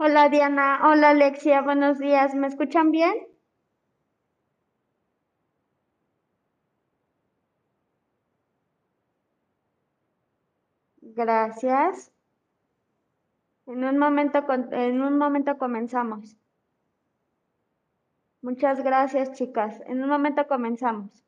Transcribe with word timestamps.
Hola 0.00 0.28
Diana, 0.28 0.80
hola 0.84 1.10
Alexia, 1.10 1.60
buenos 1.60 1.98
días. 1.98 2.32
¿Me 2.32 2.46
escuchan 2.46 2.92
bien? 2.92 3.12
Gracias. 11.02 12.12
En 13.66 13.84
un 13.84 13.98
momento, 13.98 14.44
en 14.72 15.00
un 15.00 15.16
momento 15.16 15.58
comenzamos. 15.58 16.36
Muchas 18.42 18.82
gracias, 18.82 19.30
chicas. 19.34 19.80
En 19.86 20.02
un 20.02 20.08
momento 20.08 20.48
comenzamos. 20.48 21.27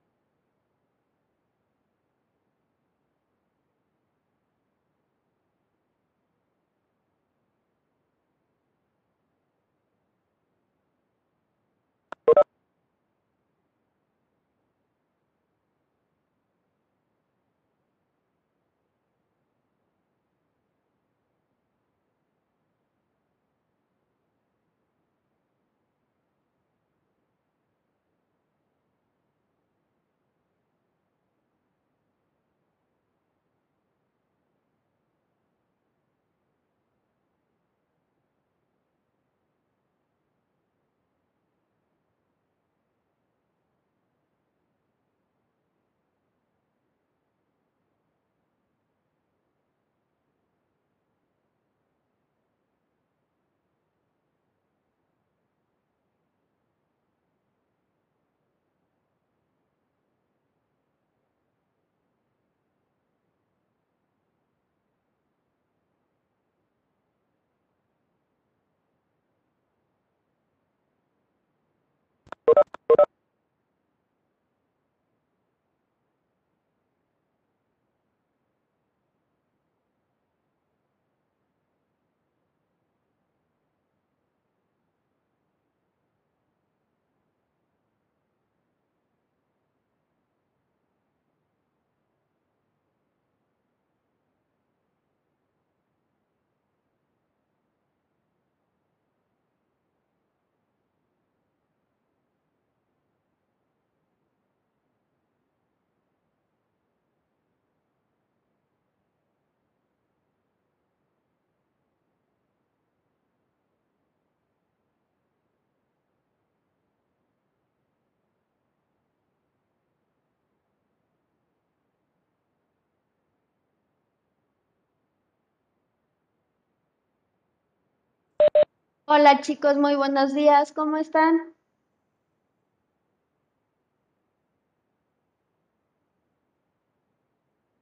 Hola 129.13 129.41
chicos, 129.41 129.75
muy 129.75 129.95
buenos 129.95 130.33
días, 130.33 130.71
¿cómo 130.71 130.95
están? 130.95 131.53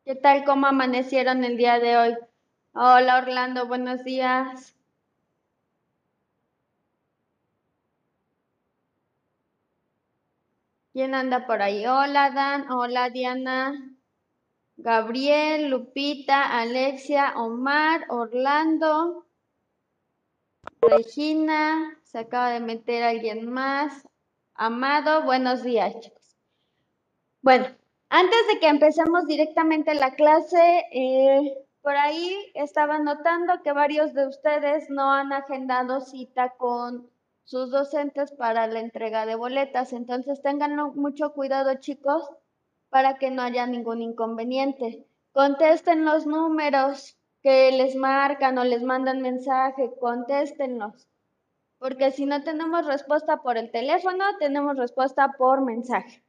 ¿Qué 0.03 0.15
tal? 0.15 0.43
¿Cómo 0.43 0.65
amanecieron 0.65 1.43
el 1.43 1.55
día 1.55 1.77
de 1.77 1.97
hoy? 1.97 2.17
Hola 2.73 3.19
Orlando, 3.19 3.67
buenos 3.67 4.03
días. 4.03 4.75
¿Quién 10.93 11.13
anda 11.13 11.45
por 11.45 11.61
ahí? 11.61 11.85
Hola 11.85 12.31
Dan, 12.31 12.71
hola 12.71 13.11
Diana, 13.11 13.75
Gabriel, 14.77 15.69
Lupita, 15.69 16.59
Alexia, 16.59 17.33
Omar, 17.35 18.07
Orlando. 18.09 19.28
Regina, 20.81 21.97
se 22.03 22.19
acaba 22.19 22.49
de 22.49 22.59
meter 22.59 23.03
alguien 23.03 23.49
más. 23.49 24.07
Amado, 24.55 25.23
buenos 25.23 25.63
días, 25.63 25.99
chicos. 25.99 26.35
Bueno, 27.41 27.67
antes 28.09 28.47
de 28.47 28.59
que 28.59 28.67
empecemos 28.67 29.25
directamente 29.25 29.93
la 29.93 30.15
clase, 30.15 30.85
eh, 30.91 31.57
por 31.81 31.95
ahí 31.95 32.51
estaba 32.55 32.99
notando 32.99 33.61
que 33.63 33.71
varios 33.71 34.13
de 34.13 34.27
ustedes 34.27 34.89
no 34.89 35.11
han 35.11 35.31
agendado 35.31 36.01
cita 36.01 36.55
con 36.57 37.09
sus 37.43 37.71
docentes 37.71 38.31
para 38.31 38.67
la 38.67 38.79
entrega 38.79 39.25
de 39.25 39.35
boletas. 39.35 39.93
Entonces 39.93 40.41
tengan 40.41 40.75
mucho 40.95 41.33
cuidado, 41.33 41.75
chicos, 41.75 42.29
para 42.89 43.17
que 43.17 43.31
no 43.31 43.41
haya 43.41 43.65
ningún 43.67 44.01
inconveniente. 44.01 45.05
Contesten 45.31 46.05
los 46.05 46.25
números, 46.25 47.18
que 47.41 47.71
les 47.71 47.95
marcan 47.95 48.57
o 48.57 48.63
les 48.63 48.83
mandan 48.83 49.21
mensaje, 49.21 49.91
contéstenlos. 49.99 51.07
Porque 51.77 52.11
si 52.11 52.25
no 52.25 52.43
tenemos 52.43 52.85
respuesta 52.85 53.37
por 53.41 53.57
el 53.57 53.71
teléfono, 53.71 54.25
tenemos 54.39 54.77
respuesta 54.77 55.35
por 55.37 55.61
mensaje. 55.61 56.23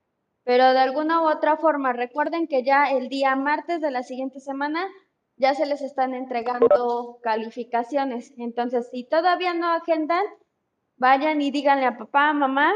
Pero 0.44 0.72
de 0.72 0.78
alguna 0.78 1.22
u 1.22 1.28
otra 1.28 1.56
forma, 1.56 1.92
recuerden 1.92 2.46
que 2.46 2.62
ya 2.62 2.90
el 2.90 3.08
día 3.08 3.34
martes 3.36 3.80
de 3.80 3.90
la 3.90 4.02
siguiente 4.02 4.40
semana 4.40 4.86
ya 5.36 5.54
se 5.54 5.66
les 5.66 5.82
están 5.82 6.14
entregando 6.14 7.18
calificaciones. 7.22 8.32
Entonces, 8.36 8.88
si 8.90 9.04
todavía 9.04 9.54
no 9.54 9.72
agendan, 9.72 10.24
vayan 10.96 11.40
y 11.40 11.50
díganle 11.50 11.86
a 11.86 11.98
papá, 11.98 12.32
mamá, 12.32 12.72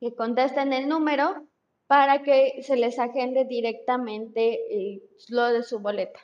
que 0.00 0.14
contesten 0.14 0.72
el 0.72 0.88
número 0.88 1.46
para 1.86 2.22
que 2.22 2.62
se 2.62 2.76
les 2.76 2.98
agende 2.98 3.44
directamente 3.44 4.54
eh, 4.70 5.02
lo 5.28 5.52
de 5.52 5.62
su 5.62 5.78
boleta. 5.78 6.20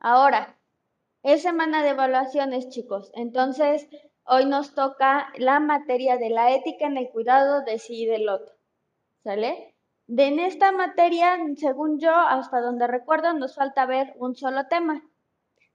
Ahora, 0.00 0.56
es 1.22 1.42
semana 1.42 1.82
de 1.82 1.90
evaluaciones, 1.90 2.68
chicos. 2.68 3.10
Entonces, 3.14 3.88
hoy 4.24 4.44
nos 4.46 4.74
toca 4.74 5.32
la 5.36 5.58
materia 5.58 6.16
de 6.16 6.30
la 6.30 6.52
ética 6.54 6.86
en 6.86 6.96
el 6.96 7.10
cuidado 7.10 7.62
de 7.62 7.78
sí 7.78 8.04
y 8.04 8.06
del 8.06 8.28
otro. 8.28 8.54
¿Sale? 9.24 9.74
De 10.06 10.26
en 10.26 10.38
esta 10.38 10.72
materia, 10.72 11.36
según 11.56 11.98
yo, 11.98 12.14
hasta 12.14 12.60
donde 12.60 12.86
recuerdo, 12.86 13.32
nos 13.34 13.56
falta 13.56 13.84
ver 13.86 14.14
un 14.16 14.36
solo 14.36 14.66
tema. 14.68 15.02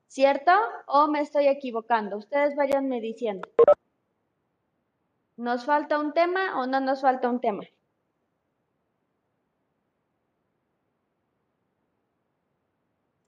¿Cierto? 0.08 0.52
¿O 0.88 1.08
me 1.08 1.22
estoy 1.22 1.48
equivocando? 1.48 2.18
Ustedes 2.18 2.56
vayanme 2.56 3.02
diciendo. 3.02 3.50
¿Nos 5.36 5.66
falta 5.66 6.00
un 6.00 6.14
tema 6.14 6.62
o 6.62 6.68
no 6.68 6.80
nos 6.80 7.02
falta 7.02 7.30
un 7.30 7.42
tema? 7.42 7.64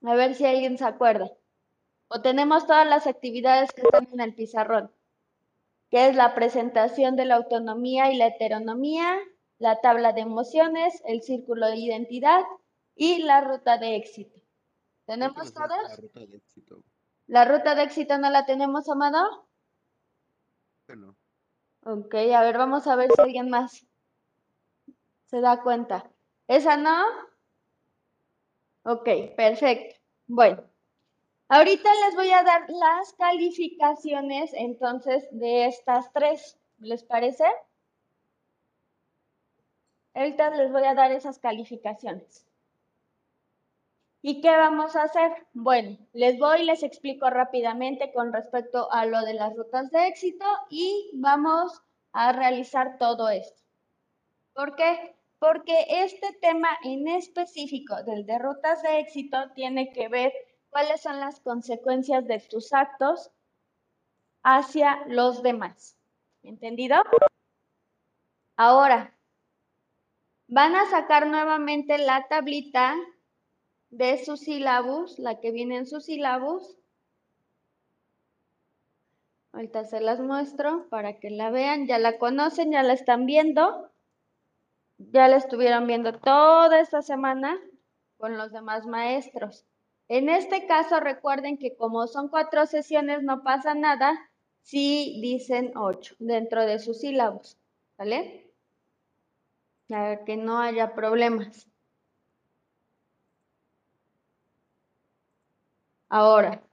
A 0.05 0.13
ver 0.13 0.35
si 0.35 0.45
alguien 0.45 0.77
se 0.77 0.85
acuerda. 0.85 1.31
O 2.07 2.21
tenemos 2.21 2.67
todas 2.67 2.87
las 2.87 3.07
actividades 3.07 3.71
que 3.71 3.81
están 3.81 4.07
en 4.11 4.19
el 4.19 4.35
pizarrón, 4.35 4.91
que 5.89 6.07
es 6.07 6.15
la 6.15 6.35
presentación 6.35 7.15
de 7.15 7.25
la 7.25 7.35
autonomía 7.35 8.11
y 8.11 8.17
la 8.17 8.27
heteronomía, 8.27 9.17
la 9.57 9.81
tabla 9.81 10.13
de 10.13 10.21
emociones, 10.21 11.01
el 11.05 11.23
círculo 11.23 11.67
de 11.67 11.77
identidad 11.77 12.43
y 12.95 13.23
la 13.23 13.41
ruta 13.41 13.77
de 13.79 13.95
éxito. 13.95 14.39
¿Tenemos 15.05 15.53
todas? 15.53 15.89
La 15.89 15.95
ruta 15.95 16.19
de 16.19 16.37
éxito. 16.37 16.83
¿La 17.27 17.45
ruta 17.45 17.73
de 17.73 17.83
éxito 17.83 18.17
no 18.19 18.29
la 18.29 18.45
tenemos, 18.45 18.87
Amado? 18.87 19.49
Bueno. 20.87 21.15
Ok, 21.81 22.13
a 22.15 22.41
ver, 22.41 22.57
vamos 22.57 22.85
a 22.85 22.95
ver 22.95 23.09
si 23.11 23.21
alguien 23.21 23.49
más 23.49 23.87
se 25.25 25.41
da 25.41 25.63
cuenta. 25.63 26.11
¿Esa 26.47 26.77
no? 26.77 27.03
Ok, 28.85 29.09
perfecto. 29.35 29.95
Bueno, 30.27 30.63
ahorita 31.49 31.89
les 32.05 32.15
voy 32.15 32.29
a 32.29 32.43
dar 32.43 32.69
las 32.69 33.13
calificaciones 33.13 34.53
entonces 34.53 35.27
de 35.31 35.65
estas 35.65 36.13
tres. 36.13 36.59
¿Les 36.77 37.03
parece? 37.03 37.45
Ahorita 40.13 40.51
les 40.51 40.71
voy 40.71 40.83
a 40.83 40.93
dar 40.93 41.11
esas 41.11 41.39
calificaciones. 41.39 42.45
¿Y 44.21 44.39
qué 44.41 44.51
vamos 44.51 44.95
a 44.95 45.03
hacer? 45.03 45.31
Bueno, 45.53 45.97
les 46.13 46.37
voy 46.37 46.61
y 46.61 46.65
les 46.65 46.83
explico 46.83 47.27
rápidamente 47.31 48.13
con 48.13 48.31
respecto 48.33 48.91
a 48.91 49.07
lo 49.07 49.21
de 49.21 49.33
las 49.33 49.55
rutas 49.55 49.89
de 49.89 50.07
éxito 50.07 50.45
y 50.69 51.09
vamos 51.15 51.81
a 52.11 52.33
realizar 52.33 52.99
todo 52.99 53.29
esto. 53.29 53.63
¿Por 54.53 54.75
qué? 54.75 55.14
Porque 55.39 55.85
este 55.89 56.33
tema 56.41 56.69
en 56.83 57.07
específico 57.07 58.03
del 58.03 58.25
de 58.25 58.39
rutas 58.39 58.81
de 58.81 58.99
éxito 58.99 59.37
tiene 59.53 59.91
que 59.91 60.07
ver 60.07 60.33
cuáles 60.69 61.01
son 61.01 61.19
las 61.19 61.39
consecuencias 61.39 62.25
de 62.27 62.39
tus 62.39 62.73
actos 62.73 63.31
hacia 64.43 65.05
los 65.07 65.43
demás. 65.43 65.97
¿Entendido? 66.43 66.95
Ahora, 68.57 69.17
van 70.47 70.75
a 70.75 70.89
sacar 70.89 71.27
nuevamente 71.27 71.97
la 71.97 72.27
tablita 72.27 72.95
de 73.89 74.23
sus 74.23 74.41
sílabus, 74.41 75.19
la 75.19 75.39
que 75.39 75.51
viene 75.51 75.77
en 75.77 75.85
sus 75.85 76.05
sílabus. 76.05 76.77
Ahorita 79.51 79.85
se 79.85 80.01
las 80.01 80.19
muestro 80.19 80.87
para 80.89 81.19
que 81.19 81.29
la 81.29 81.49
vean, 81.49 81.87
ya 81.87 81.97
la 81.97 82.17
conocen, 82.17 82.71
ya 82.71 82.83
la 82.83 82.93
están 82.93 83.25
viendo 83.25 83.89
ya 84.97 85.27
la 85.27 85.37
estuvieron 85.37 85.87
viendo 85.87 86.13
toda 86.13 86.79
esta 86.79 87.01
semana 87.01 87.59
con 88.17 88.37
los 88.37 88.51
demás 88.51 88.85
maestros. 88.85 89.65
En 90.07 90.29
este 90.29 90.67
caso, 90.67 90.99
recuerden 90.99 91.57
que 91.57 91.75
como 91.75 92.07
son 92.07 92.29
cuatro 92.29 92.65
sesiones, 92.65 93.23
no 93.23 93.43
pasa 93.43 93.73
nada 93.73 94.13
si 94.61 95.19
dicen 95.21 95.71
ocho 95.75 96.15
dentro 96.19 96.65
de 96.65 96.79
sus 96.79 97.01
sílabos, 97.01 97.57
¿vale? 97.97 98.51
Para 99.87 100.23
que 100.25 100.37
no 100.37 100.59
haya 100.59 100.93
problemas. 100.95 101.67
Ahora, 106.09 106.63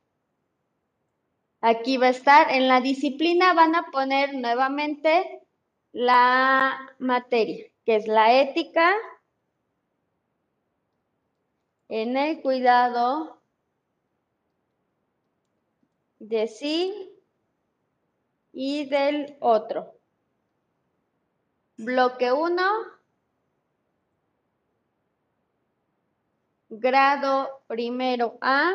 aquí 1.60 1.96
va 1.96 2.06
a 2.06 2.10
estar, 2.10 2.50
en 2.52 2.68
la 2.68 2.80
disciplina 2.80 3.54
van 3.54 3.74
a 3.74 3.90
poner 3.90 4.34
nuevamente 4.34 5.40
la 5.92 6.78
materia 6.98 7.71
que 7.84 7.96
es 7.96 8.06
la 8.06 8.40
ética 8.40 8.94
en 11.88 12.16
el 12.16 12.40
cuidado 12.40 13.42
de 16.18 16.46
sí 16.46 17.12
y 18.52 18.86
del 18.86 19.36
otro. 19.40 19.94
Bloque 21.76 22.30
1, 22.30 22.62
grado 26.68 27.62
primero 27.66 28.38
A, 28.40 28.72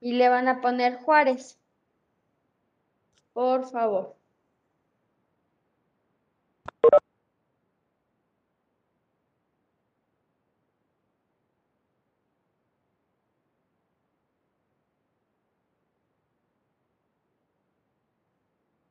y 0.00 0.12
le 0.12 0.28
van 0.28 0.48
a 0.48 0.60
poner 0.60 0.98
Juárez, 0.98 1.58
por 3.32 3.68
favor. 3.68 4.17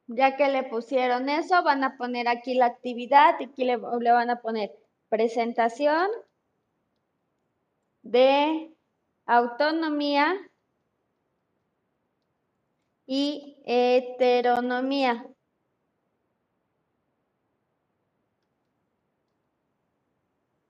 Ya 0.08 0.38
que 0.38 0.48
le 0.50 0.64
pusieron 0.64 1.30
eso, 1.30 1.64
van 1.64 1.84
a 1.84 1.98
poner 1.98 2.28
aquí 2.28 2.54
la 2.54 2.66
actividad 2.68 3.40
y 3.40 3.46
aquí 3.46 3.66
le, 3.66 3.78
le 3.78 4.12
van 4.12 4.30
a 4.30 4.42
poner 4.42 4.72
presentación 5.10 6.10
de 8.04 8.74
autonomía 9.26 10.36
y 13.06 13.58
heteronomía. 13.66 15.26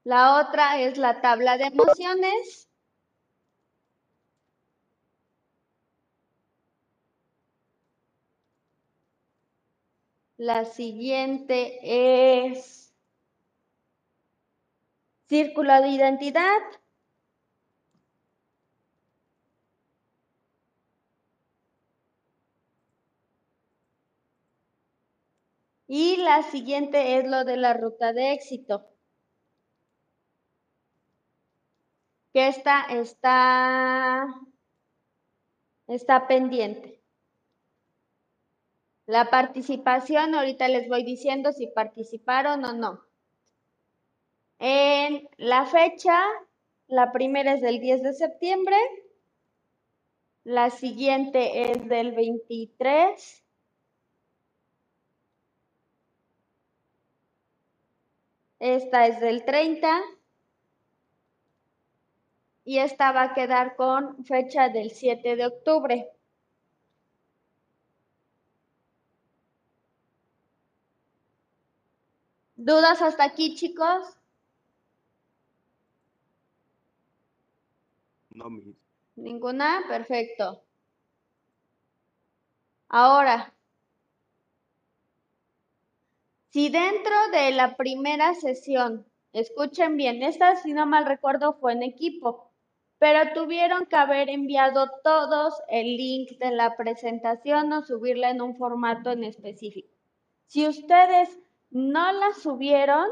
La 0.03 0.39
otra 0.39 0.79
es 0.79 0.97
la 0.97 1.21
tabla 1.21 1.57
de 1.57 1.65
emociones. 1.65 2.66
La 10.37 10.65
siguiente 10.65 11.79
es 11.81 12.93
círculo 15.27 15.81
de 15.81 15.89
identidad. 15.89 16.61
Y 25.87 26.17
la 26.17 26.43
siguiente 26.43 27.17
es 27.17 27.27
lo 27.27 27.43
de 27.45 27.57
la 27.57 27.73
ruta 27.73 28.13
de 28.13 28.33
éxito. 28.33 28.85
Que 32.33 32.47
esta 32.47 32.85
está, 32.91 34.27
está 35.87 36.27
pendiente. 36.27 36.96
La 39.07 39.29
participación, 39.29 40.35
ahorita 40.35 40.67
les 40.67 40.89
voy 40.89 41.03
diciendo 41.03 41.53
si 41.53 41.67
participaron 41.67 42.65
o 42.65 42.73
no. 42.73 43.05
En 44.59 45.29
la 45.37 45.65
fecha, 45.65 46.19
la 46.87 47.13
primera 47.13 47.53
es 47.53 47.61
del 47.61 47.79
10 47.79 48.03
de 48.03 48.13
septiembre, 48.13 48.75
la 50.43 50.69
siguiente 50.71 51.71
es 51.71 51.87
del 51.87 52.11
23. 52.11 53.43
Esta 58.59 59.07
es 59.07 59.21
del 59.21 59.45
30. 59.45 60.01
Y 62.65 62.79
esta 62.79 63.13
va 63.13 63.23
a 63.23 63.33
quedar 63.33 63.77
con 63.77 64.25
fecha 64.25 64.67
del 64.67 64.91
7 64.91 65.37
de 65.37 65.45
octubre. 65.45 66.16
¿Dudas 72.67 73.01
hasta 73.01 73.23
aquí, 73.23 73.55
chicos? 73.55 74.17
No, 78.31 78.49
Miss. 78.49 78.75
¿Ninguna? 79.15 79.85
Perfecto. 79.87 80.61
Ahora, 82.89 83.53
si 86.49 86.67
dentro 86.67 87.15
de 87.31 87.51
la 87.51 87.77
primera 87.77 88.33
sesión, 88.35 89.05
escuchen 89.31 89.95
bien, 89.95 90.21
esta 90.21 90.57
si 90.57 90.73
no 90.73 90.85
mal 90.85 91.05
recuerdo 91.05 91.53
fue 91.53 91.71
en 91.71 91.83
equipo, 91.83 92.51
pero 92.99 93.31
tuvieron 93.33 93.85
que 93.85 93.95
haber 93.95 94.29
enviado 94.29 94.89
todos 95.05 95.53
el 95.69 95.95
link 95.95 96.31
de 96.37 96.51
la 96.51 96.75
presentación 96.75 97.71
o 97.71 97.81
subirla 97.81 98.29
en 98.29 98.41
un 98.41 98.57
formato 98.57 99.11
en 99.11 99.23
específico. 99.23 99.87
Si 100.47 100.67
ustedes 100.67 101.39
no 101.71 102.11
la 102.11 102.33
subieron, 102.33 103.05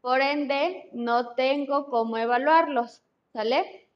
por 0.00 0.20
ende, 0.20 0.90
no 0.92 1.34
tengo 1.34 1.86
cómo 1.86 2.16
evaluarlos, 2.16 3.02
¿sale? 3.32 3.88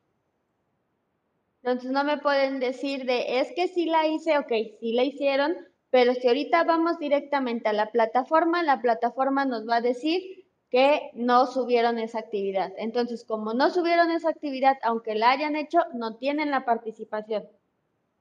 Entonces 1.63 1.91
no 1.91 2.05
me 2.05 2.19
pueden 2.19 2.61
decir 2.61 3.05
de, 3.05 3.41
es 3.41 3.53
que 3.55 3.69
sí 3.69 3.87
la 3.87 4.07
hice, 4.07 4.39
ok, 4.39 4.53
sí 4.81 4.93
la 4.93 5.05
hicieron, 5.05 5.57
pero 5.91 6.15
si 6.15 6.27
ahorita 6.29 6.65
vamos 6.65 6.99
directamente 6.99 7.69
a 7.69 7.73
la 7.73 7.91
plataforma, 7.91 8.63
la 8.63 8.81
plataforma 8.81 9.45
nos 9.45 9.69
va 9.69 9.77
a 9.77 9.81
decir 9.81 10.47
que 10.71 11.11
no 11.15 11.47
subieron 11.47 11.99
esa 11.99 12.19
actividad. 12.19 12.73
Entonces, 12.77 13.25
como 13.25 13.55
no 13.55 13.71
subieron 13.71 14.11
esa 14.11 14.29
actividad, 14.29 14.77
aunque 14.83 15.15
la 15.15 15.31
hayan 15.31 15.57
hecho, 15.57 15.81
no 15.95 16.17
tienen 16.17 16.51
la 16.51 16.65
participación. 16.65 17.49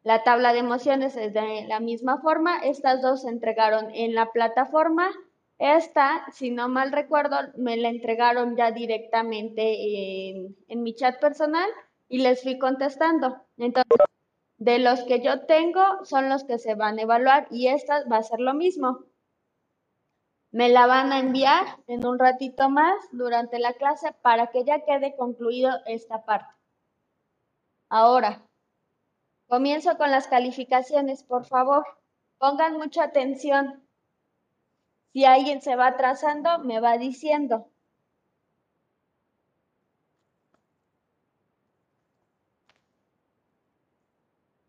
La 0.04 0.24
tabla 0.24 0.54
de 0.54 0.60
emociones 0.60 1.18
es 1.18 1.34
de 1.34 1.66
la 1.68 1.82
misma 1.82 2.22
forma. 2.22 2.60
Estas 2.60 3.02
dos 3.02 3.24
se 3.24 3.30
entregaron 3.30 3.94
en 3.94 4.16
la 4.16 4.32
plataforma. 4.32 5.10
Esta, 5.60 6.24
si 6.32 6.52
no 6.52 6.70
mal 6.70 6.92
recuerdo, 6.92 7.38
me 7.56 7.78
la 7.78 7.90
entregaron 7.90 8.56
ya 8.56 8.72
directamente 8.72 10.30
en, 10.68 10.84
mi 10.84 10.94
chat 10.94 11.20
personal 11.20 11.68
y 12.08 12.20
les 12.20 12.44
fui 12.44 12.60
contestando. 12.60 13.42
Entonces, 13.58 13.98
de 14.58 14.80
los 14.80 15.02
que 15.04 15.22
yo 15.22 15.46
tengo 15.46 15.82
son 16.04 16.30
los 16.30 16.44
que 16.44 16.60
se 16.60 16.76
van 16.76 17.00
a 17.00 17.04
evaluar 17.04 17.48
y 17.50 17.68
esta 17.68 18.04
va 18.08 18.18
a 18.18 18.24
ser 18.24 18.40
lo 18.40 18.54
mismo. 18.54 19.06
Me 20.52 20.70
la 20.70 20.86
van 20.86 21.12
a 21.12 21.20
enviar 21.20 21.66
en 21.88 22.06
un 22.06 22.20
ratito 22.20 22.70
más 22.70 22.96
durante 23.12 23.60
la 23.60 23.74
clase 23.74 24.14
para 24.22 24.48
que 24.48 24.64
ya 24.64 24.86
quede 24.86 25.16
concluido 25.16 25.72
esta 25.86 26.24
parte. 26.24 26.54
Ahora, 27.90 28.44
comienzo 29.48 29.98
con 29.98 30.12
las 30.12 30.28
calificaciones, 30.28 31.24
por 31.24 31.46
favor. 31.46 31.86
Pongan 32.38 32.78
mucha 32.78 33.04
atención. 33.04 33.87
Si 35.18 35.26
alguien 35.26 35.64
se 35.64 35.76
va 35.76 35.88
atrasando, 35.88 36.60
me 36.60 36.80
va 36.80 37.00
diciendo. 37.00 37.72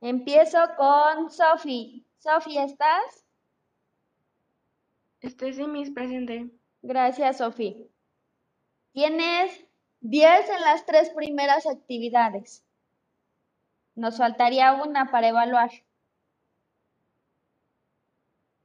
Empiezo 0.01 0.59
con 0.79 1.31
Sofi. 1.31 2.07
Sofi, 2.17 2.57
¿estás? 2.57 3.27
Este 5.21 5.53
sí, 5.53 5.67
Miss, 5.67 5.91
presente. 5.91 6.49
Gracias, 6.81 7.37
Sofi. 7.37 7.91
Tienes 8.93 9.67
10 10.01 10.49
en 10.49 10.61
las 10.63 10.87
tres 10.87 11.11
primeras 11.11 11.67
actividades. 11.67 12.65
Nos 13.95 14.17
faltaría 14.17 14.73
una 14.83 15.11
para 15.11 15.29
evaluar. 15.29 15.71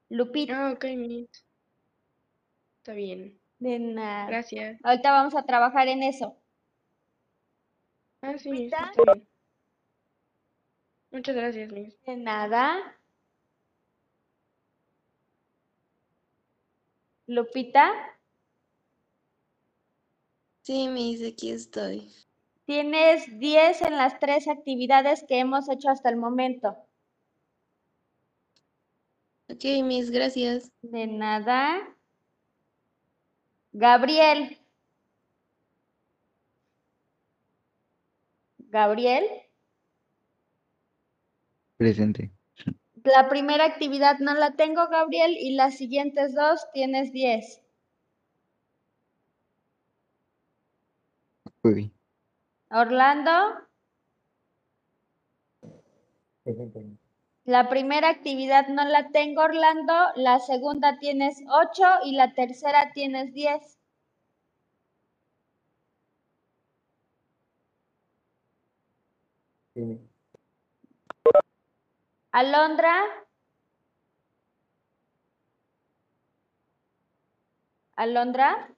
Lupita. 0.07 0.67
Ah, 0.67 0.71
ok, 0.71 0.85
Miss. 0.95 1.45
Está 2.83 2.91
bien. 2.95 3.39
De 3.59 3.79
nada. 3.79 4.27
Gracias. 4.27 4.77
Ahorita 4.83 5.09
vamos 5.13 5.33
a 5.35 5.43
trabajar 5.45 5.87
en 5.87 6.03
eso. 6.03 6.37
Ah, 8.21 8.37
sí, 8.37 8.49
Miss, 8.49 8.71
Lupita. 8.73 8.91
está 8.91 9.13
bien. 9.13 9.27
Muchas 11.11 11.33
gracias, 11.33 11.71
Miss. 11.71 11.97
De 12.01 12.17
nada. 12.17 12.99
Lupita, 17.27 17.89
Sí, 20.63 20.87
Miss, 20.89 21.21
aquí 21.25 21.51
estoy. 21.51 22.09
tienes 22.65 23.39
10 23.39 23.81
en 23.81 23.95
las 23.97 24.19
tres 24.19 24.47
actividades 24.49 25.23
que 25.27 25.39
hemos 25.39 25.69
hecho 25.69 25.89
hasta 25.89 26.09
el 26.09 26.17
momento. 26.17 26.75
Ok, 29.49 29.63
Miss, 29.83 30.09
gracias. 30.11 30.69
De 30.81 31.07
nada. 31.07 31.97
Gabriel. 33.73 34.57
Gabriel, 38.69 39.25
Presente. 41.77 42.31
la 43.03 43.29
primera 43.29 43.65
actividad 43.65 44.17
no 44.17 44.33
la 44.33 44.55
tengo, 44.55 44.87
Gabriel, 44.87 45.37
y 45.37 45.55
las 45.55 45.77
siguientes 45.77 46.33
dos 46.33 46.65
tienes 46.73 47.11
10. 47.11 47.61
Uy. 51.61 51.91
Orlando, 52.71 53.31
la 57.45 57.69
primera 57.69 58.09
actividad 58.09 58.67
no 58.67 58.85
la 58.85 59.09
tengo, 59.09 59.41
Orlando, 59.41 59.93
la 60.15 60.39
segunda 60.39 60.97
tienes 60.99 61.37
8 61.49 61.83
y 62.05 62.15
la 62.15 62.33
tercera 62.33 62.91
tienes 62.93 63.33
10. 63.33 63.77
Alondra. 72.31 72.93
Alondra. 77.95 78.69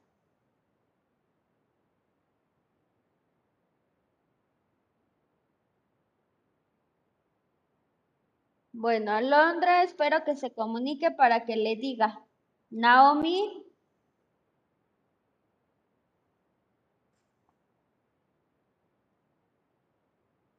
Bueno, 8.77 9.11
Alondra, 9.13 9.83
espero 9.83 10.23
que 10.25 10.35
se 10.35 10.53
comunique 10.53 11.09
para 11.11 11.45
que 11.45 11.55
le 11.55 11.77
diga. 11.77 12.21
Naomi. 12.69 13.63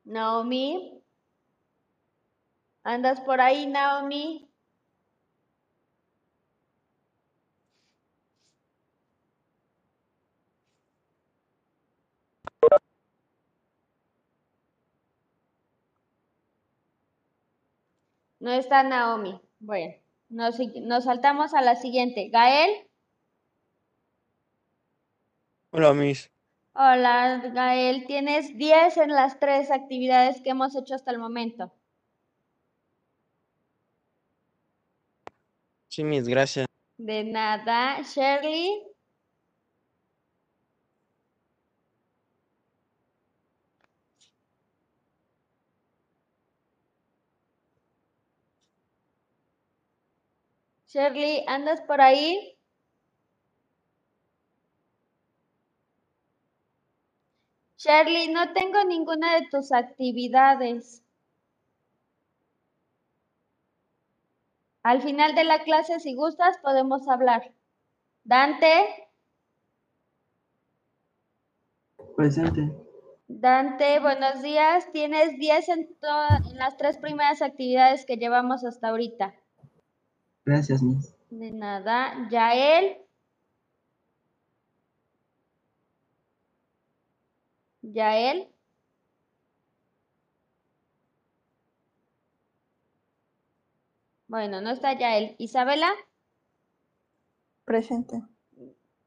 Naomi. 0.05 1.02
¿Andas 2.85 3.20
por 3.20 3.40
ahí, 3.42 3.66
Naomi? 3.66 4.48
No 18.40 18.51
está 18.53 18.83
Naomi. 18.83 19.40
Bueno, 19.59 19.94
nos, 20.29 20.59
nos 20.83 21.05
saltamos 21.05 21.55
a 21.55 21.62
la 21.62 21.77
siguiente. 21.77 22.29
Gael. 22.29 22.87
Hola, 25.70 25.94
Miss. 25.94 26.31
Hola, 26.75 27.42
Gael. 27.55 28.07
Tienes 28.07 28.57
10 28.57 28.99
en 28.99 29.11
las 29.11 29.38
tres 29.38 29.70
actividades 29.70 30.40
que 30.42 30.51
hemos 30.51 30.77
hecho 30.77 30.94
hasta 30.94 31.11
el 31.11 31.18
momento. 31.18 31.72
Sí, 35.88 36.05
Miss, 36.05 36.29
gracias. 36.29 36.66
De 36.99 37.25
nada. 37.25 38.03
Shirley. 38.03 38.95
Shirley, 50.96 51.44
¿andas 51.46 51.82
por 51.82 52.00
ahí? 52.00 52.59
Shirley, 57.76 58.28
no 58.32 58.54
tengo 58.54 58.82
ninguna 58.85 59.35
de 59.35 59.46
tus 59.50 59.72
actividades. 59.72 61.02
Al 64.82 65.02
final 65.02 65.35
de 65.35 65.44
la 65.44 65.64
clase, 65.64 66.00
si 66.00 66.14
gustas, 66.14 66.56
podemos 66.62 67.06
hablar. 67.09 67.52
Dante, 68.24 69.11
Presente. 72.16 72.72
Dante, 73.28 74.00
buenos 74.00 74.40
días. 74.40 74.90
Tienes 74.92 75.38
10 75.38 75.68
en, 75.68 75.80
en 76.50 76.56
las 76.56 76.78
tres 76.78 76.96
primeras 76.96 77.42
actividades 77.42 78.06
que 78.06 78.16
llevamos 78.16 78.64
hasta 78.64 78.88
ahorita. 78.88 79.35
Gracias, 80.46 80.80
Miss. 80.80 81.12
De 81.30 81.50
nada. 81.50 82.28
Yael. 82.30 82.98
Yael. 87.82 88.48
Bueno, 94.28 94.61
no 94.61 94.70
está 94.70 94.92
Yael. 94.96 95.35
Isabela. 95.38 95.92
Presente. 97.64 98.22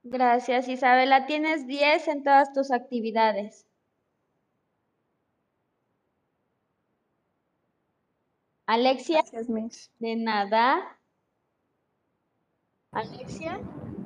Gracias, 0.04 0.67
Isabela. 0.67 1.25
Tienes 1.25 1.67
10 1.67 2.08
en 2.10 2.23
todas 2.23 2.52
tus 2.52 2.71
actividades. 2.71 3.65
Alexia. 8.65 9.21
Gracias, 9.21 9.49
Miss. 9.49 9.91
De 9.99 10.15
nada. 10.17 10.98
Alexia, 12.91 13.60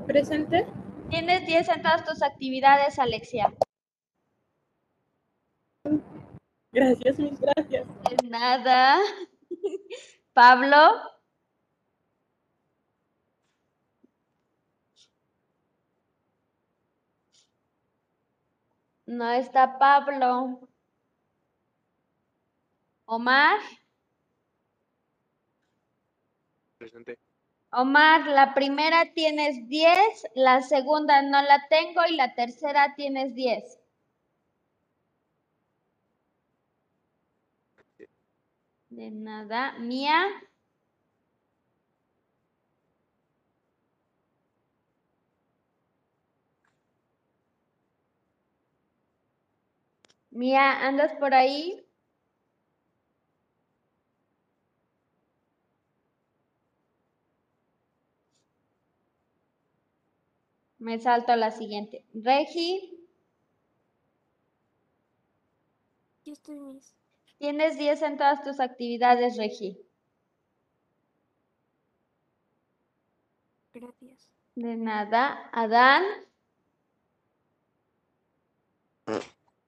Presente. 0.08 0.66
tienes 1.10 1.46
10 1.46 1.70
en 1.70 1.82
todas 1.82 2.04
tus 2.06 2.22
actividades, 2.22 3.00
Alexia. 3.00 3.54
Gracias, 6.72 7.20
mis 7.20 7.40
gracias. 7.40 7.88
De 8.10 8.30
nada. 8.30 9.00
Pablo, 10.34 10.78
no 19.06 19.30
está 19.32 19.78
Pablo. 19.80 20.68
Omar. 23.06 23.60
Presente. 26.78 27.18
Omar, 27.76 28.28
la 28.28 28.54
primera 28.54 29.14
tienes 29.14 29.68
10, 29.68 30.24
la 30.36 30.62
segunda 30.62 31.22
no 31.24 31.42
la 31.42 31.68
tengo 31.70 32.02
y 32.10 32.16
la 32.16 32.36
tercera 32.36 32.94
tienes 32.96 33.34
10. 33.36 33.80
De 38.90 39.10
nada. 39.12 39.74
Mía, 39.80 40.24
Mía, 50.32 50.86
¿andas 50.88 51.14
por 51.20 51.34
ahí? 51.34 51.83
Me 60.84 61.00
salto 61.00 61.32
a 61.32 61.38
la 61.38 61.50
siguiente. 61.50 62.04
Regi, 62.14 63.00
Aquí 66.20 66.32
estoy, 66.32 66.56
Miss. 66.60 66.94
tienes 67.38 67.78
10 67.78 68.02
en 68.02 68.18
todas 68.18 68.44
tus 68.44 68.60
actividades, 68.60 69.38
Regi. 69.38 69.80
Gracias. 73.74 74.28
De 74.56 74.76
nada. 74.76 75.50
Adán, 75.54 76.04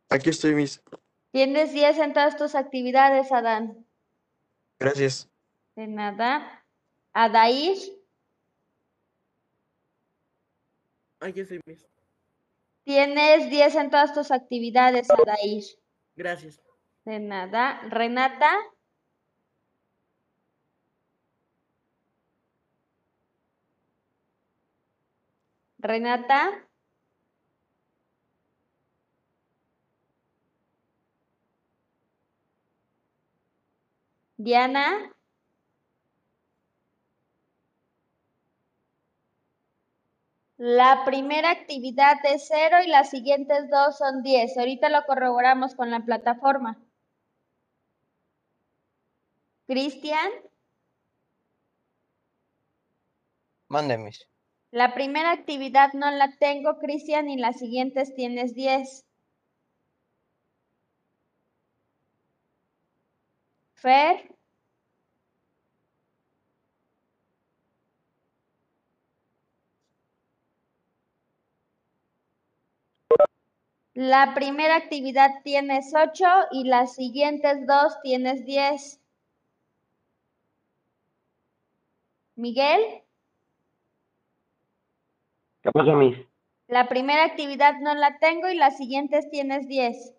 Aquí 0.10 0.30
estoy, 0.32 0.54
Miss. 0.54 0.84
tienes 1.32 1.72
10 1.72 1.98
en 2.00 2.12
todas 2.12 2.36
tus 2.36 2.56
actividades, 2.56 3.32
Adán. 3.32 3.86
Gracias. 4.80 5.30
De 5.78 5.88
nada. 5.88 6.62
Adair, 7.14 7.78
Aquí 11.20 11.40
estoy, 11.42 11.62
Miss. 11.66 11.88
tienes 12.84 13.50
10 13.50 13.76
en 13.76 13.90
todas 13.90 14.14
tus 14.14 14.32
actividades, 14.32 15.10
Adair. 15.10 15.64
Gracias. 16.16 16.62
De 17.06 17.20
nada. 17.20 17.82
Renata, 17.90 18.52
Renata, 25.80 26.66
Diana, 34.38 35.15
La 40.68 41.04
primera 41.06 41.52
actividad 41.52 42.18
es 42.24 42.48
cero 42.48 42.78
y 42.84 42.88
las 42.88 43.12
siguientes 43.12 43.70
dos 43.70 44.00
son 44.00 44.24
10. 44.24 44.58
Ahorita 44.58 44.90
lo 44.90 45.06
corroboramos 45.06 45.76
con 45.76 45.92
la 45.92 46.00
plataforma. 46.04 46.84
Cristian, 49.68 50.32
Mande, 53.68 54.00
Miss. 54.00 54.28
la 54.72 54.96
primera 54.96 55.34
actividad 55.34 55.94
no 55.94 56.10
la 56.10 56.36
tengo, 56.40 56.80
Cristian, 56.80 57.30
y 57.30 57.38
las 57.38 57.60
siguientes 57.60 58.16
tienes 58.16 58.56
10. 58.56 59.06
Fer, 63.76 64.35
la 73.96 74.34
primera 74.36 74.76
actividad 74.76 75.32
tienes 75.44 75.94
8 75.96 76.26
y 76.52 76.66
las 76.66 76.96
siguientes 76.96 77.66
dos 77.66 78.00
tienes 78.04 78.46
10. 78.46 79.00
Miguel, 82.36 82.82
¿Qué 85.64 85.72
pasa, 85.72 85.94
Miss? 85.96 86.18
la 86.68 86.88
primera 86.90 87.24
actividad 87.24 87.80
no 87.80 87.96
la 87.96 88.20
tengo 88.20 88.50
y 88.50 88.56
las 88.56 88.78
siguientes 88.78 89.30
tienes 89.32 89.68
10. 89.68 90.14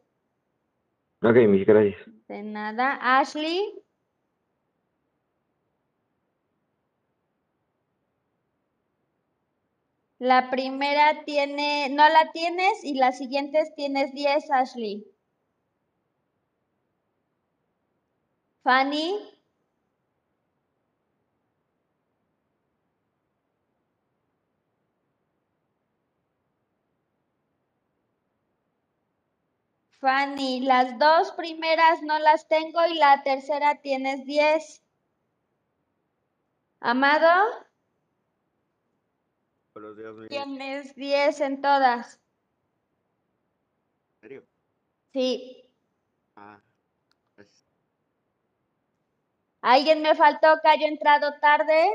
Ok, 1.23 1.37
Miss, 1.49 1.67
gracias. 1.67 2.01
De 2.29 2.43
nada. 2.43 2.99
Ashley, 3.01 3.63
la 10.19 10.51
primera 10.51 11.25
tiene, 11.25 11.89
no 11.89 12.09
la 12.09 12.31
tienes 12.33 12.85
y 12.85 12.95
las 12.95 13.19
siguientes 13.19 13.75
tienes 13.75 14.13
10, 14.13 14.51
Ashley. 14.51 15.07
Fanny, 18.65 19.19
Fanny, 30.01 30.61
las 30.61 30.99
dos 30.99 31.33
primeras 31.33 32.01
no 32.03 32.19
las 32.21 32.47
tengo 32.49 32.87
y 32.87 32.95
la 32.95 33.23
tercera 33.25 33.81
tienes 33.83 34.25
10. 34.25 34.81
Amado, 36.81 37.66
Buenos 39.77 39.95
días, 39.99 40.15
Miss. 40.15 40.29
tienes 40.31 40.95
10 40.95 41.41
en 41.43 41.61
todas. 41.61 42.19
¿En 44.15 44.21
serio? 44.23 44.47
Sí. 45.13 45.71
Ah, 46.35 46.63
gracias. 47.37 47.67
¿Alguien 49.61 50.01
me 50.01 50.15
faltó 50.15 50.47
que 50.63 50.69
haya 50.71 50.89
entrado 50.89 51.39
tarde? 51.43 51.91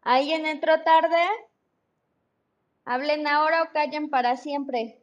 ¿Alguien 0.00 0.46
entró 0.46 0.82
tarde? 0.82 1.22
Hablen 2.84 3.28
ahora 3.28 3.62
o 3.62 3.72
callen 3.72 4.10
para 4.10 4.36
siempre. 4.36 5.00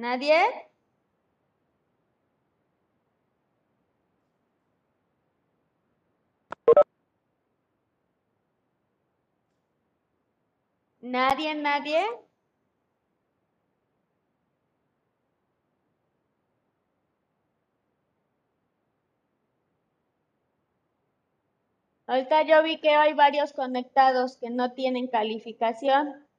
¿Nadie? 0.00 0.40
¿Nadie, 11.02 11.54
nadie? 11.54 12.00
Ahorita 22.06 22.42
yo 22.42 22.62
vi 22.62 22.78
que 22.80 22.90
hay 22.90 23.14
varios 23.14 23.52
conectados 23.52 24.36
que 24.36 24.50
no 24.50 24.72
tienen 24.74 25.08
calificación. 25.08 26.29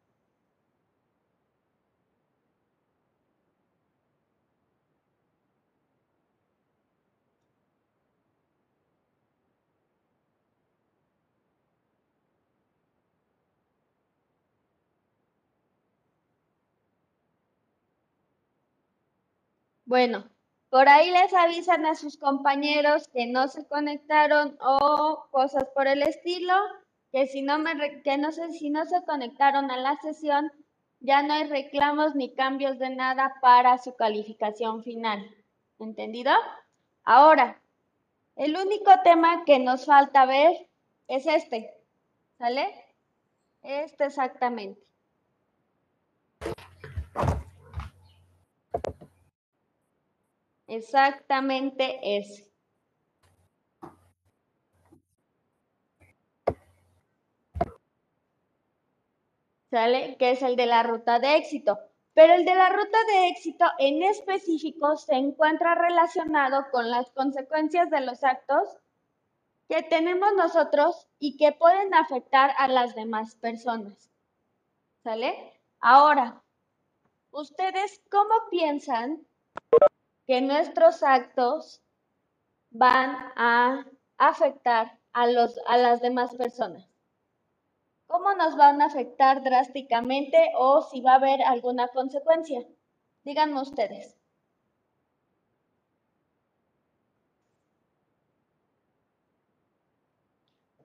Bueno, 19.92 20.24
por 20.70 20.88
ahí 20.88 21.12
les 21.12 21.34
avisan 21.34 21.86
a 21.86 21.96
sus 21.96 22.16
compañeros 22.16 23.10
que 23.10 23.28
no 23.28 23.50
se 23.50 23.68
conectaron 23.68 24.58
o 24.62 25.26
cosas 25.32 25.66
por 25.76 25.86
el 25.86 26.02
estilo, 26.02 26.54
que 27.12 27.28
si 27.28 27.42
no 27.42 27.60
me 27.60 28.02
que 28.02 28.18
no 28.18 28.32
sé 28.32 28.54
si 28.54 28.70
no 28.70 28.86
se 28.86 29.04
conectaron 29.04 29.70
a 29.70 29.76
la 29.76 29.98
sesión, 29.98 30.50
ya 31.02 31.24
no 31.24 31.34
hay 31.34 31.44
reclamos 31.44 32.16
ni 32.16 32.34
cambios 32.34 32.80
de 32.80 32.92
nada 32.92 33.36
para 33.42 33.80
su 33.80 33.94
calificación 33.98 34.82
final. 34.82 35.30
¿Entendido? 35.78 36.32
Ahora, 37.04 37.62
el 38.38 38.56
único 38.56 38.92
tema 39.04 39.44
que 39.44 39.60
nos 39.60 39.86
falta 39.86 40.26
ver 40.26 40.70
es 41.10 41.28
este. 41.28 41.70
¿Sale? 42.38 42.74
Este 43.62 44.06
exactamente. 44.06 44.80
Exactamente 50.72 52.00
ese. 52.02 52.50
¿Sale? 59.70 60.16
Que 60.18 60.32
es 60.32 60.42
el 60.42 60.56
de 60.56 60.66
la 60.68 60.84
ruta 60.84 61.20
de 61.20 61.36
éxito. 61.36 61.78
Pero 62.14 62.36
el 62.36 62.46
de 62.46 62.56
la 62.56 62.70
ruta 62.70 62.98
de 63.08 63.28
éxito 63.28 63.66
en 63.80 64.02
específico 64.02 64.96
se 64.96 65.16
encuentra 65.16 65.76
relacionado 65.76 66.66
con 66.72 66.90
las 66.90 67.12
consecuencias 67.12 67.90
de 67.90 68.00
los 68.00 68.24
actos 68.24 68.70
que 69.68 69.84
tenemos 69.84 70.34
nosotros 70.38 71.10
y 71.20 71.36
que 71.36 71.52
pueden 71.52 71.94
afectar 71.94 72.54
a 72.58 72.70
las 72.70 72.96
demás 72.96 73.36
personas. 73.36 74.10
¿Sale? 75.04 75.62
Ahora, 75.82 76.42
¿ustedes 77.32 78.02
cómo 78.10 78.36
piensan 78.50 79.28
que 80.32 80.40
nuestros 80.40 81.04
actos 81.04 81.84
van 82.70 83.18
a 83.36 83.86
afectar 84.18 84.98
a, 85.12 85.28
los, 85.28 85.60
a 85.68 85.76
las 85.76 86.00
demás 86.00 86.34
personas? 86.36 86.88
¿Cómo 88.08 88.34
nos 88.36 88.56
van 88.56 88.82
a 88.82 88.86
afectar 88.86 89.44
drásticamente 89.44 90.38
o 90.56 90.84
si 90.84 91.02
va 91.02 91.12
a 91.12 91.16
haber 91.16 91.42
alguna 91.42 91.90
consecuencia? 91.90 92.66
Díganme 93.26 93.60
ustedes. 93.60 94.16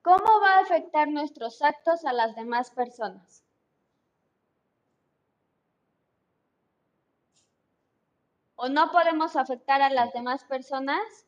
¿Cómo 0.01 0.41
va 0.41 0.57
a 0.57 0.63
afectar 0.63 1.07
nuestros 1.07 1.61
actos 1.61 2.03
a 2.03 2.11
las 2.11 2.35
demás 2.35 2.69
personas? 2.71 3.46
¿O 8.59 8.69
no 8.69 8.91
podemos 8.91 9.35
afectar 9.35 9.83
a 9.83 9.91
las 9.91 10.11
demás 10.13 10.43
personas? 10.43 11.27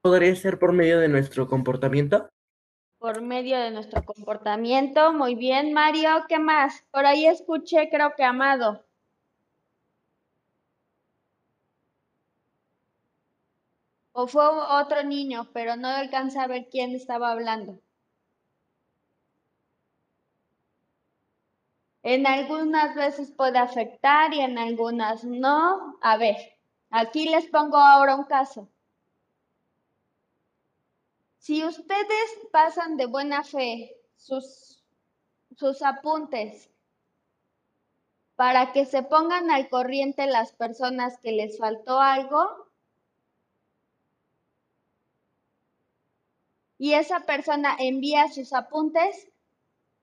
¿Podría 0.00 0.34
ser 0.34 0.58
por 0.58 0.72
medio 0.72 0.98
de 0.98 1.08
nuestro 1.08 1.46
comportamiento? 1.46 2.30
Por 2.98 3.20
medio 3.20 3.58
de 3.58 3.70
nuestro 3.70 4.02
comportamiento. 4.02 5.12
Muy 5.12 5.34
bien, 5.34 5.74
Mario. 5.74 6.24
¿Qué 6.26 6.38
más? 6.38 6.86
Por 6.90 7.04
ahí 7.04 7.26
escuché, 7.26 7.90
creo 7.90 8.14
que 8.16 8.24
Amado. 8.24 8.86
O 14.12 14.26
fue 14.26 14.42
otro 14.46 15.02
niño, 15.02 15.50
pero 15.52 15.76
no 15.76 15.88
alcanza 15.88 16.44
a 16.44 16.46
ver 16.46 16.68
quién 16.70 16.94
estaba 16.94 17.30
hablando. 17.30 17.78
En 22.08 22.24
algunas 22.24 22.94
veces 22.94 23.32
puede 23.32 23.58
afectar 23.58 24.32
y 24.32 24.38
en 24.38 24.58
algunas 24.58 25.24
no. 25.24 25.98
A 26.00 26.16
ver, 26.16 26.36
aquí 26.88 27.28
les 27.28 27.46
pongo 27.46 27.78
ahora 27.78 28.14
un 28.14 28.22
caso. 28.26 28.68
Si 31.38 31.64
ustedes 31.64 32.38
pasan 32.52 32.96
de 32.96 33.06
buena 33.06 33.42
fe 33.42 33.96
sus, 34.14 34.84
sus 35.56 35.82
apuntes 35.82 36.70
para 38.36 38.72
que 38.72 38.86
se 38.86 39.02
pongan 39.02 39.50
al 39.50 39.68
corriente 39.68 40.28
las 40.28 40.52
personas 40.52 41.18
que 41.18 41.32
les 41.32 41.58
faltó 41.58 42.00
algo, 42.00 42.70
y 46.78 46.92
esa 46.92 47.26
persona 47.26 47.74
envía 47.80 48.28
sus 48.28 48.52
apuntes, 48.52 49.28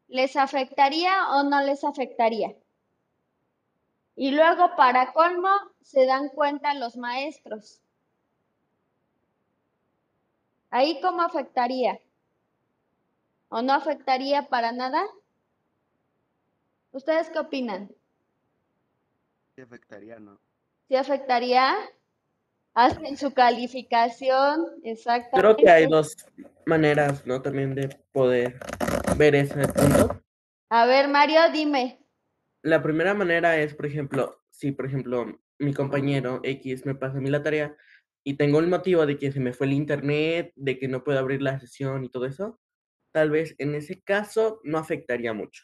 ¿les 0.08 0.36
afectaría 0.36 1.30
o 1.32 1.44
no 1.44 1.62
les 1.62 1.84
afectaría? 1.84 2.56
Y 4.16 4.32
luego, 4.32 4.76
para 4.76 5.14
colmo, 5.14 5.50
se 5.82 6.06
dan 6.06 6.30
cuenta 6.30 6.74
los 6.74 6.98
maestros. 6.98 7.82
¿Ahí 10.70 11.00
cómo 11.02 11.22
afectaría? 11.22 12.00
¿O 13.50 13.62
no 13.62 13.74
afectaría 13.74 14.50
para 14.50 14.72
nada? 14.72 15.04
¿Ustedes 16.92 17.30
qué 17.30 17.40
opinan? 17.40 17.92
Sí 19.56 19.62
afectaría, 19.62 20.20
¿no? 20.20 20.40
¿Sí 20.88 20.96
afectaría? 20.96 21.76
Hacen 22.76 23.18
su 23.18 23.34
calificación, 23.34 24.66
exactamente. 24.84 25.40
Creo 25.40 25.56
que 25.56 25.70
hay 25.70 25.88
dos 25.88 26.16
maneras, 26.66 27.26
¿no? 27.26 27.42
También 27.42 27.76
de 27.76 27.90
poder 28.12 28.60
ver 29.18 29.36
ese 29.36 29.68
punto. 29.68 30.22
A 30.70 30.86
ver, 30.86 31.08
Mario, 31.08 31.40
dime. 31.52 32.00
La 32.64 32.82
primera 32.82 33.14
manera 33.14 33.58
es, 33.58 33.76
por 33.76 33.86
ejemplo, 33.86 34.42
si, 34.50 34.72
por 34.72 34.88
ejemplo, 34.88 35.40
mi 35.60 35.74
compañero 35.74 36.40
X 36.44 36.86
me 36.86 36.96
pasa 36.96 37.18
a 37.18 37.22
mí 37.22 37.30
la 37.30 37.44
tarea 37.44 37.76
y 38.24 38.36
tengo 38.36 38.60
el 38.60 38.68
motivo 38.68 39.06
de 39.06 39.18
que 39.20 39.32
se 39.32 39.40
me 39.40 39.54
fue 39.54 39.68
el 39.68 39.74
internet, 39.74 40.52
de 40.56 40.80
que 40.80 40.88
no 40.88 41.04
puedo 41.04 41.20
abrir 41.20 41.42
la 41.42 41.60
sesión 41.60 42.04
y 42.06 42.10
todo 42.10 42.26
eso, 42.26 42.60
tal 43.12 43.30
vez 43.30 43.56
en 43.60 43.76
ese 43.76 44.02
caso 44.02 44.62
no 44.64 44.78
afectaría 44.78 45.34
mucho, 45.34 45.64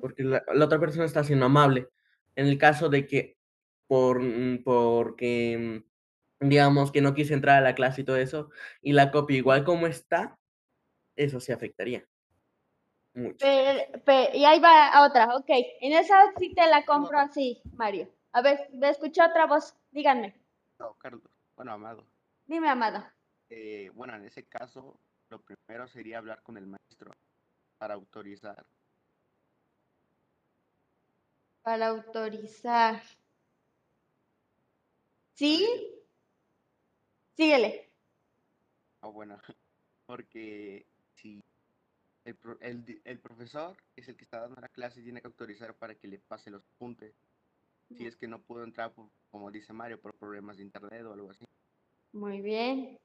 porque 0.00 0.22
la, 0.22 0.44
la 0.54 0.64
otra 0.66 0.78
persona 0.78 1.06
está 1.06 1.24
siendo 1.24 1.46
amable. 1.46 1.88
En 2.36 2.46
el 2.46 2.58
caso 2.58 2.88
de 2.88 3.06
que 3.06 3.36
por, 3.86 4.20
porque, 4.64 5.82
digamos, 6.40 6.92
que 6.92 7.00
no 7.00 7.14
quise 7.14 7.34
entrar 7.34 7.58
a 7.58 7.60
la 7.60 7.74
clase 7.74 8.02
y 8.02 8.04
todo 8.04 8.16
eso, 8.16 8.50
y 8.82 8.92
la 8.92 9.10
copia 9.10 9.36
igual 9.36 9.64
como 9.64 9.86
está, 9.86 10.38
eso 11.16 11.40
sí 11.40 11.52
afectaría 11.52 12.06
mucho. 13.16 13.46
Y 13.46 14.44
ahí 14.44 14.60
va 14.60 14.88
a 14.88 15.06
otra, 15.06 15.34
ok. 15.36 15.48
En 15.80 15.92
esa 15.92 16.14
sí 16.38 16.54
te 16.54 16.66
la 16.66 16.84
compro 16.84 17.18
así, 17.18 17.60
Mario. 17.72 18.08
A 18.32 18.42
ver, 18.42 18.68
me 18.72 18.90
escuché 18.90 19.22
otra 19.22 19.46
voz. 19.46 19.74
Díganme. 19.90 20.38
No, 20.78 20.94
Carlos. 20.94 21.22
Bueno, 21.56 21.72
Amado. 21.72 22.06
Dime, 22.46 22.68
Amado. 22.68 23.04
Eh, 23.48 23.90
bueno, 23.94 24.14
en 24.14 24.26
ese 24.26 24.44
caso, 24.44 25.00
lo 25.30 25.40
primero 25.40 25.88
sería 25.88 26.18
hablar 26.18 26.42
con 26.42 26.58
el 26.58 26.66
maestro 26.66 27.12
para 27.78 27.94
autorizar. 27.94 28.66
Para 31.62 31.88
autorizar. 31.88 33.02
¿Sí? 35.34 35.95
Síguele. 37.36 37.90
Ah, 39.02 39.08
bueno, 39.08 39.38
porque 40.06 40.86
si 41.14 41.42
el, 42.24 42.36
el, 43.04 43.18
profesor 43.20 43.76
es 43.94 44.08
el 44.08 44.16
que 44.16 44.24
está 44.24 44.40
dando 44.40 44.60
la 44.60 44.68
clase, 44.68 45.02
tiene 45.02 45.20
que 45.20 45.28
autorizar 45.28 45.74
para 45.74 45.94
que 45.94 46.08
le 46.08 46.18
pase 46.18 46.50
los 46.50 46.64
apuntes. 46.74 47.14
Si 47.96 48.06
es 48.06 48.16
que 48.16 48.26
no 48.26 48.40
pudo 48.42 48.64
entrar, 48.64 48.92
por- 48.92 49.10
como 49.30 49.50
dice 49.50 49.72
Mario, 49.72 50.00
por 50.00 50.14
problemas 50.14 50.56
de 50.56 50.64
internet 50.64 51.04
o 51.04 51.12
algo 51.12 51.30
así. 51.30 51.44
Muy 52.12 52.40
bien. 52.40 52.98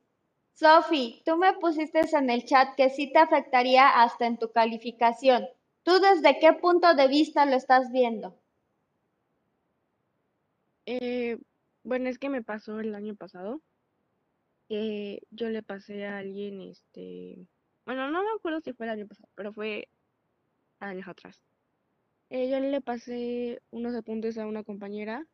Sofi, 0.54 1.22
tú 1.26 1.38
me 1.38 1.54
pusiste 1.54 2.02
en 2.14 2.30
el 2.30 2.46
chat 2.46 2.76
que 2.76 2.90
sí 2.90 3.12
te 3.12 3.20
afectaría 3.20 4.02
hasta 4.02 4.26
en 4.26 4.38
tu 4.38 4.52
calificación. 4.52 5.46
¿Tú 5.84 6.00
desde 6.00 6.40
qué 6.40 6.54
punto 6.54 6.94
de 6.96 7.08
vista 7.08 7.46
lo 7.46 7.56
estás 7.56 7.92
viendo? 7.92 8.40
Eh, 10.86 11.38
bueno, 11.84 12.10
es 12.10 12.18
que 12.18 12.30
me 12.30 12.44
pasó 12.44 12.80
el 12.80 12.96
año 12.96 13.16
pasado 13.16 13.62
que 14.72 15.28
yo 15.32 15.50
le 15.50 15.64
pasé 15.64 16.06
a 16.06 16.20
alguien, 16.20 16.62
este, 16.62 17.46
bueno, 17.86 18.10
no 18.10 18.24
me 18.24 18.30
acuerdo 18.38 18.62
si 18.62 18.72
fue 18.72 18.86
el 18.86 18.94
año 18.94 19.06
pasado, 19.06 19.28
pero 19.36 19.52
fue 19.52 19.90
años 20.80 21.10
atrás. 21.10 21.44
Eh, 22.30 22.50
yo 22.50 22.58
le 22.58 22.80
pasé 22.80 23.62
unos 23.72 23.94
apuntes 23.96 24.38
a 24.38 24.48
una 24.48 24.64
compañera 24.64 25.28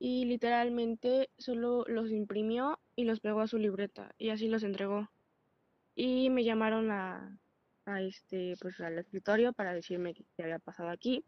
y 0.00 0.24
literalmente 0.24 1.30
solo 1.38 1.84
los 1.86 2.10
imprimió 2.10 2.80
y 2.96 3.04
los 3.04 3.20
pegó 3.20 3.42
a 3.42 3.46
su 3.46 3.58
libreta 3.58 4.12
y 4.18 4.30
así 4.30 4.48
los 4.48 4.64
entregó. 4.64 5.08
Y 5.94 6.28
me 6.30 6.42
llamaron 6.42 6.90
a, 6.90 7.38
a 7.84 8.02
este, 8.02 8.56
pues 8.60 8.80
al 8.80 8.98
escritorio 8.98 9.52
para 9.52 9.72
decirme 9.72 10.14
qué 10.14 10.42
había 10.42 10.58
pasado 10.58 10.88
aquí. 10.88 11.24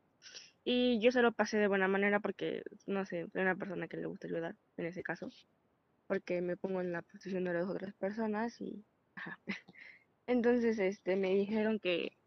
Y 0.64 0.98
yo 0.98 1.12
se 1.12 1.22
lo 1.22 1.31
pasé 1.31 1.59
de 1.59 1.68
buena 1.68 1.87
manera 1.87 2.18
porque, 2.18 2.64
no 2.88 3.07
sé, 3.07 3.29
soy 3.31 3.42
una 3.42 3.55
persona 3.55 3.87
que 3.87 3.98
le 3.98 4.07
gusta 4.07 4.27
ayudar 4.27 4.57
en 4.77 4.87
ese 4.87 5.05
caso, 5.05 5.31
porque 6.12 6.42
me 6.42 6.59
pongo 6.59 6.83
en 6.83 6.92
la 6.92 7.01
posición 7.01 7.44
de 7.44 7.55
las 7.55 7.66
otras 7.66 7.94
personas 7.94 8.61
y, 8.61 8.85
ajá. 9.14 9.40
Entonces, 10.27 10.79
este, 10.79 11.16
me 11.16 11.35
dijeron 11.35 11.81
que 11.81 12.18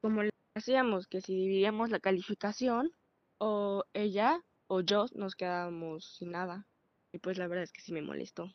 como 0.00 0.22
hacíamos 0.56 1.06
que 1.06 1.20
si 1.20 1.32
dividíamos 1.32 1.90
la 1.90 2.00
calificación, 2.00 2.90
o 3.38 3.84
ella 3.92 4.40
o 4.66 4.80
yo 4.80 5.06
nos 5.14 5.36
quedábamos 5.36 6.16
sin 6.16 6.32
nada. 6.32 6.66
Y 7.12 7.20
pues 7.20 7.38
la 7.38 7.46
verdad 7.46 7.62
es 7.62 7.70
que 7.70 7.82
sí 7.82 7.92
me 7.92 8.02
molestó. 8.02 8.52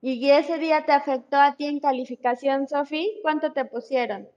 ¿Y 0.00 0.30
ese 0.30 0.58
día 0.58 0.86
te 0.86 0.92
afectó 0.92 1.38
a 1.38 1.56
ti 1.56 1.64
en 1.64 1.80
calificación, 1.80 2.68
Sofi? 2.68 3.18
¿Cuánto 3.20 3.52
te 3.52 3.64
pusieron? 3.64 4.28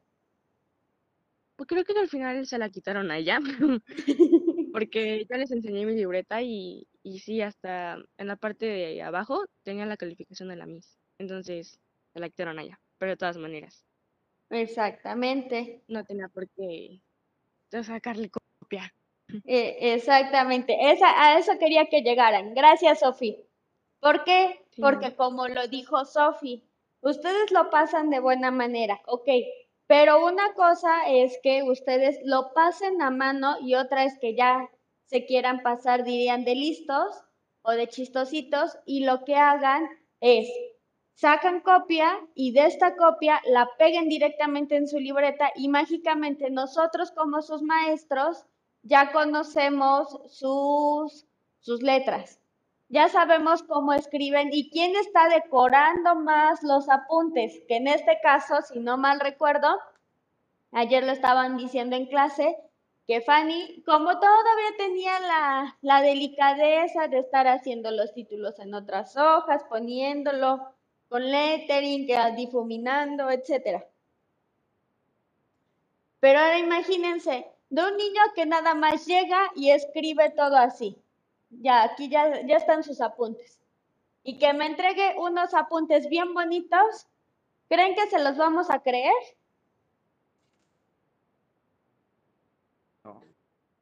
Pues 1.55 1.67
creo 1.67 1.83
que 1.83 1.93
al 1.99 2.09
final 2.09 2.47
se 2.47 2.57
la 2.57 2.71
quitaron 2.71 3.11
a 3.11 3.19
ella, 3.19 3.37
porque 4.73 5.27
yo 5.29 5.37
les 5.37 5.51
enseñé 5.51 5.85
mi 5.85 5.93
libreta 5.93 6.41
y, 6.41 6.87
y 7.03 7.19
sí, 7.19 7.41
hasta 7.41 7.97
en 8.17 8.27
la 8.27 8.37
parte 8.37 8.65
de 8.65 9.01
abajo 9.01 9.45
tenía 9.63 9.85
la 9.85 9.97
calificación 9.97 10.49
de 10.49 10.55
la 10.55 10.65
Miss. 10.65 10.97
Entonces 11.19 11.79
se 12.13 12.19
la 12.19 12.29
quitaron 12.29 12.59
a 12.59 12.63
ella, 12.63 12.79
pero 12.97 13.11
de 13.11 13.17
todas 13.17 13.37
maneras, 13.37 13.85
Exactamente. 14.49 15.83
no 15.87 16.03
tenía 16.03 16.27
por 16.29 16.47
qué 16.49 17.01
sacarle 17.81 18.29
copia. 18.29 18.93
Eh, 19.45 19.93
exactamente. 19.93 20.75
Esa, 20.91 21.07
a 21.23 21.39
eso 21.39 21.57
quería 21.57 21.85
que 21.87 22.01
llegaran. 22.01 22.53
Gracias, 22.53 22.99
Sofi. 22.99 23.37
¿Por 23.99 24.23
qué? 24.25 24.63
Sí. 24.71 24.81
Porque 24.81 25.15
como 25.15 25.47
lo 25.47 25.67
dijo 25.67 26.05
Sofi, 26.05 26.63
ustedes 27.01 27.51
lo 27.51 27.69
pasan 27.69 28.09
de 28.09 28.19
buena 28.19 28.51
manera, 28.51 29.01
ok. 29.07 29.27
Pero 29.87 30.25
una 30.25 30.53
cosa 30.53 31.09
es 31.09 31.39
que 31.41 31.63
ustedes 31.63 32.19
lo 32.25 32.53
pasen 32.53 33.01
a 33.01 33.09
mano 33.09 33.55
y 33.61 33.75
otra 33.75 34.03
es 34.03 34.17
que 34.19 34.35
ya 34.35 34.69
se 35.13 35.27
quieran 35.27 35.61
pasar, 35.61 36.03
dirían, 36.03 36.43
de 36.43 36.55
listos 36.55 37.23
o 37.61 37.71
de 37.73 37.87
chistositos 37.87 38.79
y 38.83 39.05
lo 39.05 39.23
que 39.25 39.35
hagan 39.35 39.87
es 40.19 40.47
sacan 41.13 41.59
copia 41.59 42.19
y 42.33 42.51
de 42.51 42.65
esta 42.65 42.95
copia 42.95 43.39
la 43.45 43.69
peguen 43.77 44.09
directamente 44.09 44.75
en 44.75 44.87
su 44.87 44.99
libreta 44.99 45.51
y 45.55 45.69
mágicamente 45.69 46.49
nosotros 46.49 47.11
como 47.11 47.43
sus 47.43 47.61
maestros 47.61 48.43
ya 48.81 49.11
conocemos 49.11 50.19
sus, 50.31 51.27
sus 51.59 51.83
letras. 51.83 52.39
Ya 52.89 53.07
sabemos 53.07 53.61
cómo 53.61 53.93
escriben 53.93 54.49
y 54.51 54.71
quién 54.71 54.95
está 54.95 55.29
decorando 55.29 56.15
más 56.15 56.63
los 56.63 56.89
apuntes, 56.89 57.61
que 57.67 57.75
en 57.75 57.87
este 57.87 58.17
caso, 58.23 58.55
si 58.63 58.79
no 58.79 58.97
mal 58.97 59.19
recuerdo, 59.19 59.67
ayer 60.71 61.03
lo 61.03 61.11
estaban 61.11 61.55
diciendo 61.55 61.95
en 61.95 62.07
clase, 62.07 62.57
que 63.07 63.21
Fanny, 63.21 63.83
como 63.85 64.19
todavía 64.19 64.77
tenía 64.77 65.19
la, 65.19 65.77
la 65.81 66.01
delicadeza 66.01 67.07
de 67.07 67.19
estar 67.19 67.47
haciendo 67.47 67.91
los 67.91 68.13
títulos 68.13 68.59
en 68.59 68.73
otras 68.73 69.17
hojas, 69.17 69.63
poniéndolo 69.69 70.73
con 71.09 71.29
lettering, 71.29 72.07
difuminando, 72.35 73.29
etcétera. 73.29 73.85
Pero 76.19 76.39
ahora 76.39 76.57
imagínense, 76.57 77.45
de 77.69 77.85
un 77.85 77.97
niño 77.97 78.21
que 78.33 78.45
nada 78.45 78.73
más 78.73 79.05
llega 79.05 79.51
y 79.55 79.71
escribe 79.71 80.29
todo 80.29 80.55
así. 80.55 80.97
Ya, 81.49 81.83
aquí 81.83 82.09
ya, 82.09 82.45
ya 82.45 82.55
están 82.55 82.83
sus 82.83 83.01
apuntes. 83.01 83.59
Y 84.23 84.39
que 84.39 84.53
me 84.53 84.65
entregue 84.65 85.15
unos 85.17 85.53
apuntes 85.53 86.07
bien 86.07 86.33
bonitos. 86.33 87.07
¿Creen 87.67 87.93
que 87.95 88.07
se 88.07 88.19
los 88.19 88.37
vamos 88.37 88.69
a 88.69 88.79
creer? 88.79 89.13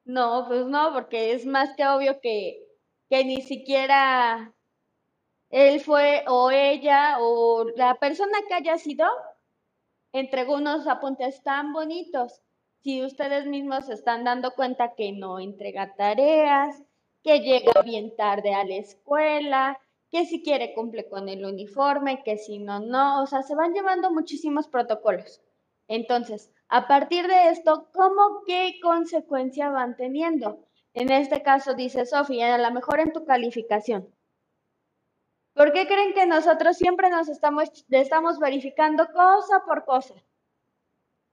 No, 0.06 0.46
pues 0.48 0.66
no, 0.66 0.94
porque 0.94 1.34
es 1.34 1.46
más 1.46 1.76
que 1.76 1.88
obvio 1.88 2.20
que, 2.22 2.68
que 3.10 3.24
ni 3.24 3.42
siquiera 3.42 4.54
él 5.50 5.82
fue 5.82 6.24
o 6.28 6.50
ella 6.52 7.18
o 7.20 7.66
la 7.76 7.96
persona 7.96 8.38
que 8.48 8.54
haya 8.54 8.78
sido 8.78 9.06
entregó 10.14 10.56
unos 10.56 10.88
apuntes 10.88 11.44
tan 11.44 11.74
bonitos. 11.74 12.42
Si 12.82 13.04
ustedes 13.04 13.46
mismos 13.46 13.86
se 13.86 13.94
están 13.94 14.24
dando 14.24 14.52
cuenta 14.56 14.96
que 14.96 15.12
no 15.12 15.40
entrega 15.40 15.94
tareas, 15.96 16.82
que 17.24 17.42
llega 17.42 17.82
bien 17.84 18.16
tarde 18.16 18.54
a 18.54 18.64
la 18.64 18.76
escuela, 18.76 19.80
que 20.10 20.26
si 20.26 20.42
quiere 20.42 20.74
cumple 20.74 21.08
con 21.08 21.30
el 21.30 21.46
uniforme, 21.46 22.24
que 22.24 22.38
si 22.38 22.60
no, 22.60 22.80
no, 22.80 23.24
o 23.24 23.28
sea, 23.28 23.44
se 23.44 23.56
van 23.56 23.74
llevando 23.74 24.12
muchísimos 24.12 24.68
protocolos. 24.68 25.42
Entonces, 25.88 26.52
a 26.74 26.88
partir 26.88 27.28
de 27.28 27.50
esto, 27.50 27.90
¿cómo 27.94 28.44
qué 28.48 28.80
consecuencia 28.82 29.70
van 29.70 29.98
teniendo? 29.98 30.66
En 30.94 31.12
este 31.12 31.44
caso, 31.44 31.74
dice 31.74 32.06
Sofía, 32.06 32.56
a 32.56 32.58
lo 32.58 32.72
mejor 32.72 33.02
en 33.02 33.12
tu 33.12 33.26
calificación. 33.26 34.08
¿Por 35.54 35.74
qué 35.74 35.86
creen 35.86 36.14
que 36.14 36.26
nosotros 36.26 36.78
siempre 36.78 37.10
nos 37.10 37.28
estamos, 37.28 38.40
verificando 38.40 39.06
cosa 39.08 39.66
por 39.66 39.84
cosa? 39.84 40.14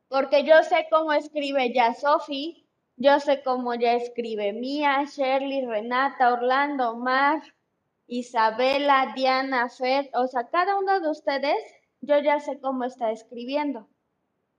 Porque 0.08 0.42
yo 0.42 0.60
sé 0.64 0.88
cómo 0.90 1.12
escribe 1.12 1.72
ya 1.72 1.94
Sofi, 1.94 2.66
yo 2.96 3.20
sé 3.20 3.40
cómo 3.44 3.76
ya 3.76 3.92
escribe 3.92 4.52
Mía, 4.52 5.04
Shirley, 5.04 5.64
Renata, 5.64 6.32
Orlando, 6.32 6.96
Mar, 6.96 7.42
Isabela, 8.08 9.12
Diana, 9.14 9.68
Fer, 9.68 10.10
o 10.14 10.26
sea, 10.26 10.48
cada 10.48 10.76
uno 10.76 10.98
de 10.98 11.10
ustedes, 11.10 11.62
yo 12.00 12.18
ya 12.18 12.40
sé 12.40 12.58
cómo 12.58 12.82
está 12.82 13.12
escribiendo. 13.12 13.88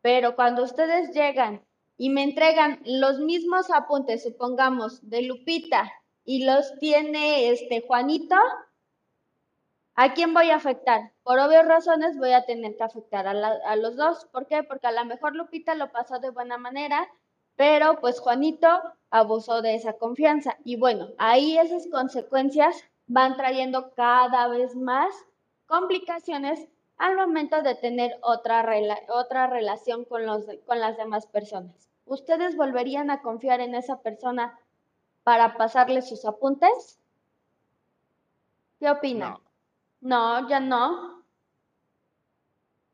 Pero 0.02 0.36
cuando 0.36 0.64
ustedes 0.64 1.12
llegan 1.14 1.66
y 1.98 2.10
me 2.10 2.24
entregan 2.24 2.82
los 2.86 3.20
mismos 3.20 3.70
apuntes, 3.72 4.24
supongamos, 4.24 5.08
de 5.10 5.24
Lupita, 5.24 5.92
y 6.24 6.46
los 6.46 6.78
tiene 6.80 7.50
este 7.50 7.82
Juanito, 7.82 8.36
¿A 10.02 10.14
quién 10.14 10.34
voy 10.34 10.50
a 10.50 10.56
afectar? 10.56 11.12
Por 11.24 11.40
obvias 11.40 11.68
razones 11.68 12.18
voy 12.18 12.32
a 12.32 12.46
tener 12.46 12.78
que 12.78 12.84
afectar 12.84 13.28
a, 13.28 13.32
a 13.32 13.76
los 13.76 13.98
dos. 13.98 14.28
¿Por 14.32 14.48
qué? 14.48 14.64
Porque 14.64 14.88
a 14.88 14.94
lo 14.94 15.04
mejor 15.04 15.36
Lupita 15.36 15.76
lo 15.76 15.92
pasó 15.92 16.20
de 16.20 16.30
buena 16.30 16.58
manera, 16.58 17.06
pero 17.58 18.00
pues 18.00 18.22
Juanito 18.22 18.70
abusó 19.10 19.62
de 19.62 19.76
esa 19.76 19.98
confianza. 19.98 20.56
Y 20.64 20.78
bueno, 20.78 21.10
ahí 21.18 21.58
esas 21.58 21.86
consecuencias 21.92 22.82
van 23.08 23.36
trayendo 23.36 23.94
cada 23.94 24.48
vez 24.48 24.74
más 24.74 25.14
complicaciones 25.66 26.70
al 27.00 27.16
momento 27.16 27.62
de 27.64 27.76
tener 27.76 28.18
otra, 28.22 28.64
rela- 28.64 29.04
otra 29.10 29.48
relación 29.48 30.06
con, 30.06 30.26
los, 30.26 30.46
de- 30.46 30.60
con 30.62 30.80
las 30.80 30.98
demás 30.98 31.26
personas. 31.26 31.90
¿Ustedes 32.06 32.56
volverían 32.56 33.10
a 33.10 33.22
confiar 33.22 33.62
en 33.62 33.74
esa 33.74 34.02
persona 34.02 34.60
para 35.24 35.58
pasarle 35.58 36.02
sus 36.02 36.26
apuntes? 36.26 37.00
¿Qué 38.80 38.90
opinan? 38.90 39.34
No. 40.02 40.40
No, 40.42 40.50
ya 40.50 40.60
no. 40.60 41.24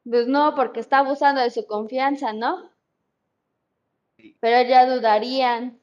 Pues 0.03 0.28
no, 0.28 0.53
porque 0.56 0.80
está 0.80 0.99
abusando 0.99 1.41
de 1.41 1.49
su 1.49 1.66
confianza, 1.66 2.32
¿no? 2.34 2.70
Sí. 4.18 4.38
Pero 4.39 4.68
ya 4.68 4.86
dudarían. 4.86 5.80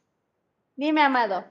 Dime, 0.76 1.02
Amado. 1.02 1.44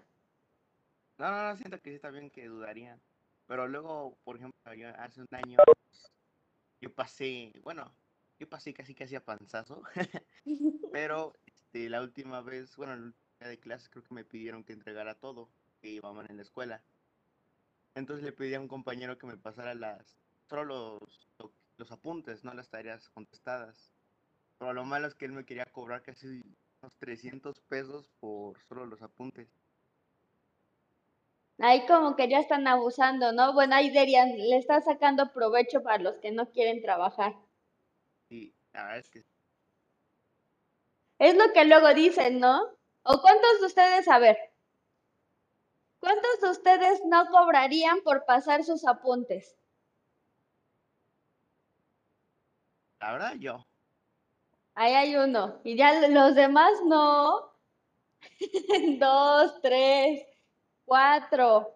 No, 1.17 1.29
no, 1.31 1.49
no, 1.49 1.57
siento 1.57 1.79
que 1.81 1.89
sí 1.91 1.95
está 1.97 2.09
bien 2.09 2.29
que 2.31 2.47
dudarían. 2.47 2.99
Pero 3.47 3.67
luego, 3.67 4.17
por 4.23 4.37
ejemplo, 4.37 4.73
yo 4.73 4.87
hace 4.97 5.21
un 5.21 5.27
año, 5.31 5.57
yo 6.81 6.95
pasé, 6.95 7.53
bueno, 7.63 7.97
yo 8.39 8.49
pasé 8.49 8.73
casi 8.73 8.95
casi 8.95 9.15
a 9.15 9.25
panzazo. 9.25 9.83
Pero 10.91 11.33
este, 11.45 11.89
la 11.89 12.01
última 12.01 12.41
vez, 12.41 12.75
bueno, 12.77 12.93
el 12.93 13.03
último 13.05 13.23
día 13.39 13.49
de 13.49 13.59
clases 13.59 13.89
creo 13.89 14.03
que 14.03 14.13
me 14.15 14.25
pidieron 14.25 14.63
que 14.65 14.73
entregara 14.73 15.19
todo 15.19 15.53
que 15.81 15.89
íbamos 15.91 16.29
en 16.29 16.37
la 16.37 16.43
escuela. 16.43 16.85
Entonces 17.95 18.23
le 18.25 18.31
pedí 18.33 18.53
a 18.53 18.59
un 18.59 18.67
compañero 18.67 19.17
que 19.17 19.27
me 19.27 19.37
pasara 19.37 19.73
las, 19.75 20.21
solo 20.49 20.63
los, 20.65 21.29
lo- 21.39 21.57
los 21.77 21.91
apuntes, 21.91 22.43
no 22.43 22.53
las 22.53 22.69
tareas 22.69 23.09
contestadas. 23.09 23.95
Pero 24.57 24.73
lo 24.73 24.85
malo 24.85 25.07
es 25.07 25.15
que 25.15 25.25
él 25.25 25.33
me 25.33 25.45
quería 25.45 25.65
cobrar 25.65 26.03
casi 26.03 26.43
unos 26.81 26.97
300 26.99 27.61
pesos 27.61 28.09
por 28.19 28.59
solo 28.61 28.85
los 28.87 29.01
apuntes. 29.03 29.60
Ahí 31.61 31.85
como 31.85 32.15
que 32.15 32.27
ya 32.27 32.39
están 32.39 32.67
abusando, 32.67 33.31
¿no? 33.33 33.53
Bueno, 33.53 33.75
ahí 33.75 33.89
dirían, 33.91 34.35
le 34.35 34.57
está 34.57 34.81
sacando 34.81 35.31
provecho 35.31 35.83
para 35.83 35.99
los 35.99 36.15
que 36.17 36.31
no 36.31 36.49
quieren 36.51 36.81
trabajar. 36.81 37.35
Y 38.29 38.53
la 38.73 38.83
verdad 38.83 38.99
es 38.99 39.09
que 39.09 39.23
Es 41.19 41.35
lo 41.35 41.53
que 41.53 41.65
luego 41.65 41.93
dicen, 41.93 42.39
¿no? 42.39 42.61
¿O 43.03 43.21
cuántos 43.21 43.59
de 43.59 43.65
ustedes, 43.67 44.07
a 44.07 44.17
ver, 44.17 44.37
cuántos 45.99 46.41
de 46.41 46.49
ustedes 46.49 47.01
no 47.05 47.27
cobrarían 47.29 48.01
por 48.01 48.25
pasar 48.25 48.63
sus 48.63 48.85
apuntes? 48.87 49.55
la 53.01 53.13
verdad 53.13 53.33
yo. 53.39 53.67
Ahí 54.75 54.93
hay 54.93 55.15
uno. 55.15 55.59
Y 55.63 55.75
ya 55.75 56.07
los 56.07 56.35
demás 56.35 56.71
no. 56.85 57.51
Dos, 58.99 59.59
tres, 59.61 60.23
cuatro. 60.91 61.73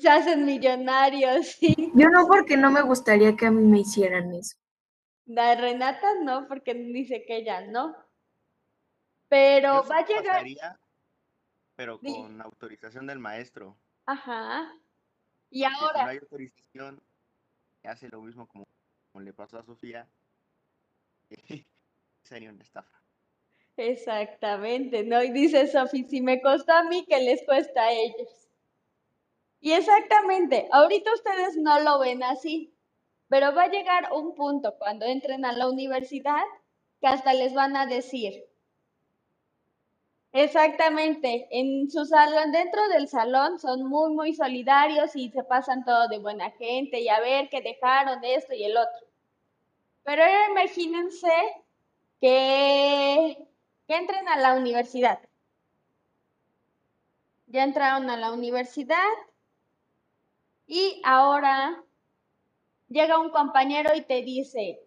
Se 0.00 0.08
hacen 0.08 0.44
millonarios, 0.44 1.46
sí. 1.58 1.74
Yo 1.92 2.08
no 2.08 2.28
porque 2.28 2.56
no 2.56 2.70
me 2.70 2.82
gustaría 2.82 3.34
que 3.36 3.46
a 3.46 3.50
mí 3.50 3.64
me 3.64 3.80
hicieran 3.80 4.32
eso. 4.32 4.56
La 5.24 5.56
Renata 5.56 6.06
no, 6.22 6.46
porque 6.46 6.72
dice 6.72 7.24
que 7.26 7.38
ella 7.38 7.62
no. 7.62 7.96
Pero 9.28 9.82
Yo 9.82 9.88
va 9.88 9.98
a 9.98 10.06
llegar. 10.06 10.24
pasaría, 10.24 10.78
pero 11.74 11.98
con 11.98 12.40
autorización 12.40 13.08
del 13.08 13.18
maestro. 13.18 13.76
Ajá. 14.06 14.72
Y 15.50 15.64
Porque 15.64 15.74
si 15.74 15.80
no 15.80 15.86
ahora, 15.88 16.06
hay 16.06 16.18
autorización, 16.18 17.02
hace 17.82 18.08
lo 18.08 18.22
mismo 18.22 18.46
como, 18.46 18.68
como 19.10 19.24
le 19.24 19.32
pasó 19.32 19.58
a 19.58 19.64
Sofía. 19.64 20.06
Sería 22.22 22.50
una 22.50 22.62
estafa. 22.62 23.02
Exactamente, 23.78 25.04
¿no? 25.04 25.22
Y 25.22 25.30
dice 25.30 25.66
Sofi, 25.66 26.04
si 26.04 26.20
me 26.20 26.40
costó 26.40 26.72
a 26.72 26.82
mí, 26.84 27.04
¿qué 27.08 27.20
les 27.20 27.44
cuesta 27.44 27.82
a 27.84 27.92
ellos? 27.92 28.48
Y 29.60 29.72
exactamente, 29.72 30.66
ahorita 30.72 31.12
ustedes 31.12 31.56
no 31.58 31.80
lo 31.80 31.98
ven 31.98 32.22
así, 32.22 32.74
pero 33.28 33.54
va 33.54 33.64
a 33.64 33.68
llegar 33.70 34.10
un 34.12 34.34
punto 34.34 34.76
cuando 34.78 35.04
entren 35.06 35.44
a 35.44 35.52
la 35.52 35.68
universidad 35.68 36.44
que 37.00 37.06
hasta 37.08 37.34
les 37.34 37.52
van 37.52 37.76
a 37.76 37.86
decir, 37.86 38.44
exactamente, 40.32 41.48
en 41.50 41.90
su 41.90 42.04
salón, 42.04 42.52
dentro 42.52 42.86
del 42.88 43.08
salón 43.08 43.58
son 43.58 43.84
muy, 43.88 44.12
muy 44.14 44.34
solidarios 44.34 45.16
y 45.16 45.30
se 45.30 45.42
pasan 45.44 45.84
todo 45.84 46.08
de 46.08 46.18
buena 46.18 46.50
gente 46.52 47.00
y 47.00 47.08
a 47.08 47.20
ver 47.20 47.48
que 47.48 47.60
dejaron 47.60 48.22
esto 48.24 48.54
y 48.54 48.64
el 48.64 48.76
otro. 48.76 49.06
Pero 50.04 50.22
imagínense 50.50 51.32
que, 52.20 53.36
que 53.86 53.96
entren 53.96 54.28
a 54.28 54.36
la 54.36 54.54
universidad. 54.54 55.20
Ya 57.46 57.62
entraron 57.62 58.10
a 58.10 58.16
la 58.16 58.32
universidad 58.32 59.12
y 60.66 61.00
ahora 61.04 61.82
llega 62.88 63.18
un 63.18 63.30
compañero 63.30 63.94
y 63.94 64.02
te 64.02 64.22
dice, 64.22 64.80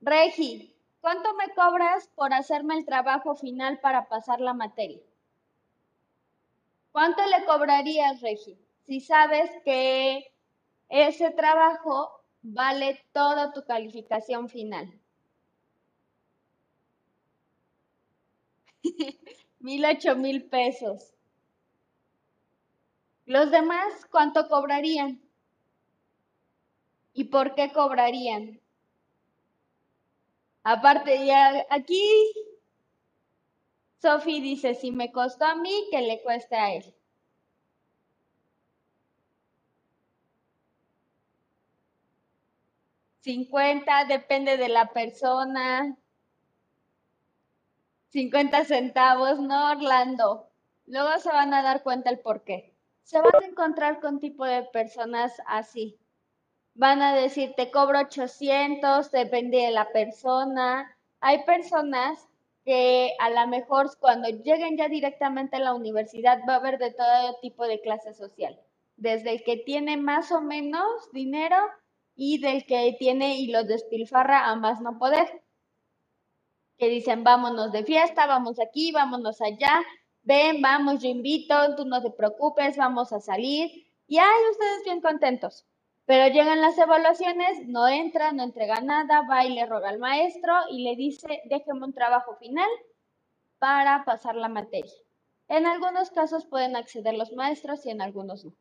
Regi, 0.00 0.76
¿cuánto 1.00 1.34
me 1.34 1.52
cobras 1.54 2.08
por 2.14 2.32
hacerme 2.32 2.76
el 2.78 2.84
trabajo 2.84 3.34
final 3.34 3.80
para 3.80 4.08
pasar 4.08 4.40
la 4.40 4.54
materia? 4.54 5.02
¿Cuánto 6.92 7.26
le 7.26 7.44
cobrarías, 7.44 8.20
Regi, 8.20 8.56
si 8.86 9.00
sabes 9.00 9.50
que 9.64 10.32
ese 10.88 11.32
trabajo 11.32 12.20
vale 12.42 13.04
toda 13.12 13.52
tu 13.52 13.64
calificación 13.64 14.48
final? 14.48 15.00
mil 19.60 19.84
ocho 19.84 20.14
mil 20.16 20.44
pesos. 20.44 21.14
¿Los 23.26 23.50
demás 23.50 24.06
cuánto 24.10 24.48
cobrarían? 24.48 25.20
¿Y 27.14 27.24
por 27.24 27.54
qué 27.54 27.72
cobrarían? 27.72 28.60
Aparte, 30.64 31.24
ya 31.26 31.64
aquí 31.70 32.02
Sofi 34.00 34.40
dice, 34.40 34.74
si 34.76 34.92
me 34.92 35.10
costó 35.10 35.46
a 35.46 35.56
mí, 35.56 35.88
que 35.90 36.00
le 36.00 36.22
cueste 36.22 36.54
a 36.54 36.72
él. 36.74 36.94
Cincuenta, 43.22 44.04
depende 44.04 44.56
de 44.56 44.68
la 44.68 44.92
persona. 44.92 45.96
50 48.14 48.64
centavos, 48.64 49.40
no, 49.40 49.72
Orlando. 49.72 50.48
Luego 50.86 51.18
se 51.18 51.30
van 51.30 51.52
a 51.52 51.62
dar 51.62 51.82
cuenta 51.82 52.10
el 52.10 52.20
por 52.20 52.44
qué. 52.44 52.72
Se 53.02 53.20
van 53.20 53.42
a 53.42 53.46
encontrar 53.46 53.98
con 53.98 54.20
tipo 54.20 54.44
de 54.44 54.62
personas 54.62 55.32
así. 55.48 55.98
Van 56.74 57.02
a 57.02 57.12
decir, 57.12 57.54
te 57.56 57.72
cobro 57.72 57.98
800, 57.98 59.10
depende 59.10 59.58
de 59.58 59.72
la 59.72 59.90
persona. 59.90 60.96
Hay 61.18 61.42
personas 61.42 62.28
que 62.64 63.16
a 63.18 63.30
lo 63.30 63.48
mejor 63.48 63.90
cuando 63.98 64.28
lleguen 64.28 64.76
ya 64.76 64.88
directamente 64.88 65.56
a 65.56 65.60
la 65.60 65.74
universidad 65.74 66.38
va 66.48 66.54
a 66.54 66.58
haber 66.58 66.78
de 66.78 66.92
todo 66.92 67.40
tipo 67.42 67.66
de 67.66 67.80
clase 67.80 68.14
social. 68.14 68.60
Desde 68.96 69.32
el 69.32 69.42
que 69.42 69.56
tiene 69.56 69.96
más 69.96 70.30
o 70.30 70.40
menos 70.40 71.10
dinero 71.12 71.56
y 72.14 72.38
del 72.38 72.64
que 72.64 72.94
tiene 72.96 73.38
y 73.40 73.48
los 73.48 73.66
despilfarra 73.66 74.46
a 74.46 74.54
más 74.54 74.80
no 74.80 75.00
poder 75.00 75.42
que 76.78 76.88
dicen, 76.88 77.24
vámonos 77.24 77.72
de 77.72 77.84
fiesta, 77.84 78.26
vamos 78.26 78.58
aquí, 78.60 78.92
vámonos 78.92 79.40
allá, 79.40 79.82
ven, 80.22 80.60
vamos, 80.62 81.02
yo 81.02 81.08
invito, 81.08 81.76
tú 81.76 81.84
no 81.84 82.02
te 82.02 82.10
preocupes, 82.10 82.76
vamos 82.76 83.12
a 83.12 83.20
salir. 83.20 83.70
Y 84.06 84.18
hay 84.18 84.50
ustedes 84.50 84.84
bien 84.84 85.00
contentos. 85.00 85.66
Pero 86.06 86.32
llegan 86.32 86.60
las 86.60 86.76
evaluaciones, 86.76 87.66
no 87.66 87.88
entra, 87.88 88.32
no 88.32 88.42
entrega 88.42 88.80
nada, 88.80 89.22
va 89.28 89.44
y 89.44 89.54
le 89.54 89.64
roga 89.64 89.88
al 89.88 89.98
maestro 89.98 90.52
y 90.70 90.82
le 90.82 90.96
dice, 90.96 91.40
déjeme 91.46 91.86
un 91.86 91.94
trabajo 91.94 92.36
final 92.36 92.68
para 93.58 94.04
pasar 94.04 94.34
la 94.34 94.48
materia. 94.48 94.92
En 95.48 95.66
algunos 95.66 96.10
casos 96.10 96.44
pueden 96.46 96.76
acceder 96.76 97.14
los 97.14 97.32
maestros 97.32 97.86
y 97.86 97.90
en 97.90 98.02
algunos 98.02 98.44
no. 98.44 98.52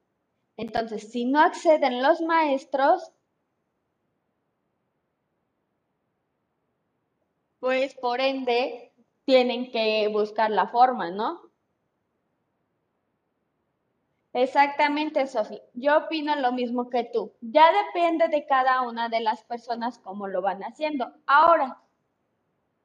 Entonces, 0.55 1.11
si 1.11 1.25
no 1.25 1.39
acceden 1.39 2.01
los 2.01 2.21
maestros, 2.21 3.11
pues 7.63 7.95
por 7.95 8.19
ende 8.19 8.91
tienen 9.23 9.71
que 9.71 10.09
buscar 10.09 10.51
la 10.51 10.67
forma, 10.67 11.11
¿no? 11.11 11.39
Exactamente, 14.33 15.25
Sofi. 15.27 15.61
Yo 15.73 15.99
opino 15.99 16.35
lo 16.35 16.51
mismo 16.51 16.89
que 16.89 17.05
tú. 17.05 17.31
Ya 17.39 17.71
depende 17.85 18.27
de 18.27 18.45
cada 18.45 18.81
una 18.81 19.07
de 19.07 19.21
las 19.21 19.45
personas 19.45 19.97
cómo 19.99 20.27
lo 20.27 20.41
van 20.41 20.61
haciendo. 20.61 21.13
Ahora, 21.25 21.81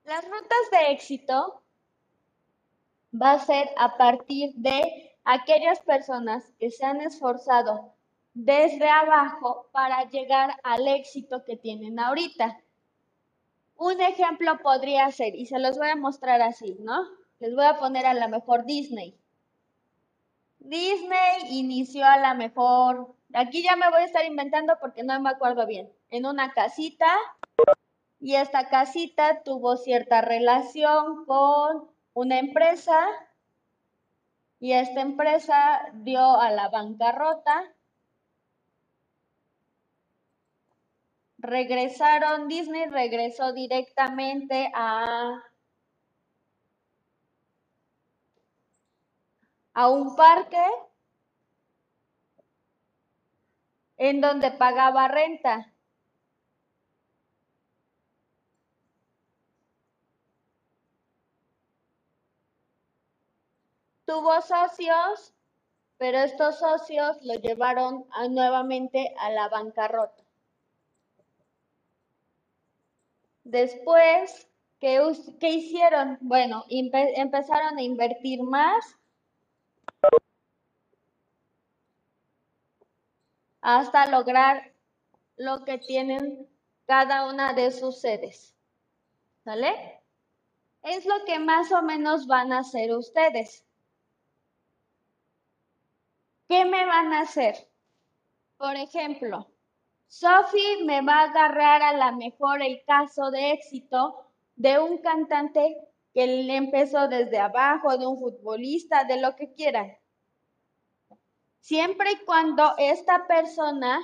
las 0.04 0.24
rutas 0.24 0.70
de 0.70 0.92
éxito 0.92 1.60
va 3.12 3.32
a 3.32 3.40
ser 3.40 3.70
a 3.78 3.96
partir 3.96 4.52
de 4.54 5.16
aquellas 5.24 5.80
personas 5.80 6.52
que 6.60 6.70
se 6.70 6.86
han 6.86 7.00
esforzado 7.00 7.94
desde 8.32 8.88
abajo 8.88 9.66
para 9.72 10.08
llegar 10.08 10.54
al 10.62 10.86
éxito 10.86 11.42
que 11.44 11.56
tienen 11.56 11.98
ahorita. 11.98 12.60
Un 13.78 14.00
ejemplo 14.00 14.58
podría 14.58 15.08
ser, 15.12 15.36
y 15.36 15.46
se 15.46 15.60
los 15.60 15.78
voy 15.78 15.88
a 15.88 15.94
mostrar 15.94 16.42
así, 16.42 16.76
¿no? 16.80 17.00
Les 17.38 17.54
voy 17.54 17.64
a 17.64 17.78
poner 17.78 18.06
a 18.06 18.12
la 18.12 18.26
mejor 18.26 18.64
Disney. 18.64 19.16
Disney 20.58 21.46
inició 21.50 22.04
a 22.04 22.16
la 22.16 22.34
mejor, 22.34 23.14
aquí 23.32 23.62
ya 23.62 23.76
me 23.76 23.88
voy 23.88 24.02
a 24.02 24.06
estar 24.06 24.24
inventando 24.24 24.74
porque 24.80 25.04
no 25.04 25.18
me 25.20 25.30
acuerdo 25.30 25.64
bien, 25.64 25.88
en 26.10 26.26
una 26.26 26.52
casita 26.52 27.06
y 28.18 28.34
esta 28.34 28.68
casita 28.68 29.44
tuvo 29.44 29.76
cierta 29.76 30.22
relación 30.22 31.24
con 31.24 31.88
una 32.14 32.40
empresa 32.40 33.06
y 34.58 34.72
esta 34.72 35.02
empresa 35.02 35.88
dio 35.92 36.40
a 36.40 36.50
la 36.50 36.68
bancarrota 36.68 37.72
regresaron, 41.38 42.48
Disney 42.48 42.86
regresó 42.86 43.52
directamente 43.52 44.70
a, 44.74 45.42
a 49.74 49.88
un 49.88 50.16
parque 50.16 50.62
en 53.96 54.20
donde 54.20 54.50
pagaba 54.52 55.08
renta. 55.08 55.72
Tuvo 64.04 64.40
socios, 64.40 65.34
pero 65.98 66.18
estos 66.18 66.58
socios 66.58 67.18
lo 67.22 67.34
llevaron 67.34 68.06
nuevamente 68.30 69.14
a 69.18 69.30
la 69.30 69.48
bancarrota. 69.48 70.27
Después, 73.48 74.46
¿qué, 74.78 75.00
hicieron? 75.40 76.18
Bueno, 76.20 76.66
empezaron 76.68 77.78
a 77.78 77.82
invertir 77.82 78.42
más 78.42 78.98
hasta 83.62 84.04
lograr 84.10 84.74
lo 85.38 85.64
que 85.64 85.78
tienen 85.78 86.46
cada 86.84 87.26
una 87.26 87.54
de 87.54 87.70
sus 87.70 87.98
sedes. 88.02 88.54
¿Sale? 89.44 90.02
Es 90.82 91.06
lo 91.06 91.24
que 91.24 91.38
más 91.38 91.72
o 91.72 91.80
menos 91.80 92.26
van 92.26 92.52
a 92.52 92.58
hacer 92.58 92.94
ustedes. 92.94 93.64
¿Qué 96.50 96.66
me 96.66 96.84
van 96.84 97.14
a 97.14 97.20
hacer? 97.22 97.56
Por 98.58 98.76
ejemplo, 98.76 99.50
Sophie 100.08 100.84
me 100.84 101.02
va 101.02 101.20
a 101.20 101.24
agarrar 101.24 101.82
a 101.82 101.92
la 101.92 102.12
mejor 102.12 102.62
el 102.62 102.82
caso 102.84 103.30
de 103.30 103.52
éxito 103.52 104.24
de 104.56 104.78
un 104.80 104.98
cantante 104.98 105.76
que 106.12 106.26
le 106.26 106.56
empezó 106.56 107.06
desde 107.08 107.38
abajo, 107.38 107.96
de 107.96 108.06
un 108.06 108.18
futbolista, 108.18 109.04
de 109.04 109.20
lo 109.20 109.36
que 109.36 109.52
quieran. 109.52 109.96
Siempre 111.60 112.12
y 112.12 112.24
cuando 112.24 112.74
esta 112.78 113.26
persona 113.26 114.00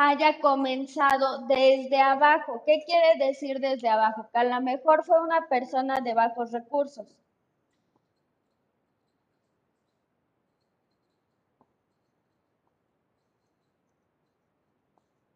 haya 0.00 0.38
comenzado 0.40 1.46
desde 1.48 2.00
abajo. 2.00 2.62
¿Qué 2.64 2.84
quiere 2.86 3.26
decir 3.26 3.58
desde 3.58 3.88
abajo? 3.88 4.28
Que 4.32 4.38
a 4.38 4.44
lo 4.44 4.60
mejor 4.60 5.04
fue 5.04 5.20
una 5.20 5.48
persona 5.48 6.00
de 6.00 6.14
bajos 6.14 6.52
recursos. 6.52 7.16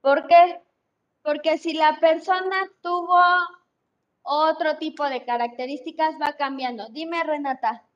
¿Por 0.03 0.26
qué? 0.26 0.61
Porque 1.22 1.57
si 1.57 1.72
la 1.72 1.98
persona 2.00 2.68
tuvo 2.82 3.18
otro 4.22 4.76
tipo 4.76 5.09
de 5.09 5.24
características 5.24 6.16
va 6.20 6.36
cambiando. 6.36 6.88
Dime, 6.90 7.22
Renata. 7.24 7.86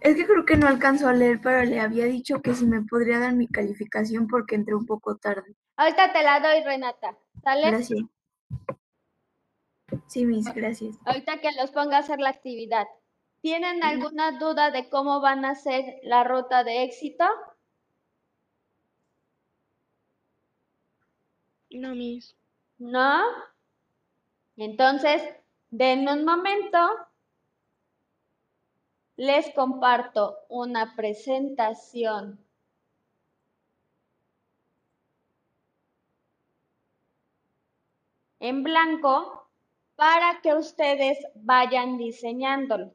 Es 0.00 0.16
que 0.16 0.26
creo 0.26 0.44
que 0.44 0.56
no 0.56 0.66
alcanzó 0.66 1.08
a 1.08 1.12
leer, 1.12 1.40
pero 1.42 1.64
le 1.64 1.80
había 1.80 2.06
dicho 2.06 2.40
que 2.42 2.54
si 2.54 2.66
me 2.66 2.82
podría 2.82 3.18
dar 3.18 3.34
mi 3.34 3.48
calificación 3.48 4.26
porque 4.26 4.54
entré 4.54 4.74
un 4.74 4.86
poco 4.86 5.16
tarde. 5.16 5.54
Ahorita 5.76 6.12
te 6.12 6.22
la 6.22 6.40
doy, 6.40 6.62
Renata. 6.64 7.16
¿Sale? 7.42 7.68
Gracias. 7.68 8.00
Sí, 10.06 10.24
mis, 10.24 10.52
gracias. 10.54 10.96
Ahorita 11.04 11.40
que 11.40 11.52
los 11.52 11.70
ponga 11.70 11.96
a 11.96 12.00
hacer 12.00 12.20
la 12.20 12.30
actividad. 12.30 12.86
¿Tienen 13.40 13.82
alguna 13.82 14.38
duda 14.38 14.70
de 14.70 14.88
cómo 14.88 15.20
van 15.20 15.44
a 15.44 15.56
ser 15.56 15.84
la 16.04 16.22
ruta 16.22 16.62
de 16.62 16.84
éxito? 16.84 17.24
No, 21.72 21.94
mis. 21.94 22.36
¿No? 22.78 23.20
Entonces, 24.56 25.22
denme 25.70 26.12
un 26.12 26.24
momento. 26.24 26.78
Les 29.16 29.52
comparto 29.54 30.38
una 30.48 30.94
presentación. 30.96 32.38
en 38.42 38.64
blanco 38.64 39.48
para 39.94 40.40
que 40.42 40.52
ustedes 40.52 41.16
vayan 41.36 41.96
diseñándolo. 41.96 42.92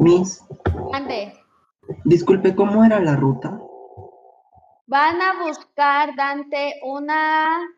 Miss, 0.00 0.44
Ande. 0.92 1.32
disculpe, 2.04 2.54
¿cómo 2.54 2.84
era 2.84 3.00
la 3.00 3.16
ruta? 3.16 3.60
Van 4.86 5.20
a 5.20 5.44
buscar, 5.44 6.14
Dante, 6.16 6.80
una 6.82 7.68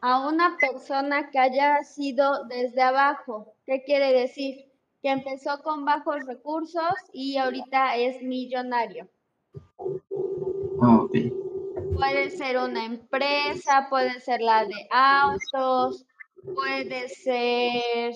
a 0.00 0.26
una 0.28 0.56
persona 0.58 1.30
que 1.30 1.38
haya 1.38 1.82
sido 1.84 2.44
desde 2.46 2.82
abajo. 2.82 3.54
¿Qué 3.64 3.82
quiere 3.84 4.12
decir? 4.12 4.72
Que 5.00 5.10
empezó 5.10 5.62
con 5.62 5.84
bajos 5.84 6.26
recursos 6.26 6.92
y 7.12 7.36
ahorita 7.36 7.96
es 7.96 8.20
millonario. 8.22 9.08
Ah, 10.80 11.02
ok. 11.02 11.14
Puede 11.94 12.30
ser 12.30 12.58
una 12.58 12.84
empresa, 12.84 13.86
puede 13.88 14.18
ser 14.20 14.40
la 14.40 14.64
de 14.64 14.88
autos, 14.90 16.04
puede 16.54 17.08
ser 17.08 18.14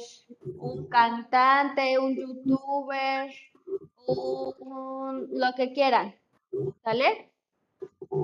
un 0.59 0.87
cantante, 0.89 1.99
un 1.99 2.15
youtuber, 2.17 3.31
un- 4.07 5.29
lo 5.31 5.53
que 5.57 5.73
quieran. 5.73 6.15
¿Sale? 6.85 7.31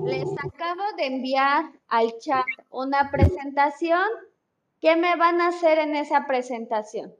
Les 0.05 0.29
acabo 0.43 0.83
de 0.97 1.05
enviar 1.05 1.71
al 1.87 2.17
chat 2.19 2.45
una 2.69 3.11
presentación. 3.11 4.05
¿Qué 4.81 4.95
me 4.95 5.15
van 5.15 5.39
a 5.41 5.49
hacer 5.49 5.79
en 5.79 5.95
esa 5.95 6.25
presentación? 6.27 7.13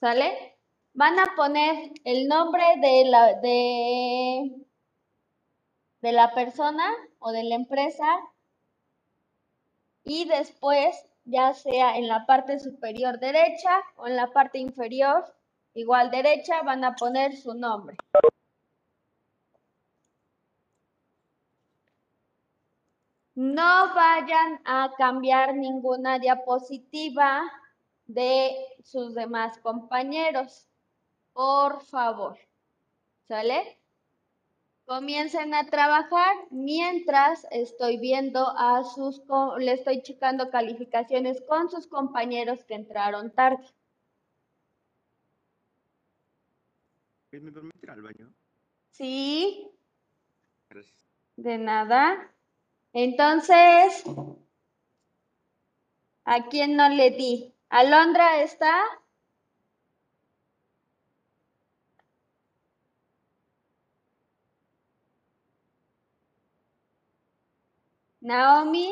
¿Sale? 0.00 0.56
Van 0.92 1.18
a 1.18 1.34
poner 1.36 1.92
el 2.04 2.26
nombre 2.28 2.64
de 2.80 3.04
la, 3.06 3.34
de, 3.34 4.56
de 6.02 6.12
la 6.12 6.34
persona 6.34 6.84
o 7.20 7.30
de 7.32 7.44
la 7.44 7.54
empresa 7.54 8.06
y 10.04 10.24
después, 10.26 11.06
ya 11.30 11.54
sea 11.54 11.96
en 11.96 12.08
la 12.08 12.26
parte 12.26 12.58
superior 12.58 13.18
derecha 13.18 13.82
o 13.96 14.06
en 14.06 14.16
la 14.16 14.26
parte 14.28 14.58
inferior, 14.58 15.24
igual 15.74 16.10
derecha, 16.10 16.62
van 16.62 16.84
a 16.84 16.94
poner 16.94 17.36
su 17.36 17.54
nombre. 17.54 17.96
No 23.34 23.94
vayan 23.94 24.60
a 24.66 24.90
cambiar 24.98 25.54
ninguna 25.54 26.18
diapositiva 26.18 27.50
de 28.06 28.54
sus 28.84 29.14
demás 29.14 29.56
compañeros, 29.58 30.68
por 31.32 31.82
favor. 31.84 32.38
¿Sale? 33.28 33.79
Comiencen 34.90 35.54
a 35.54 35.70
trabajar 35.70 36.34
mientras 36.50 37.46
estoy 37.52 37.98
viendo 37.98 38.44
a 38.58 38.82
sus, 38.82 39.22
le 39.58 39.74
estoy 39.74 40.02
checando 40.02 40.50
calificaciones 40.50 41.40
con 41.48 41.70
sus 41.70 41.86
compañeros 41.86 42.64
que 42.64 42.74
entraron 42.74 43.30
tarde. 43.30 43.64
¿Me 47.30 47.52
permite 47.52 47.78
ir 47.80 47.90
al 47.92 48.02
baño? 48.02 48.34
¿Sí? 48.90 49.70
Gracias. 50.68 51.06
De 51.36 51.56
nada. 51.56 52.28
Entonces, 52.92 54.02
¿a 56.24 56.48
quién 56.48 56.74
no 56.74 56.88
le 56.88 57.12
di? 57.12 57.54
¿Alondra 57.68 58.42
está? 58.42 58.74
Naomi, 68.30 68.88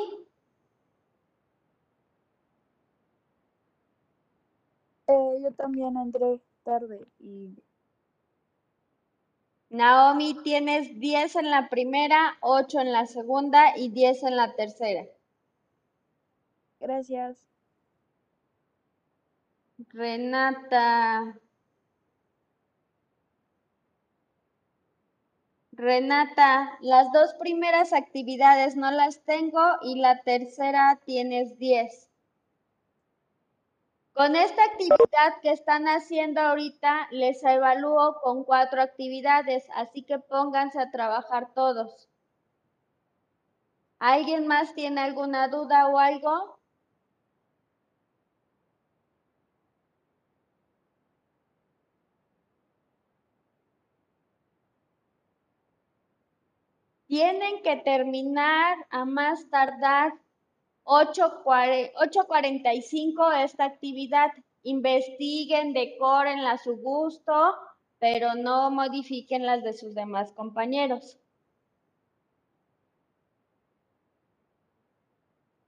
Eh, 5.06 5.38
yo 5.40 5.52
también 5.52 5.96
entré 5.96 6.40
tarde 6.64 7.06
y 7.20 7.54
Naomi, 9.70 10.34
tienes 10.42 10.98
10 10.98 11.36
en 11.36 11.50
la 11.50 11.68
primera, 11.68 12.36
8 12.40 12.80
en 12.80 12.92
la 12.92 13.06
segunda 13.06 13.76
y 13.76 13.90
10 13.90 14.24
en 14.24 14.36
la 14.36 14.56
tercera. 14.56 15.06
gracias. 16.80 17.38
Renata. 19.92 21.38
Renata, 25.78 26.76
las 26.80 27.12
dos 27.12 27.34
primeras 27.34 27.92
actividades 27.92 28.74
no 28.74 28.90
las 28.90 29.22
tengo 29.22 29.60
y 29.82 30.00
la 30.00 30.20
tercera 30.22 31.00
tienes 31.04 31.56
10. 31.56 32.10
Con 34.12 34.34
esta 34.34 34.64
actividad 34.64 35.40
que 35.40 35.52
están 35.52 35.84
haciendo 35.86 36.40
ahorita, 36.40 37.06
les 37.12 37.44
evalúo 37.44 38.16
con 38.24 38.42
cuatro 38.42 38.82
actividades, 38.82 39.68
así 39.72 40.02
que 40.02 40.18
pónganse 40.18 40.80
a 40.80 40.90
trabajar 40.90 41.54
todos. 41.54 42.08
¿Alguien 44.00 44.48
más 44.48 44.74
tiene 44.74 45.00
alguna 45.00 45.46
duda 45.46 45.86
o 45.86 45.98
algo? 46.00 46.57
Tienen 57.18 57.62
que 57.64 57.74
terminar 57.74 58.86
a 58.90 59.04
más 59.04 59.50
tardar 59.50 60.12
8:40 60.84 61.90
8.45 61.98 63.32
esta 63.42 63.64
actividad. 63.64 64.30
Investiguen, 64.62 65.72
decoren 65.72 66.38
a 66.46 66.58
su 66.58 66.76
gusto, 66.76 67.56
pero 67.98 68.36
no 68.36 68.70
modifiquen 68.70 69.46
las 69.46 69.64
de 69.64 69.72
sus 69.72 69.96
demás 69.96 70.30
compañeros. 70.30 71.18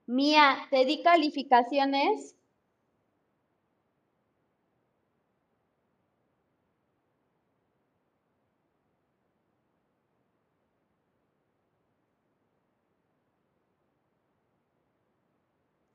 Mía, 0.06 0.56
¿te 0.70 0.84
di 0.84 1.02
calificaciones? 1.02 2.36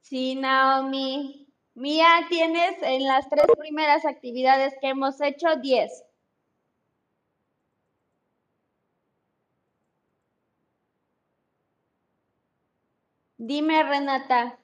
Sí, 0.06 0.36
Naomi. 0.36 1.48
Mía, 1.74 2.28
tienes 2.30 2.78
en 2.84 3.06
las 3.06 3.28
tres 3.28 3.48
primeras 3.58 4.06
actividades 4.06 4.76
que 4.80 4.90
hemos 4.90 5.20
hecho 5.20 5.56
10. 5.56 6.04
Dime, 13.40 13.82
Renata. 13.82 14.60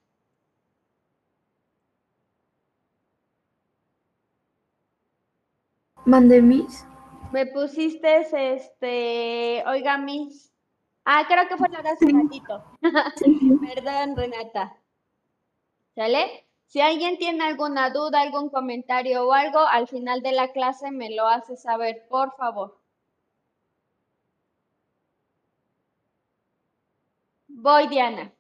Mande 6.06 6.40
mis. 6.44 6.86
Me 7.32 7.48
pusiste 7.48 8.54
este, 8.54 9.64
oiga, 9.66 9.98
mis. 9.98 10.54
Ah, 11.04 11.26
creo 11.28 11.48
que 11.48 11.58
fue 11.58 11.68
la 11.70 11.82
de 11.82 11.90
hace 11.90 12.06
ratito. 12.12 12.64
Perdón, 13.74 14.16
Renata. 14.16 14.81
¿Sale? 15.96 16.46
Si 16.66 16.82
alguien 16.82 17.18
tiene 17.18 17.44
alguna 17.46 17.92
duda, 17.92 18.22
algún 18.22 18.50
comentario 18.50 19.26
o 19.28 19.32
algo, 19.34 19.60
al 19.60 19.88
final 19.88 20.22
de 20.22 20.32
la 20.34 20.52
clase 20.52 20.92
me 20.92 21.10
lo 21.16 21.28
hace 21.28 21.56
saber, 21.56 22.06
por 22.10 22.36
favor. 22.36 22.78
Voy, 27.50 27.88
Diana. 27.88 28.34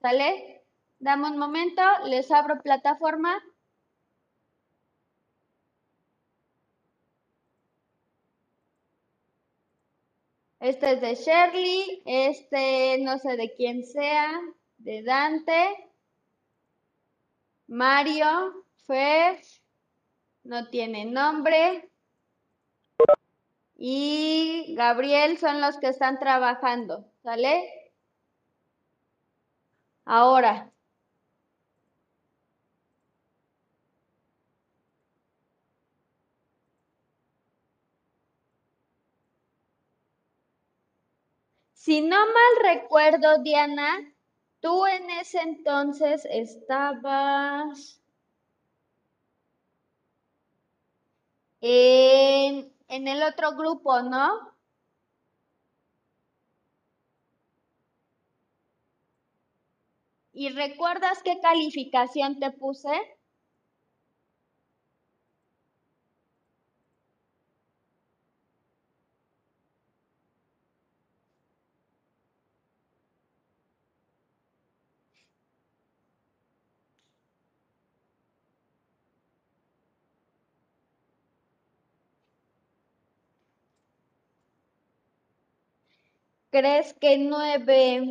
¿Sale? 0.00 0.62
Dame 1.00 1.28
un 1.30 1.38
momento, 1.38 1.82
les 2.04 2.30
abro 2.30 2.62
plataforma. 2.62 3.42
Este 10.60 10.92
es 10.92 11.00
de 11.00 11.14
Shirley, 11.14 12.02
este 12.04 12.98
no 12.98 13.18
sé 13.18 13.36
de 13.36 13.52
quién 13.54 13.84
sea, 13.84 14.40
de 14.78 15.02
Dante. 15.02 15.87
Mario, 17.68 18.64
Fer, 18.86 19.40
no 20.44 20.68
tiene 20.70 21.04
nombre. 21.04 21.90
Y 23.76 24.74
Gabriel 24.76 25.38
son 25.38 25.60
los 25.60 25.78
que 25.78 25.88
están 25.88 26.18
trabajando, 26.18 27.10
¿sale? 27.22 27.92
Ahora. 30.04 30.72
Si 41.72 42.00
no 42.02 42.16
mal 42.16 42.74
recuerdo, 42.74 43.42
Diana, 43.42 43.98
tú 44.60 44.86
en 44.86 45.10
ese 45.10 45.40
entonces 45.40 46.26
estabas 46.30 48.00
en, 51.60 52.72
el 52.88 53.22
otro 53.22 53.52
grupo, 53.56 54.02
¿no? 54.02 54.56
¿Y 60.32 60.50
recuerdas 60.50 61.22
qué 61.22 61.40
calificación 61.40 62.38
te 62.38 62.50
puse? 62.52 63.17
¿Crees 86.58 86.92
que 86.94 87.16
nueve? 87.18 88.02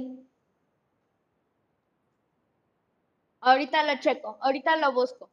Ahorita 3.42 3.84
lo 3.84 4.00
checo, 4.00 4.38
ahorita 4.40 4.78
lo 4.78 4.94
busco. 4.94 5.30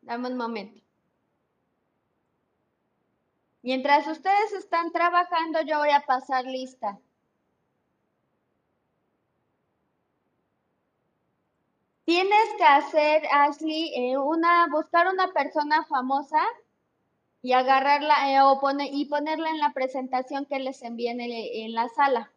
Dame 0.00 0.28
un 0.30 0.38
momento. 0.38 0.80
Mientras 3.60 4.06
ustedes 4.06 4.52
están 4.54 4.90
trabajando, 4.90 5.60
yo 5.66 5.80
voy 5.80 5.90
a 5.90 6.00
pasar 6.06 6.46
lista. 6.46 6.98
Tienes 12.06 12.48
que 12.56 12.64
hacer, 12.64 13.26
Ashley, 13.30 13.92
eh, 13.94 14.16
una, 14.16 14.66
buscar 14.70 15.08
una 15.08 15.30
persona 15.34 15.84
famosa 15.84 16.40
y 17.42 17.52
agarrarla 17.52 18.32
eh, 18.32 18.40
o 18.42 18.60
y 18.90 19.04
ponerla 19.06 19.50
en 19.50 19.58
la 19.58 19.72
presentación 19.72 20.46
que 20.46 20.58
les 20.58 20.82
envíe 20.82 21.08
en, 21.08 21.20
en 21.20 21.72
la 21.72 21.88
sala. 21.88 22.32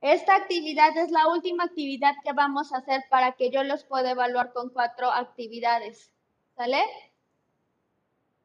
Esta 0.00 0.36
actividad 0.36 0.96
es 0.98 1.10
la 1.10 1.28
última 1.28 1.64
actividad 1.64 2.14
que 2.22 2.34
vamos 2.34 2.72
a 2.72 2.78
hacer 2.78 3.04
para 3.08 3.32
que 3.32 3.50
yo 3.50 3.64
los 3.64 3.84
pueda 3.84 4.10
evaluar 4.10 4.52
con 4.52 4.68
cuatro 4.68 5.10
actividades. 5.10 6.10
¿Sale? 6.56 6.82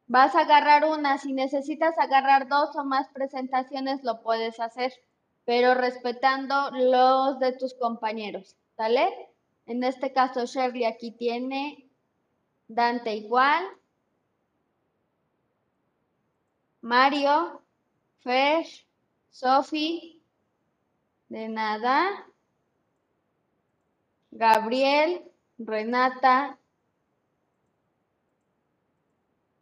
Vas 0.06 0.34
a 0.34 0.40
agarrar 0.40 0.86
una. 0.86 1.18
Si 1.18 1.32
necesitas 1.32 1.96
agarrar 1.98 2.48
dos 2.48 2.74
o 2.76 2.84
más 2.84 3.08
presentaciones, 3.10 4.02
lo 4.02 4.22
puedes 4.22 4.58
hacer, 4.58 4.92
pero 5.44 5.74
respetando 5.74 6.70
los 6.72 7.38
de 7.38 7.52
tus 7.52 7.74
compañeros. 7.74 8.56
¿Sale? 8.76 9.28
En 9.66 9.84
este 9.84 10.12
caso, 10.12 10.46
Shirley 10.46 10.84
aquí 10.84 11.12
tiene 11.12 11.88
Dante 12.66 13.14
igual. 13.14 13.64
Mario, 16.82 17.62
Fer, 18.22 18.64
Sophie, 19.30 20.20
de 21.28 21.48
nada. 21.48 22.26
Gabriel, 24.32 25.22
Renata, 25.58 26.58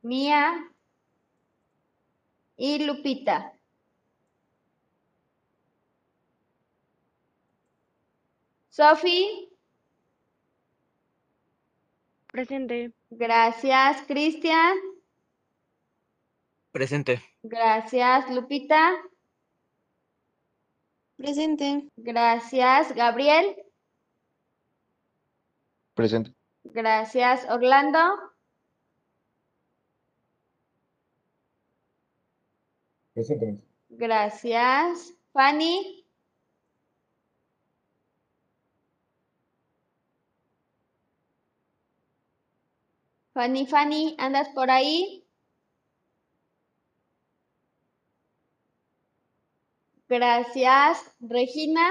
Mía 0.02 0.70
y 2.56 2.84
Lupita. 2.84 3.52
Sophie. 8.70 9.48
Presente. 12.28 12.92
Gracias, 13.10 14.02
Cristian. 14.06 14.87
Presente. 16.78 17.20
Gracias, 17.42 18.30
Lupita. 18.30 18.94
Presente. 21.16 21.88
Gracias, 21.96 22.94
Gabriel. 22.94 23.56
Presente. 25.94 26.32
Gracias, 26.62 27.44
Orlando. 27.50 27.98
Presente. 33.12 33.58
Gracias, 33.88 35.14
Fanny. 35.32 36.06
Fanny, 43.34 43.66
Fanny, 43.66 44.14
¿andas 44.20 44.48
por 44.50 44.70
ahí? 44.70 45.27
Gracias, 50.08 51.14
Regina. 51.20 51.82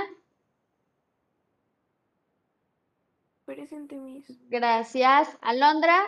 Presente, 3.45 3.95
Miss. 3.95 4.25
Gracias, 4.49 5.29
Alondra. 5.41 6.03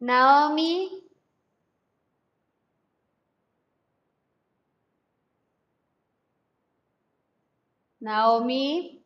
Naomi. 0.00 1.04
Naomi. 8.00 9.04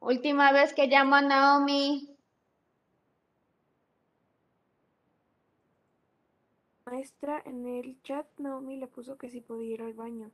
Última 0.00 0.52
vez 0.52 0.74
que 0.74 0.86
llamo 0.86 1.14
a 1.14 1.22
Naomi. 1.22 2.11
Maestra, 6.92 7.42
en 7.46 7.66
el 7.66 8.02
chat 8.02 8.26
Naomi 8.36 8.76
le 8.76 8.86
puso 8.86 9.16
que 9.16 9.30
si 9.30 9.40
podía 9.40 9.72
ir 9.72 9.80
al 9.80 9.94
baño. 9.94 10.30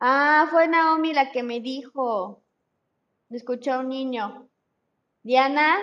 Ah, 0.00 0.48
fue 0.50 0.66
Naomi 0.66 1.12
la 1.12 1.30
que 1.30 1.44
me 1.44 1.60
dijo. 1.60 2.42
Escuché 3.30 3.70
a 3.70 3.78
un 3.78 3.90
niño. 3.90 4.48
Diana. 5.22 5.78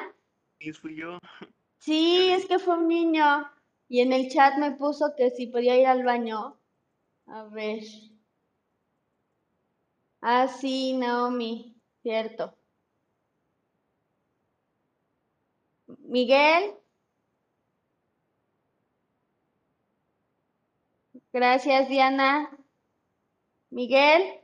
Sí, 0.60 0.74
fui 0.74 0.98
yo. 0.98 1.20
Sí, 1.78 2.32
es 2.32 2.46
que 2.48 2.60
fue 2.60 2.78
un 2.78 2.90
niño. 2.90 3.50
Y 3.88 4.02
en 4.02 4.12
el 4.12 4.30
chat 4.30 4.58
me 4.58 4.72
puso 4.72 5.16
que 5.16 5.30
si 5.30 5.48
podía 5.48 5.78
ir 5.78 5.88
al 5.88 6.04
baño. 6.04 6.60
A 7.28 7.44
ver. 7.46 7.84
Ah, 10.20 10.50
sí, 10.50 10.92
Naomi. 10.98 11.78
Cierto. 12.04 12.58
Miguel. 15.88 16.74
Gracias, 21.40 21.88
Diana. 21.88 22.50
Miguel. 23.70 24.42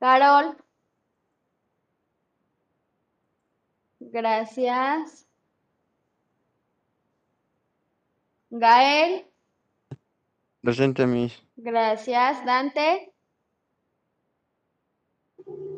Carol. 0.00 0.56
Gracias. 4.00 5.28
Gael. 8.48 9.26
Presente, 10.62 11.06
Miss. 11.06 11.42
Gracias, 11.56 12.42
Dante. 12.46 13.12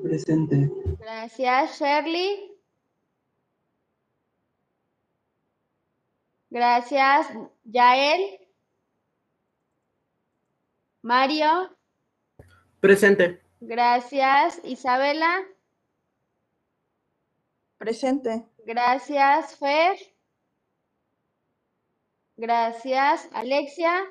Presente. 0.04 0.70
Gracias, 1.00 1.80
Shirley. 1.80 2.55
Gracias, 6.50 7.28
Yael. 7.64 8.38
Mario. 11.02 11.76
Presente. 12.80 13.42
Gracias, 13.60 14.60
Isabela. 14.64 15.44
Presente. 17.78 18.46
Gracias, 18.64 19.56
Fer. 19.56 19.96
Gracias, 22.36 23.28
Alexia. 23.32 24.04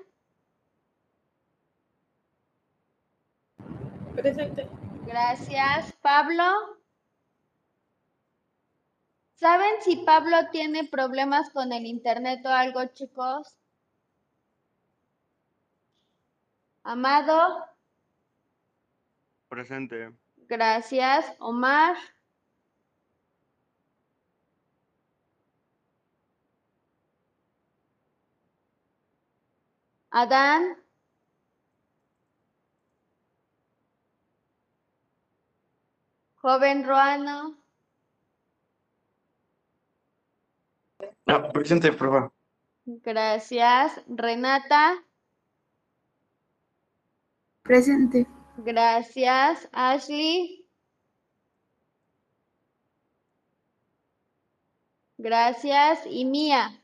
Presente. 4.16 4.68
Gracias, 5.06 5.94
Pablo. 6.02 6.44
¿Saben 9.36 9.82
si 9.82 9.98
Pablo 9.98 10.36
tiene 10.52 10.88
problemas 10.88 11.50
con 11.52 11.72
el 11.72 11.86
internet 11.86 12.46
o 12.46 12.50
algo, 12.50 12.86
chicos? 12.94 13.56
Amado, 16.84 17.66
Presente. 19.50 20.14
gracias. 20.48 21.26
Omar, 21.40 21.96
Adán, 30.12 30.78
joven 36.42 36.86
Ruano, 36.86 37.58
Ah, 41.28 41.50
presente, 41.52 41.92
prueba. 41.92 42.32
gracias. 42.86 44.02
Renata, 44.08 45.04
Presente. 47.64 48.26
gracias. 48.56 49.68
Ashley, 49.74 50.66
gracias. 55.18 56.06
Y 56.10 56.26
Mía, 56.26 56.82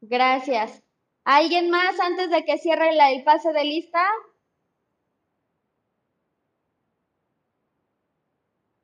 gracias. 0.00 0.82
¿Alguien 1.24 1.70
más 1.70 1.98
antes 2.00 2.30
de 2.30 2.44
que 2.44 2.58
cierre 2.58 2.94
la- 2.94 3.10
el 3.12 3.24
pase 3.24 3.52
de 3.52 3.64
lista? 3.64 4.02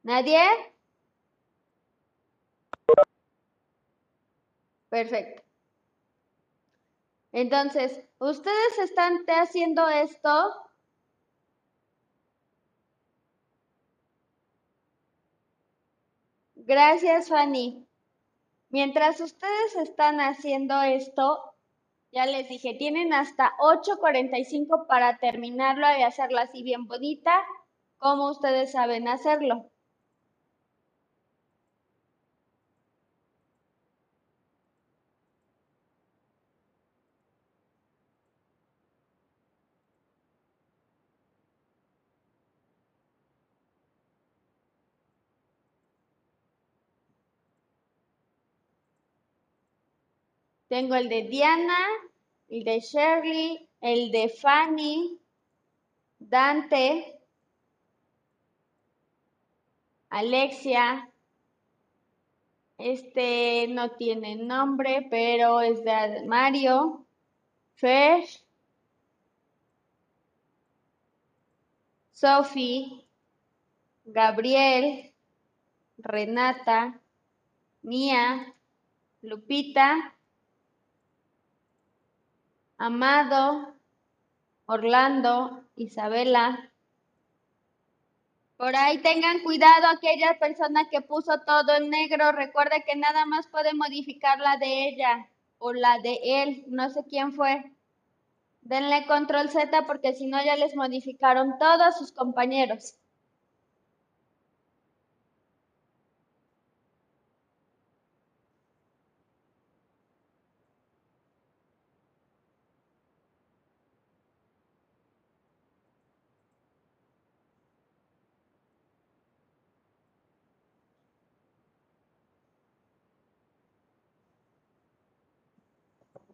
¿Nadie? 0.04 0.71
Perfecto. 4.92 5.42
Entonces, 7.32 8.04
¿ustedes 8.20 8.78
están 8.78 9.24
haciendo 9.26 9.88
esto? 9.88 10.30
Gracias, 16.54 17.28
Fanny. 17.28 17.86
Mientras 18.70 19.20
ustedes 19.20 19.76
están 19.76 20.20
haciendo 20.20 20.80
esto, 20.82 21.56
ya 22.12 22.26
les 22.26 22.48
dije, 22.48 22.74
tienen 22.74 23.12
hasta 23.14 23.52
8.45 23.60 24.86
para 24.86 25.18
terminarlo 25.18 25.88
y 25.98 26.04
hacerlo 26.04 26.38
así 26.38 26.62
bien 26.62 26.86
bonita, 26.86 27.42
como 27.98 28.30
ustedes 28.30 28.72
saben 28.72 29.08
hacerlo. 29.08 29.71
Tengo 50.72 50.94
el 50.94 51.10
de 51.10 51.24
Diana, 51.24 51.86
el 52.48 52.64
de 52.64 52.80
Shirley, 52.80 53.68
el 53.82 54.10
de 54.10 54.30
Fanny, 54.30 55.20
Dante, 56.18 57.20
Alexia. 60.08 61.10
Este 62.78 63.66
no 63.68 63.90
tiene 63.90 64.36
nombre, 64.36 65.06
pero 65.10 65.60
es 65.60 65.84
de 65.84 66.24
Mario, 66.26 67.04
Fer, 67.74 68.24
Sophie, 72.12 73.04
Gabriel, 74.06 75.12
Renata, 75.98 76.98
Mía, 77.82 78.54
Lupita, 79.20 80.16
Amado, 82.84 83.76
Orlando, 84.66 85.62
Isabela. 85.76 86.72
Por 88.56 88.74
ahí 88.74 88.98
tengan 88.98 89.38
cuidado 89.44 89.86
aquella 89.86 90.36
persona 90.40 90.88
que 90.90 91.00
puso 91.00 91.38
todo 91.46 91.76
en 91.76 91.90
negro. 91.90 92.32
Recuerde 92.32 92.82
que 92.84 92.96
nada 92.96 93.24
más 93.24 93.46
puede 93.46 93.72
modificar 93.72 94.40
la 94.40 94.56
de 94.56 94.88
ella 94.88 95.28
o 95.58 95.72
la 95.72 96.00
de 96.00 96.18
él. 96.24 96.64
No 96.66 96.90
sé 96.90 97.04
quién 97.08 97.32
fue. 97.32 97.70
Denle 98.62 99.06
control 99.06 99.48
Z 99.48 99.86
porque 99.86 100.12
si 100.14 100.26
no 100.26 100.44
ya 100.44 100.56
les 100.56 100.74
modificaron 100.74 101.60
todos 101.60 101.96
sus 101.96 102.10
compañeros. 102.10 102.96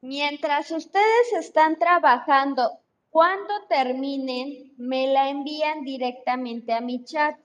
Mientras 0.09 0.71
ustedes 0.71 1.35
están 1.35 1.79
trabajando, 1.79 2.81
cuando 3.11 3.53
terminen, 3.69 4.73
me 4.79 5.07
la 5.07 5.29
envían 5.29 5.85
directamente 5.85 6.73
a 6.73 6.81
mi 6.81 7.05
chat. 7.05 7.39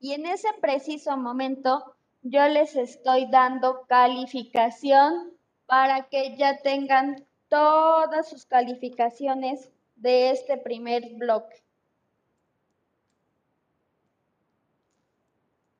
Y 0.00 0.14
en 0.14 0.26
ese 0.26 0.48
preciso 0.60 1.16
momento, 1.16 1.94
yo 2.22 2.48
les 2.48 2.74
estoy 2.74 3.26
dando 3.30 3.86
calificación 3.86 5.32
para 5.66 6.08
que 6.08 6.36
ya 6.36 6.58
tengan 6.60 7.24
todas 7.48 8.28
sus 8.28 8.46
calificaciones 8.46 9.70
de 9.94 10.30
este 10.32 10.56
primer 10.56 11.14
bloque. 11.14 11.62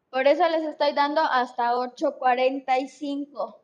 Por 0.09 0.28
eso 0.28 0.49
les 0.49 0.62
estoy 0.62 0.93
dando 0.93 1.20
hasta 1.20 1.72
8.45. 1.72 3.57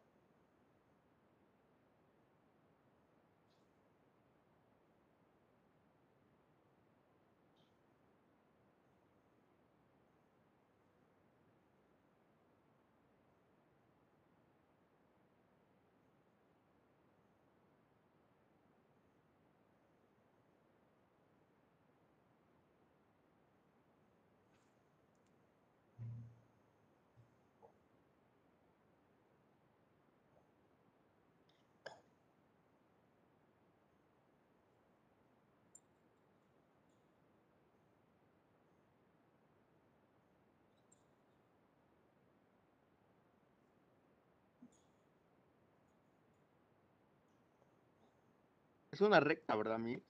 Es 48.94 49.00
una 49.00 49.18
recta, 49.18 49.56
¿verdad, 49.56 49.78
Miss? 49.78 50.00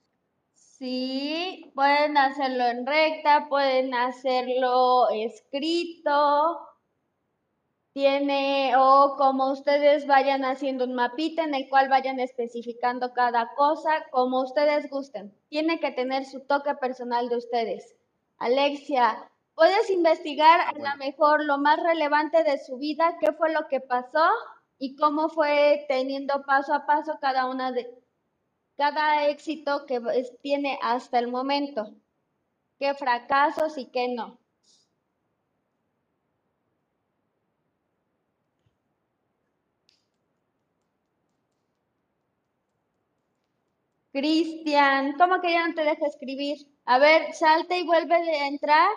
Sí, 0.53 1.71
pueden 1.73 2.19
hacerlo 2.19 2.65
en 2.65 2.85
recta, 2.85 3.47
pueden 3.49 3.95
hacerlo 3.95 5.09
escrito. 5.09 6.59
Tiene, 7.93 8.75
o 8.77 9.15
como 9.17 9.51
ustedes 9.51 10.05
vayan 10.05 10.45
haciendo 10.45 10.85
un 10.85 10.93
mapita 10.93 11.43
en 11.43 11.55
el 11.55 11.67
cual 11.67 11.89
vayan 11.89 12.19
especificando 12.19 13.11
cada 13.13 13.55
cosa, 13.55 14.05
como 14.11 14.43
ustedes 14.43 14.87
gusten. 14.91 15.35
Tiene 15.49 15.79
que 15.79 15.89
tener 15.89 16.23
su 16.23 16.41
toque 16.41 16.75
personal 16.75 17.27
de 17.27 17.37
ustedes. 17.37 17.95
Alexia, 18.37 19.31
¿puedes 19.55 19.89
investigar 19.89 20.59
a 20.61 20.73
lo 20.73 20.95
mejor 20.97 21.43
lo 21.43 21.57
más 21.57 21.81
relevante 21.81 22.43
de 22.43 22.59
su 22.59 22.77
vida? 22.77 23.17
¿Qué 23.19 23.31
fue 23.31 23.51
lo 23.51 23.67
que 23.67 23.79
pasó? 23.79 24.29
Y 24.77 24.95
cómo 24.95 25.29
fue 25.29 25.87
teniendo 25.87 26.45
paso 26.45 26.71
a 26.71 26.85
paso 26.85 27.17
cada 27.19 27.47
una 27.47 27.71
de, 27.71 28.04
cada 28.77 29.27
éxito 29.29 29.85
que 29.85 29.99
tiene 30.41 30.79
hasta 30.81 31.19
el 31.19 31.27
momento. 31.29 31.95
¿Qué 32.79 32.93
fracasos 32.95 33.77
y 33.77 33.87
qué 33.87 34.07
no? 34.09 34.39
Cristian, 44.11 45.13
¿cómo 45.17 45.41
que 45.41 45.51
ya 45.51 45.67
no 45.67 45.75
te 45.75 45.83
deja 45.83 46.07
escribir? 46.07 46.57
A 46.85 46.97
ver, 46.99 47.33
salte 47.33 47.77
y 47.79 47.85
vuelve 47.85 48.15
a 48.15 48.47
entrar. 48.47 48.89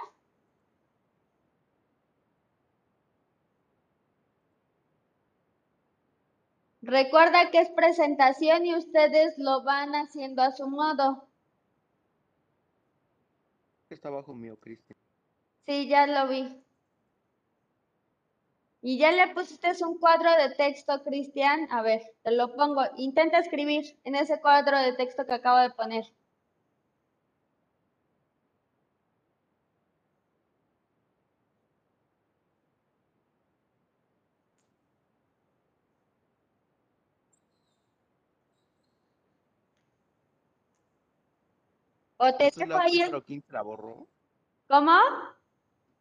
Recuerda 6.89 7.51
que 7.51 7.59
es 7.59 7.68
presentación 7.68 8.64
y 8.64 8.74
ustedes 8.74 9.36
lo 9.36 9.62
van 9.62 9.95
haciendo 9.95 10.41
a 10.41 10.53
su 10.53 10.66
modo. 10.66 11.28
Está 13.91 14.09
abajo 14.09 14.32
mío, 14.32 14.57
Cristian. 14.59 14.97
Sí, 15.66 15.86
ya 15.86 16.07
lo 16.07 16.28
vi. 16.28 16.49
Y 18.80 18.97
ya 18.97 19.12
le 19.12 19.34
pusiste 19.34 19.70
un 19.84 19.99
cuadro 19.99 20.30
de 20.32 20.55
texto, 20.55 21.05
Cristian. 21.05 21.68
A 21.70 21.82
ver, 21.82 22.01
te 22.22 22.30
lo 22.30 22.57
pongo. 22.57 22.80
Intenta 22.97 23.39
escribir 23.39 24.01
en 24.05 24.14
ese 24.14 24.41
cuadro 24.41 24.78
de 24.78 24.95
texto 24.95 25.26
que 25.26 25.34
acabo 25.34 25.59
de 25.59 25.70
poner. 25.72 26.07
O 42.19 42.35
te 42.35 42.45
dejo 42.45 42.66
la 42.66 42.77
hoja 42.77 42.85
ahí 42.85 43.01
el... 43.01 43.07
número 43.07 43.25
15 43.25 43.53
la 43.53 43.62
borro. 43.62 44.07
¿Cómo? 44.69 44.99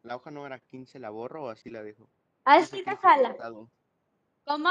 La 0.02 0.16
hoja 0.16 0.30
número 0.30 0.58
15 0.66 0.98
la 0.98 1.10
borro 1.10 1.44
o 1.44 1.48
así 1.48 1.70
la 1.70 1.82
dejo. 1.82 2.08
Así 2.44 2.78
Dice 2.78 2.84
Cristian 2.84 3.18
déjala. 3.32 3.68
¿Cómo? 4.44 4.70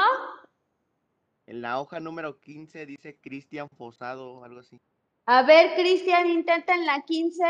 En 1.46 1.62
la 1.62 1.80
hoja 1.80 2.00
número 2.00 2.38
15 2.38 2.84
dice 2.84 3.18
Cristian 3.20 3.68
Fosado 3.70 4.34
o 4.34 4.44
algo 4.44 4.60
así. 4.60 4.80
A 5.24 5.42
ver, 5.42 5.74
Cristian, 5.76 6.26
intenta 6.26 6.74
en 6.74 6.84
la 6.84 7.02
15. 7.02 7.44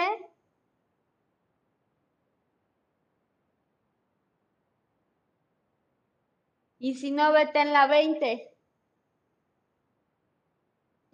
Y 6.79 6.95
si 6.95 7.11
no, 7.11 7.33
vete 7.33 7.61
en 7.61 7.73
la 7.73 7.87
20. 7.87 8.48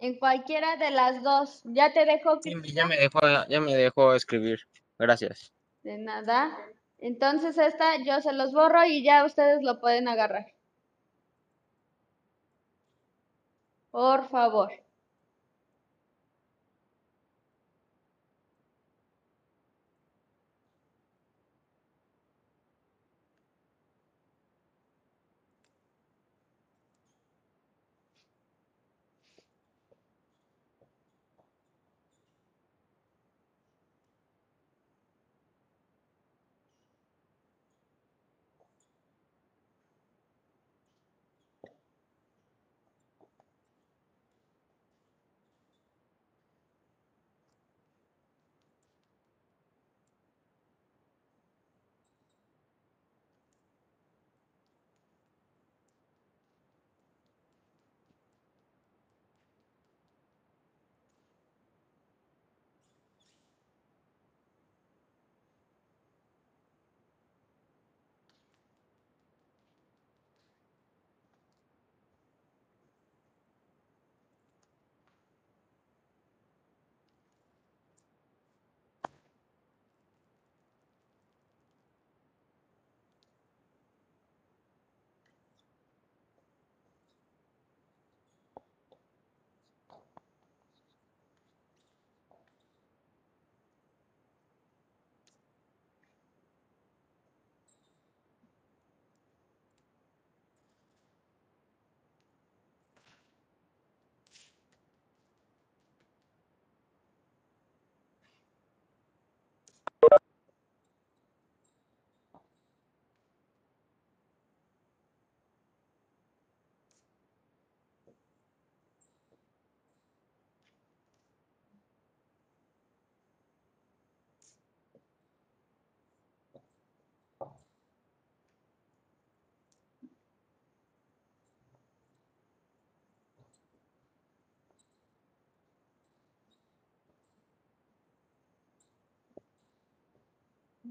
En 0.05 0.19
cualquiera 0.19 0.77
de 0.77 0.91
las 0.91 1.23
dos. 1.23 1.61
Ya 1.63 1.91
te 1.91 2.05
dejo, 2.05 2.39
Sí, 2.43 2.53
ya 2.75 2.85
me 2.85 2.95
dejó, 2.95 3.19
ya 3.49 3.59
me 3.59 3.73
dejó 3.75 4.13
escribir. 4.13 4.59
Gracias. 4.99 5.51
De 5.81 5.97
nada. 5.97 6.55
Entonces 6.99 7.57
esta 7.57 7.97
yo 8.03 8.21
se 8.21 8.31
los 8.31 8.53
borro 8.53 8.85
y 8.85 9.03
ya 9.03 9.25
ustedes 9.25 9.63
lo 9.63 9.79
pueden 9.79 10.07
agarrar. 10.07 10.45
Por 13.89 14.29
favor. 14.29 14.71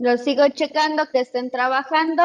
Lo 0.00 0.16
sigo 0.16 0.48
checando 0.48 1.10
que 1.12 1.20
estén 1.20 1.50
trabajando. 1.50 2.22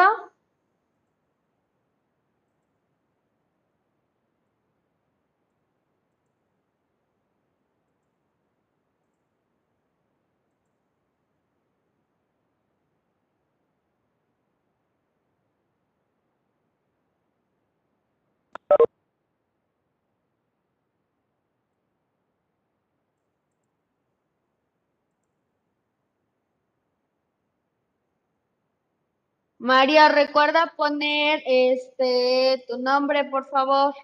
Mario, 29.65 30.09
recuerda 30.09 30.73
poner 30.77 31.41
este 31.43 32.63
tu 32.67 32.77
nombre, 32.77 33.25
por 33.25 33.49
favor. 33.49 33.95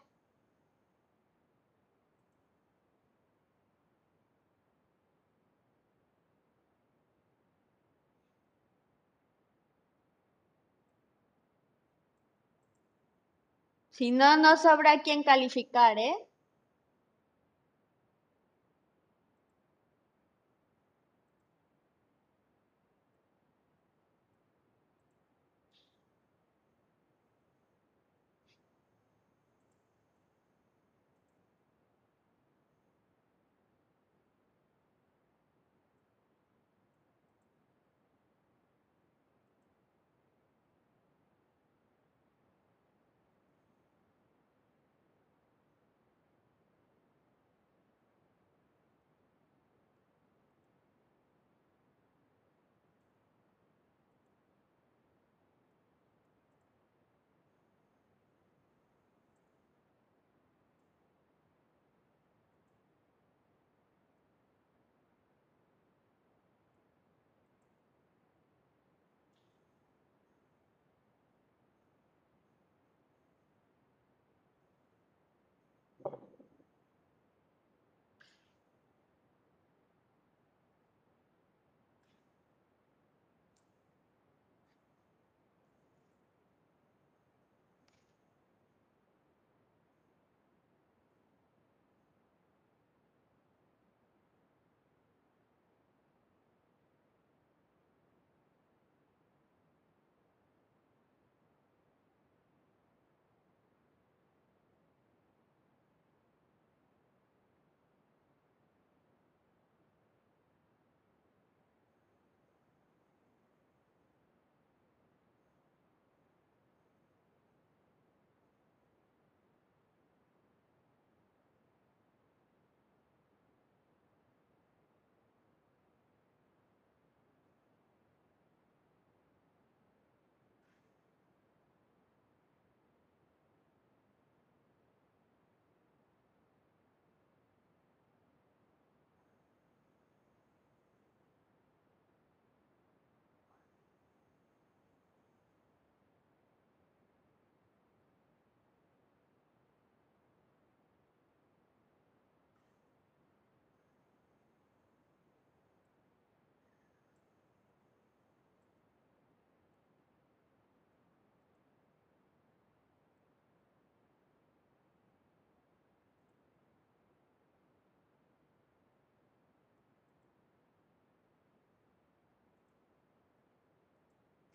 Si 13.91 14.09
no, 14.09 14.35
no 14.37 14.57
sabrá 14.57 15.03
quién 15.03 15.21
calificar, 15.21 15.99
¿eh? 15.99 16.15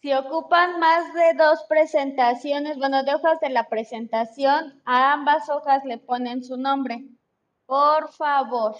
Si 0.01 0.12
ocupan 0.12 0.78
más 0.78 1.12
de 1.14 1.34
dos 1.34 1.64
presentaciones, 1.68 2.78
bueno, 2.78 3.03
de 3.03 3.14
hojas 3.14 3.40
de 3.40 3.51
la 3.51 3.68
presentación, 3.68 4.80
a 4.84 5.12
ambas 5.12 5.49
hojas 5.49 5.84
le 5.84 5.99
ponen 5.99 6.44
su 6.44 6.57
nombre. 6.57 7.05
Por 7.66 8.12
favor. 8.12 8.76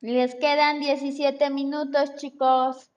Les 0.00 0.34
quedan 0.36 0.80
17 0.80 1.50
minutos, 1.50 2.14
chicos. 2.16 2.90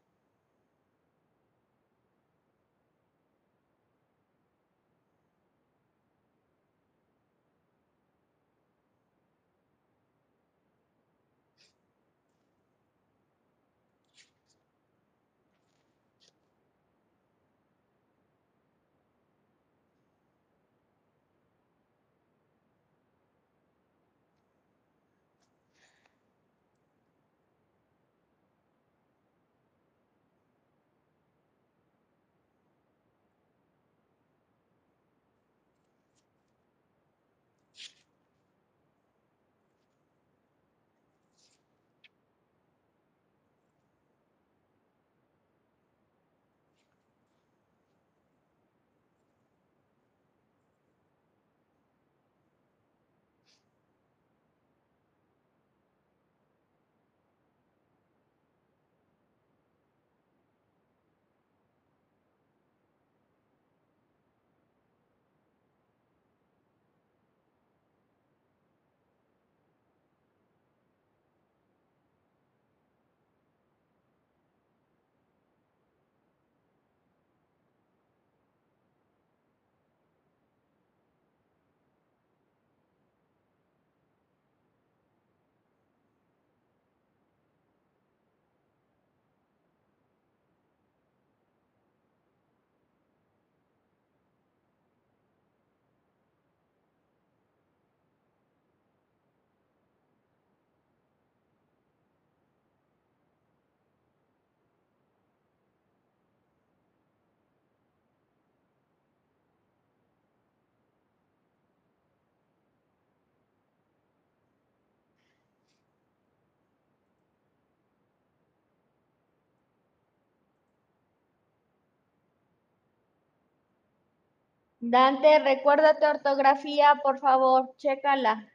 Dante, 124.81 125.39
recuerda 125.39 125.97
tu 125.97 126.05
ortografía, 126.05 126.99
por 127.03 127.19
favor, 127.19 127.73
chécala. 127.77 128.51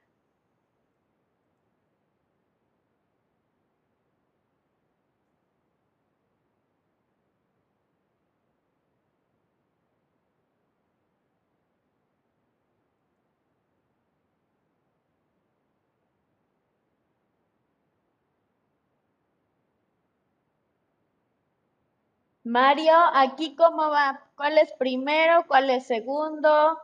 Mario, 22.47 22.95
aquí 23.13 23.57
cómo 23.57 23.91
va, 23.91 24.21
¿cuál 24.37 24.59
es 24.59 24.73
primero, 24.79 25.45
cuál 25.49 25.69
es 25.69 25.85
segundo, 25.85 26.79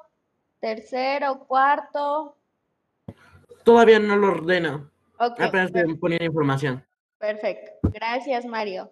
tercero, 0.59 1.44
cuarto? 1.47 2.34
Todavía 3.62 4.01
no 4.01 4.16
lo 4.16 4.32
ordeno. 4.32 4.90
Ok, 5.20 5.39
Apenas 5.39 5.70
poniendo 6.01 6.24
información. 6.24 6.84
perfecto. 7.16 7.89
Gracias, 7.93 8.44
Mario. 8.44 8.90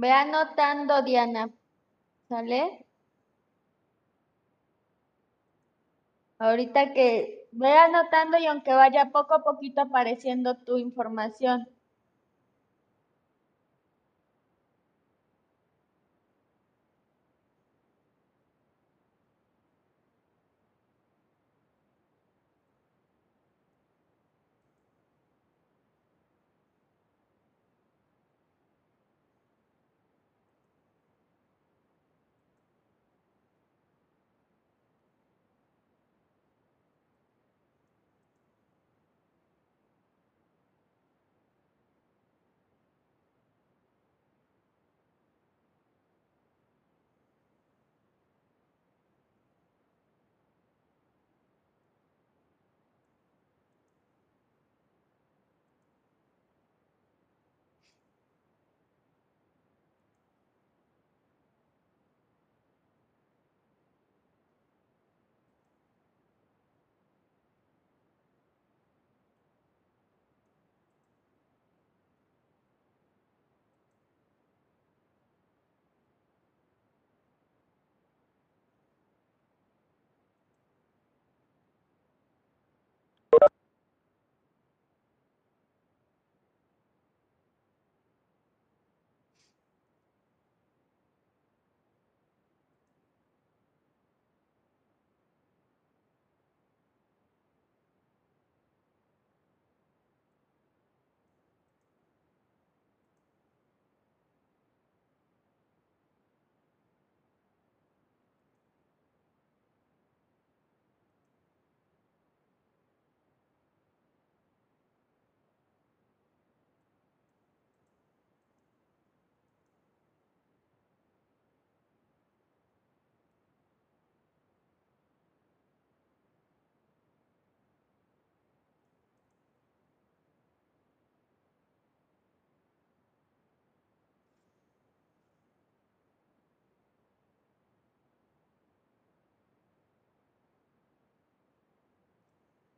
Ve 0.00 0.10
anotando, 0.12 1.02
Diana. 1.02 1.48
¿Sale? 2.28 2.86
Ahorita 6.38 6.92
que 6.92 7.48
ve 7.52 7.72
anotando 7.72 8.36
y 8.38 8.46
aunque 8.46 8.74
vaya 8.74 9.10
poco 9.10 9.34
a 9.34 9.42
poquito 9.42 9.80
apareciendo 9.80 10.56
tu 10.58 10.76
información. 10.76 11.66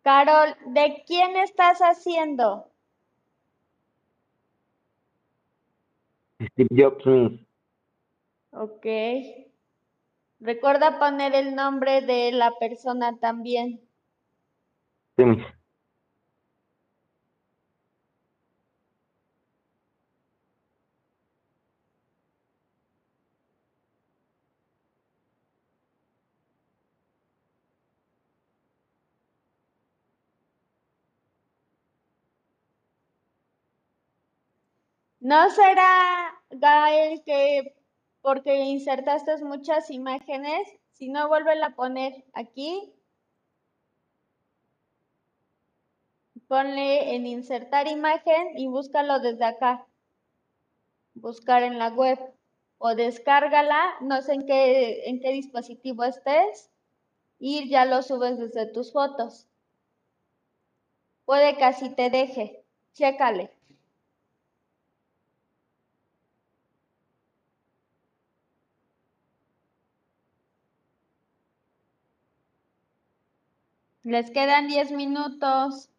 Carol, 0.08 0.56
¿de 0.68 1.04
quién 1.06 1.36
estás 1.36 1.80
haciendo? 1.80 2.70
Steve 6.40 6.68
Jobs. 6.74 7.42
Ok. 8.52 8.86
Recuerda 10.40 10.98
poner 10.98 11.34
el 11.34 11.54
nombre 11.54 12.00
de 12.00 12.32
la 12.32 12.52
persona 12.58 13.18
también. 13.18 13.82
Sí, 15.18 15.24
¿No 35.28 35.50
será, 35.50 36.40
Gael, 36.48 37.22
que 37.22 37.74
porque 38.22 38.64
insertaste 38.64 39.36
muchas 39.44 39.90
imágenes, 39.90 40.66
si 40.94 41.10
no 41.10 41.28
vuelve 41.28 41.52
a 41.62 41.76
poner 41.76 42.24
aquí, 42.32 42.94
ponle 46.48 47.14
en 47.14 47.26
insertar 47.26 47.88
imagen 47.88 48.56
y 48.56 48.68
búscalo 48.68 49.20
desde 49.20 49.44
acá, 49.44 49.86
buscar 51.12 51.62
en 51.62 51.78
la 51.78 51.88
web 51.88 52.18
o 52.78 52.94
descárgala, 52.94 53.96
no 54.00 54.22
sé 54.22 54.32
en 54.32 54.46
qué, 54.46 55.10
en 55.10 55.20
qué 55.20 55.32
dispositivo 55.32 56.04
estés 56.04 56.70
y 57.38 57.68
ya 57.68 57.84
lo 57.84 58.00
subes 58.02 58.38
desde 58.38 58.64
tus 58.72 58.94
fotos. 58.94 59.46
Puede 61.26 61.58
que 61.58 61.64
así 61.64 61.90
te 61.90 62.08
deje, 62.08 62.64
chécale. 62.94 63.57
Les 74.08 74.30
quedan 74.30 74.68
10 74.68 74.90
minutos. 74.92 75.90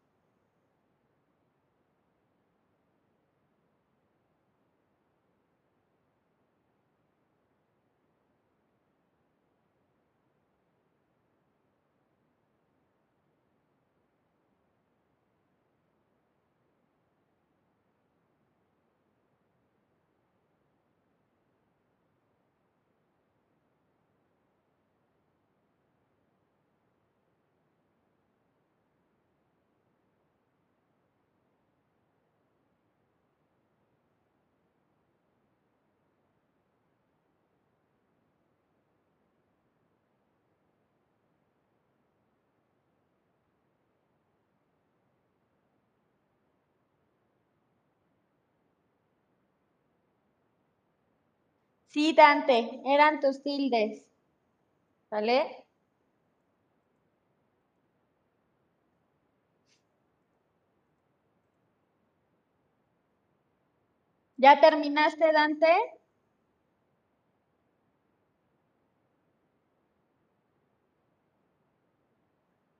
Sí, 51.89 52.13
Dante, 52.13 52.79
eran 52.85 53.19
tus 53.19 53.43
tildes. 53.43 54.05
¿Vale? 55.11 55.65
¿Ya 64.37 64.59
terminaste, 64.59 65.31
Dante? 65.31 65.67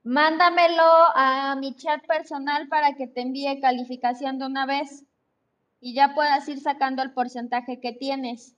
Mándamelo 0.04 0.82
a 1.14 1.56
mi 1.58 1.74
chat 1.74 2.06
personal 2.06 2.68
para 2.68 2.96
que 2.96 3.06
te 3.06 3.22
envíe 3.22 3.60
calificación 3.62 4.38
de 4.38 4.44
una 4.44 4.66
vez 4.66 5.06
y 5.80 5.94
ya 5.94 6.14
puedas 6.14 6.48
ir 6.48 6.60
sacando 6.60 7.02
el 7.02 7.12
porcentaje 7.12 7.80
que 7.80 7.92
tienes. 7.92 8.56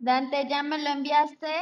Dante, 0.00 0.48
¿ya 0.48 0.64
me 0.64 0.76
lo 0.78 0.90
enviaste? 0.90 1.52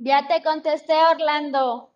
Ya 0.00 0.26
te 0.26 0.42
contesté, 0.42 0.94
Orlando. 1.12 1.89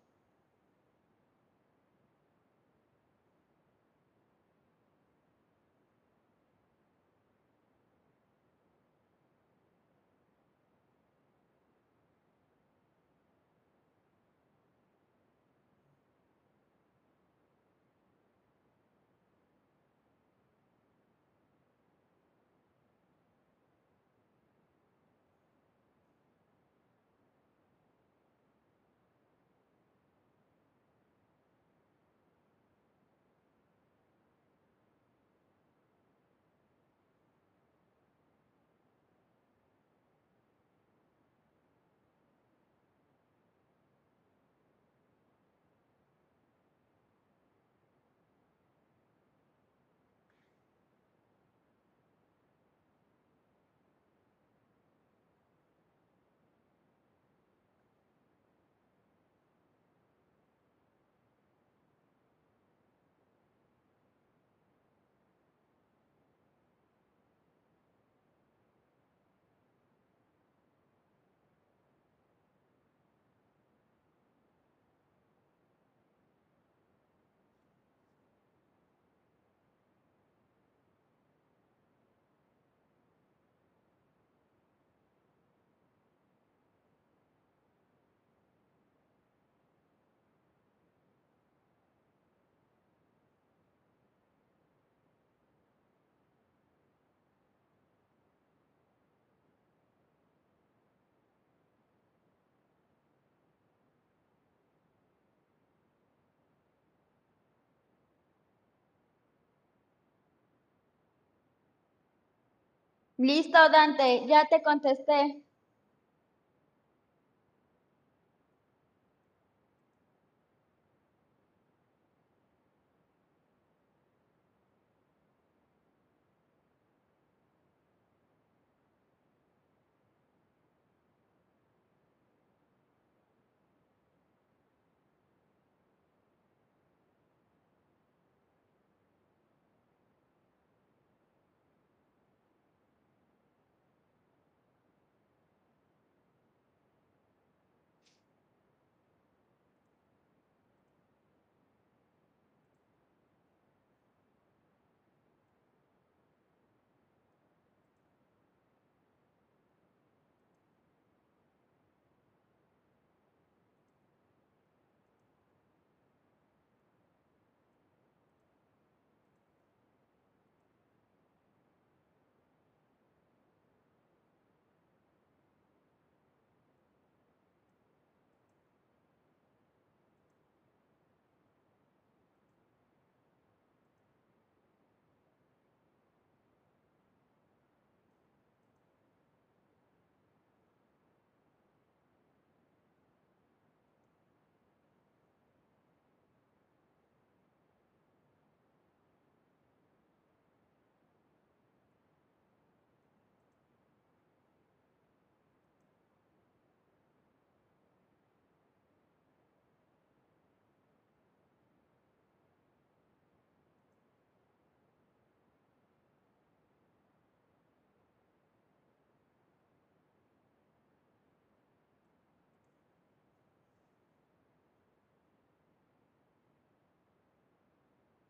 Listo, 113.17 113.57
Dante, 113.69 114.25
ya 114.27 114.45
te 114.49 114.61
contesté. 114.63 115.44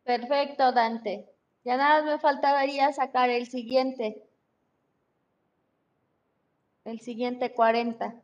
Perfecto, 0.06 0.72
Dante. 0.72 1.26
Ya 1.66 1.76
nada 1.76 2.02
me 2.02 2.18
faltaría 2.18 2.94
sacar 2.94 3.30
el 3.30 3.48
siguiente. 3.48 4.24
El 6.86 7.02
siguiente 7.02 7.54
40. 7.54 8.24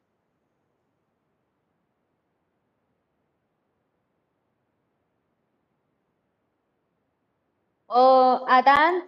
Oh, 7.89 8.43
Adán, 8.49 9.07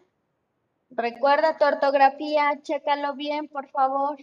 recuerda 0.91 1.57
tu 1.57 1.65
ortografía, 1.65 2.61
chécalo 2.63 3.15
bien, 3.15 3.47
por 3.49 3.69
favor. 3.69 4.17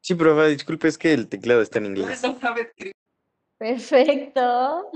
Sí, 0.00 0.14
profe, 0.14 0.48
disculpe, 0.48 0.88
es 0.88 0.98
que 0.98 1.12
el 1.14 1.28
teclado 1.28 1.62
está 1.62 1.78
en 1.78 1.86
inglés. 1.86 2.22
Perfecto. 3.58 4.90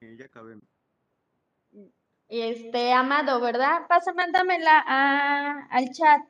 Eh, 0.00 0.16
ya 0.16 0.26
acabé. 0.26 0.56
Este, 2.28 2.92
Amado, 2.92 3.40
¿verdad? 3.40 3.86
Pasa, 3.88 4.12
mándamela 4.12 4.84
a, 4.86 5.66
al 5.70 5.90
chat. 5.92 6.20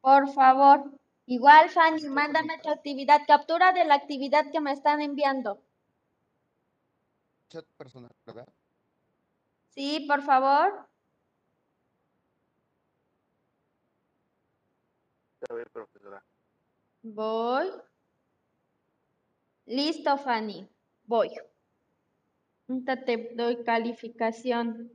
Por 0.00 0.32
favor. 0.32 0.90
Igual, 1.26 1.70
Fanny, 1.70 2.08
mándame 2.08 2.58
tu 2.58 2.70
actividad, 2.70 3.22
captura 3.26 3.72
de 3.72 3.84
la 3.84 3.94
actividad 3.94 4.50
que 4.50 4.60
me 4.60 4.72
están 4.72 5.00
enviando. 5.00 5.62
Chat 7.48 7.64
personal, 7.76 8.10
¿verdad? 8.26 8.48
Sí, 9.70 10.04
por 10.08 10.22
favor. 10.22 10.88
A 15.48 15.54
ver, 15.54 15.70
profesora. 15.70 16.22
Voy. 17.02 17.70
Listo, 19.66 20.16
Fanny. 20.18 20.68
Voy. 21.04 21.30
Te 23.06 23.32
doy 23.36 23.62
calificación. 23.64 24.92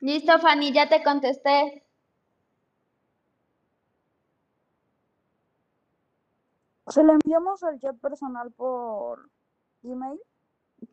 Listo, 0.00 0.38
Fanny, 0.38 0.72
ya 0.72 0.88
te 0.88 1.02
contesté. 1.02 1.85
¿Se 6.88 7.04
la 7.04 7.12
enviamos 7.12 7.62
al 7.62 7.78
chat 7.78 7.96
personal 8.00 8.50
por 8.52 9.30
email? 9.82 10.18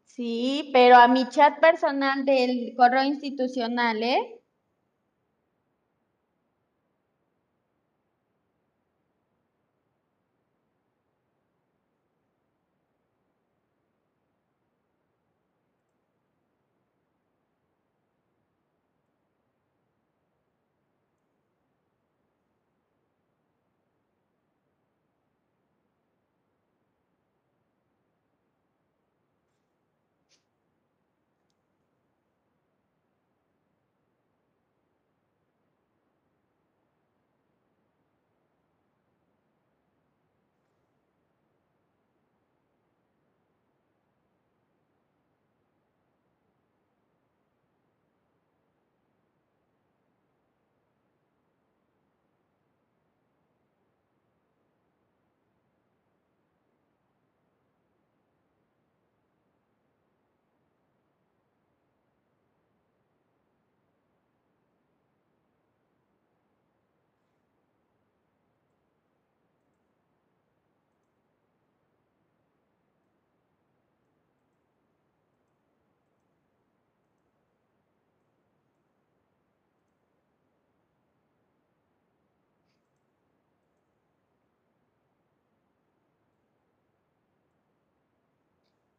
Sí, 0.06 0.70
pero 0.74 0.95
a 0.98 1.07
mi 1.07 1.28
chat 1.30 1.60
personal 1.60 2.26
del 2.26 2.74
correo 2.78 3.03
institucional, 3.03 4.02
¿eh? 4.03 4.43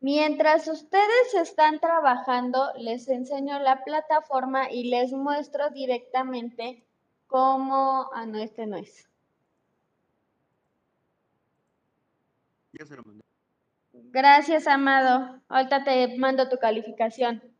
Mientras 0.04 0.68
ustedes 0.68 1.32
están 1.32 1.80
trabajando, 1.80 2.74
les 2.76 3.08
enseño 3.08 3.58
la 3.60 3.84
plataforma 3.84 4.70
y 4.70 4.90
les 4.90 5.12
muestro 5.12 5.70
directamente 5.70 6.84
cómo... 7.26 8.10
Ah, 8.12 8.26
no, 8.26 8.36
este 8.38 8.66
no 8.66 8.76
es. 8.76 9.08
Ya 12.74 12.84
se 12.84 12.96
lo 12.96 13.02
mandé. 13.02 13.24
Gracias, 13.94 14.66
Amado. 14.66 15.40
Ahorita 15.48 15.84
te 15.84 16.18
mando 16.18 16.50
tu 16.50 16.58
calificación. 16.58 17.53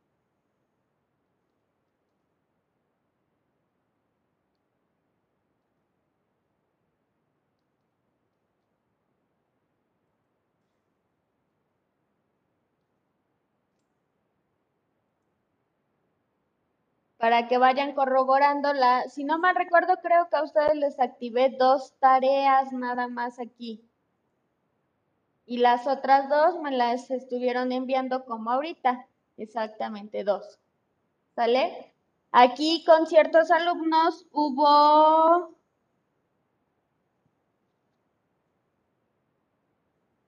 Para 17.25 17.49
que 17.49 17.57
vayan 17.57 17.95
corroborando 17.95 18.75
la, 18.75 19.09
si 19.09 19.25
no 19.25 19.39
mal 19.39 19.57
recuerdo, 19.57 19.97
creo 20.03 20.29
que 20.29 20.37
a 20.37 20.43
ustedes 20.43 20.75
les 20.75 21.01
activé 21.01 21.49
dos 21.59 21.95
tareas 21.99 22.71
nada 22.71 23.09
más 23.09 23.41
aquí. 23.41 23.83
Y 25.47 25.57
las 25.57 25.87
otras 25.87 26.29
dos 26.29 26.61
me 26.61 26.71
las 26.71 27.11
estuvieron 27.11 27.73
enviando 27.73 28.27
como 28.27 28.51
ahorita, 28.51 29.07
exactamente 29.39 30.23
dos. 30.23 30.59
¿Sale? 31.35 31.95
Aquí 32.31 32.85
con 32.85 33.07
ciertos 33.07 33.51
alumnos 33.51 34.27
hubo 34.31 35.57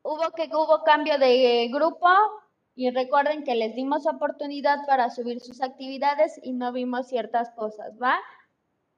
hubo 0.03 0.31
que 0.35 0.49
hubo 0.51 0.83
cambio 0.83 1.19
de 1.19 1.69
grupo 1.71 2.09
y 2.77 2.91
recuerden 2.91 3.43
que 3.43 3.55
les 3.55 3.75
dimos 3.75 4.07
oportunidad 4.07 4.87
para 4.87 5.09
subir 5.09 5.41
sus 5.41 5.63
actividades 5.63 6.39
y 6.43 6.53
no 6.53 6.73
vimos 6.73 7.09
ciertas 7.09 7.51
cosas, 7.53 7.95
¿va? 8.01 8.19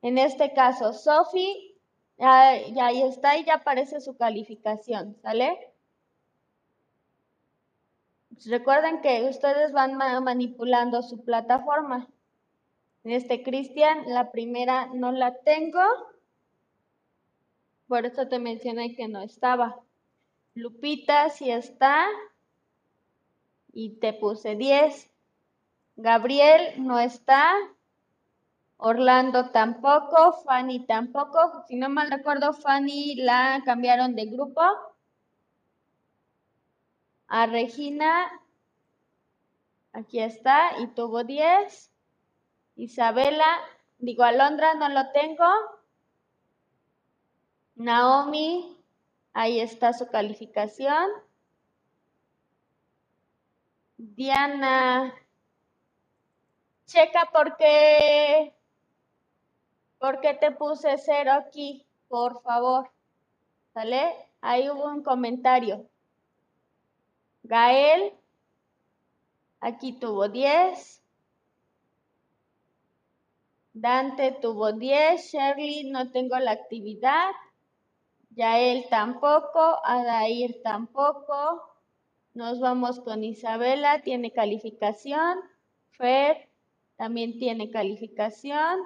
En 0.02 0.18
este 0.18 0.52
caso, 0.52 0.92
Sofi, 0.92 1.76
ya, 2.18 2.50
ahí 2.50 3.02
está 3.02 3.38
y 3.38 3.44
ya 3.44 3.55
aparece 3.55 4.00
su 4.00 4.16
calificación, 4.16 5.16
¿sale? 5.22 5.56
Pues 8.30 8.46
recuerden 8.46 9.00
que 9.00 9.28
ustedes 9.30 9.70
van 9.70 9.96
manipulando 9.96 11.02
su 11.02 11.24
plataforma. 11.24 12.09
En 13.05 13.12
este 13.12 13.44
Cristian, 13.44 14.02
la 14.09 14.32
primera 14.32 14.86
no 14.92 15.12
la 15.12 15.36
tengo. 15.38 15.82
Por 17.86 18.06
eso 18.06 18.26
te 18.26 18.40
mencioné 18.40 18.96
que 18.96 19.06
no 19.06 19.22
estaba. 19.22 19.80
Lupita 20.55 21.30
sí 21.30 21.48
está 21.48 22.09
y 23.78 23.90
te 24.00 24.12
puse 24.12 24.56
10. 24.56 25.09
Gabriel 25.94 26.84
no 26.84 26.98
está. 26.98 27.55
Orlando 28.76 29.50
tampoco. 29.50 30.32
Fanny 30.44 30.84
tampoco. 30.84 31.64
Si 31.68 31.76
no 31.76 31.88
mal 31.88 32.10
recuerdo, 32.10 32.52
Fanny 32.52 33.14
la 33.14 33.62
cambiaron 33.64 34.16
de 34.16 34.26
grupo. 34.26 34.62
A 37.28 37.46
Regina, 37.46 38.28
aquí 39.92 40.18
está, 40.18 40.80
y 40.80 40.88
tuvo 40.88 41.22
10. 41.22 41.92
Isabela, 42.74 43.60
digo, 43.98 44.24
Alondra 44.24 44.74
no 44.74 44.88
lo 44.88 45.12
tengo. 45.12 45.46
Naomi, 47.76 48.76
ahí 49.34 49.60
está 49.60 49.92
su 49.92 50.09
calificación. 50.09 51.27
Diana, 53.99 55.12
checa 56.87 57.31
por 57.33 57.57
qué, 57.57 58.55
por 59.99 60.20
qué 60.20 60.35
te 60.35 60.53
puse 60.53 60.97
cero 60.99 61.33
aquí, 61.33 61.85
por 62.09 62.41
favor. 62.43 62.91
¿Sale? 63.75 64.15
Ahí 64.41 64.70
hubo 64.70 64.85
un 64.85 65.03
comentario. 65.03 65.89
Gael, 67.43 68.15
aquí 69.61 69.99
tuvo 69.99 70.29
10. 70.29 71.03
Dante 73.73 74.31
tuvo 74.41 74.73
10. 74.73 75.33
Shirley, 75.33 75.91
no 75.91 76.12
tengo 76.12 76.39
la 76.39 76.53
actividad. 76.53 77.31
Yael 78.31 78.89
tampoco. 78.89 79.81
Adair 79.85 80.62
tampoco. 80.62 81.77
Nos 82.39 82.60
vamos 82.60 83.01
con 83.01 83.24
Isabela, 83.24 84.02
tiene 84.02 84.31
calificación. 84.31 85.40
Fer 85.90 86.48
también 86.97 87.36
tiene 87.40 87.69
calificación. 87.69 88.78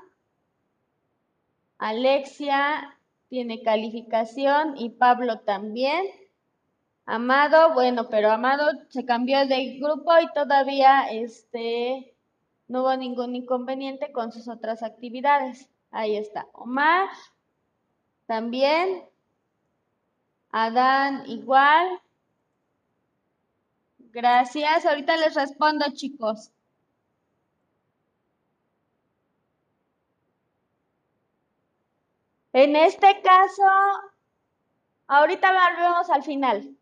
Alexia 1.77 2.99
tiene 3.29 3.62
calificación 3.62 4.79
y 4.79 4.89
Pablo 4.89 5.41
también. 5.41 6.07
Amado, 7.05 7.74
bueno, 7.74 8.09
pero 8.09 8.31
Amado 8.31 8.70
se 8.89 9.05
cambió 9.05 9.47
de 9.47 9.79
grupo 9.79 10.12
y 10.19 10.33
todavía 10.33 11.11
este, 11.11 12.15
no 12.69 12.81
hubo 12.81 12.97
ningún 12.97 13.37
inconveniente 13.37 14.12
con 14.12 14.33
sus 14.33 14.49
otras 14.49 14.83
actividades. 14.83 15.69
Ahí 15.91 16.16
está. 16.16 16.47
Omar 16.55 17.11
también. 18.24 19.05
Adán 20.53 21.24
igual. 21.27 22.01
Gracias. 24.13 24.85
Ahorita 24.85 25.17
les 25.17 25.35
respondo, 25.35 25.87
chicos. 25.95 26.53
En 32.53 32.77
este 32.77 33.23
caso, 33.23 33.63
ahorita 35.07 35.51
volvemos 35.53 36.11
al 36.11 36.23
final. 36.23 36.77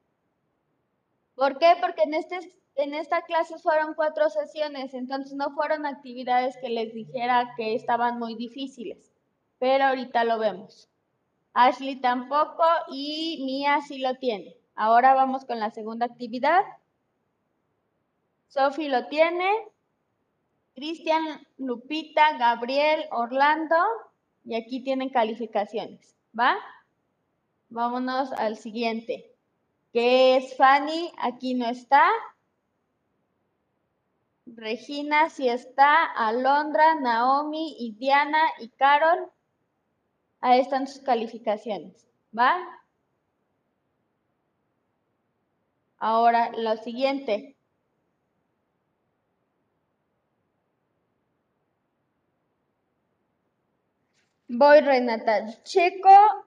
¿Por 1.36 1.58
qué? 1.58 1.76
Porque 1.80 2.02
en, 2.02 2.14
este, 2.14 2.52
en 2.74 2.94
esta 2.94 3.22
clase 3.22 3.56
fueron 3.58 3.94
cuatro 3.94 4.28
sesiones, 4.30 4.92
entonces 4.94 5.32
no 5.34 5.52
fueron 5.52 5.86
actividades 5.86 6.56
que 6.60 6.68
les 6.70 6.92
dijera 6.92 7.54
que 7.56 7.74
estaban 7.76 8.18
muy 8.18 8.34
difíciles, 8.34 9.12
pero 9.60 9.84
ahorita 9.84 10.24
lo 10.24 10.38
vemos. 10.40 10.88
Ashley 11.54 12.00
tampoco 12.00 12.64
y 12.90 13.40
Mia 13.44 13.80
sí 13.86 13.98
lo 13.98 14.16
tiene. 14.16 14.56
Ahora 14.74 15.14
vamos 15.14 15.44
con 15.44 15.60
la 15.60 15.70
segunda 15.70 16.06
actividad. 16.06 16.64
Sophie 18.50 18.88
lo 18.88 19.06
tiene. 19.06 19.48
Cristian, 20.74 21.46
Lupita, 21.56 22.36
Gabriel, 22.36 23.04
Orlando. 23.12 23.76
Y 24.44 24.56
aquí 24.56 24.82
tienen 24.82 25.10
calificaciones. 25.10 26.16
¿Va? 26.38 26.56
Vámonos 27.68 28.32
al 28.32 28.56
siguiente. 28.56 29.32
¿Qué 29.92 30.36
es 30.36 30.56
Fanny? 30.56 31.12
Aquí 31.18 31.54
no 31.54 31.66
está. 31.66 32.10
Regina 34.46 35.30
sí 35.30 35.48
está. 35.48 36.04
Alondra, 36.04 36.96
Naomi 36.96 37.76
y 37.78 37.92
Diana 37.92 38.42
y 38.58 38.68
Carol. 38.70 39.30
Ahí 40.40 40.60
están 40.60 40.88
sus 40.88 41.02
calificaciones. 41.02 42.08
¿Va? 42.36 42.56
Ahora, 45.98 46.50
lo 46.56 46.76
siguiente. 46.78 47.56
Voy, 54.52 54.80
Renata. 54.80 55.62
Checo. 55.62 56.44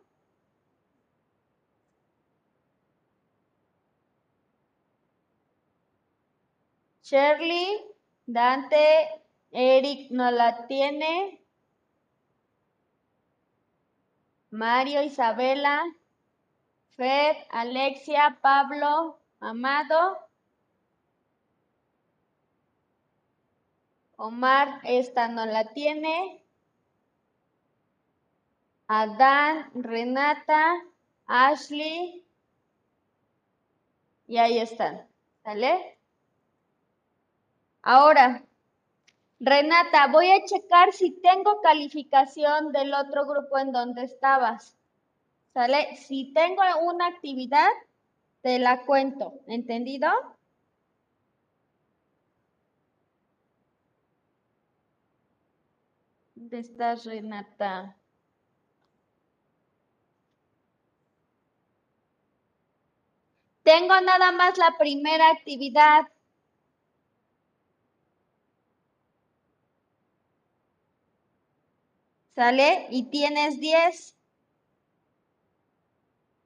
Shirley, 7.02 7.80
Dante, 8.26 9.08
Eric 9.52 10.12
no 10.12 10.32
la 10.32 10.68
tiene. 10.68 11.40
Mario, 14.52 15.02
Isabela, 15.02 15.82
Fed, 16.98 17.38
Alexia, 17.52 18.38
Pablo, 18.42 19.18
Amado. 19.40 20.18
Omar, 24.18 24.82
esta 24.84 25.30
no 25.30 25.46
la 25.46 25.74
tiene. 25.74 26.43
Adán, 28.88 29.72
Renata, 29.76 30.84
Ashley. 31.26 32.26
Y 34.28 34.38
ahí 34.38 34.60
están. 34.60 35.08
¿Sale? 35.44 35.98
Ahora, 37.82 38.44
Renata, 39.40 40.08
voy 40.08 40.32
a 40.32 40.46
checar 40.46 40.94
si 40.94 41.12
tengo 41.22 41.62
calificación 41.62 42.72
del 42.72 42.94
otro 42.94 43.26
grupo 43.26 43.58
en 43.58 43.72
donde 43.74 44.06
estabas. 44.06 44.78
¿Sale? 45.54 45.96
Si 45.98 46.34
tengo 46.34 46.62
una 46.84 47.08
actividad, 47.08 47.70
te 48.42 48.60
la 48.60 48.86
cuento. 48.86 49.40
¿Entendido? 49.48 50.10
¿Dónde 56.36 56.60
estás, 56.60 57.06
Renata? 57.06 57.98
Tengo 63.64 64.00
nada 64.02 64.32
más 64.34 64.58
la 64.58 64.78
primera 64.78 65.30
actividad. 65.30 66.08
¿Sale? 72.36 72.88
Y 72.90 73.04
tienes 73.04 73.60
10. 73.60 74.16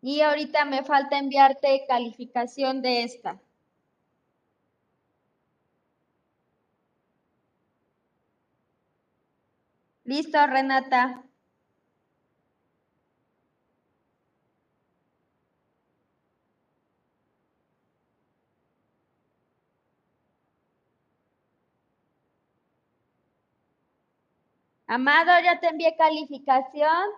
Y 0.02 0.22
ahorita 0.22 0.66
me 0.66 0.84
falta 0.84 1.18
enviarte 1.18 1.86
calificación 1.88 2.82
de 2.82 3.04
esta. 3.04 3.40
Listo, 10.06 10.46
Renata. 10.48 11.27
Amado, 24.88 25.32
ya 25.44 25.60
te 25.60 25.68
envié 25.68 25.96
calificación. 25.98 27.10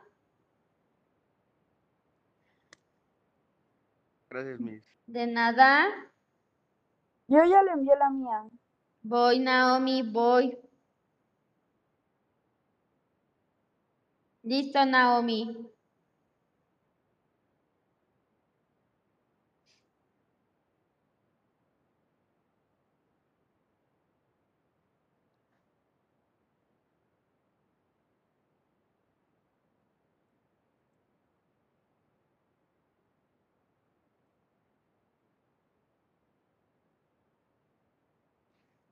Gracias, 4.29 4.59
Miss. 4.59 4.83
De 5.05 5.27
nada. 5.27 5.87
Yo 7.27 7.43
ya 7.45 7.61
le 7.61 7.71
envié 7.71 7.95
la 7.95 8.09
mía. 8.09 8.43
Voy, 9.03 9.39
Naomi, 9.39 10.01
voy. 10.01 10.57
Listo, 14.43 14.83
Naomi. 14.85 15.69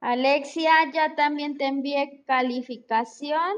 Alexia, 0.07 0.71
ya 0.93 1.15
también 1.15 1.57
te 1.57 1.65
envié 1.65 2.23
calificación. 2.25 3.57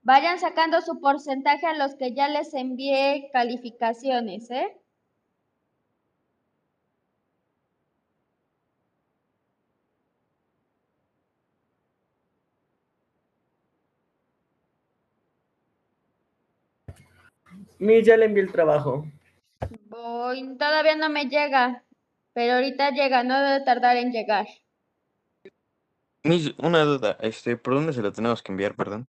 Vayan 0.00 0.38
sacando 0.38 0.80
su 0.80 0.98
porcentaje 0.98 1.66
a 1.66 1.76
los 1.76 1.94
que 1.96 2.14
ya 2.14 2.30
les 2.30 2.54
envié 2.54 3.28
calificaciones, 3.34 4.50
¿eh? 4.50 4.80
Ya 17.78 18.16
le 18.16 18.24
envié 18.24 18.44
el 18.44 18.52
trabajo. 18.52 19.04
Voy, 19.90 20.56
todavía 20.56 20.96
no 20.96 21.10
me 21.10 21.26
llega, 21.26 21.84
pero 22.34 22.54
ahorita 22.54 22.90
llega, 22.90 23.22
no 23.22 23.40
debe 23.40 23.64
tardar 23.64 23.96
en 23.96 24.12
llegar. 24.12 24.46
Una 26.58 26.82
duda, 26.84 27.16
este, 27.20 27.56
¿por 27.56 27.74
dónde 27.74 27.92
se 27.92 28.02
lo 28.02 28.12
tenemos 28.12 28.42
que 28.42 28.52
enviar, 28.52 28.74
perdón? 28.74 29.06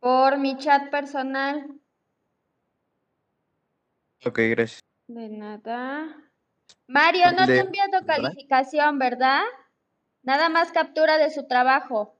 Por 0.00 0.38
mi 0.38 0.56
chat 0.58 0.90
personal. 0.90 1.66
Ok, 4.24 4.38
gracias. 4.50 4.80
De 5.08 5.28
nada. 5.28 6.14
Mario, 6.86 7.32
no 7.32 7.46
te 7.46 7.52
De- 7.52 7.58
he 7.58 7.60
enviado 7.62 7.90
¿verdad? 8.02 8.06
calificación, 8.06 8.98
¿verdad? 8.98 9.42
Nada 10.22 10.48
más 10.48 10.70
captura 10.72 11.16
de 11.18 11.30
su 11.30 11.46
trabajo. 11.46 12.14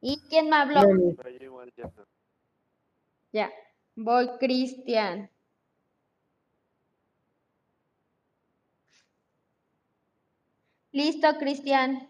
¿Y 0.00 0.20
quién 0.28 0.50
me 0.50 0.56
habló? 0.56 0.82
No. 0.82 1.14
Ya, 3.32 3.50
voy, 3.94 4.28
Cristian. 4.38 5.30
Listo, 10.96 11.36
Cristian. 11.36 12.08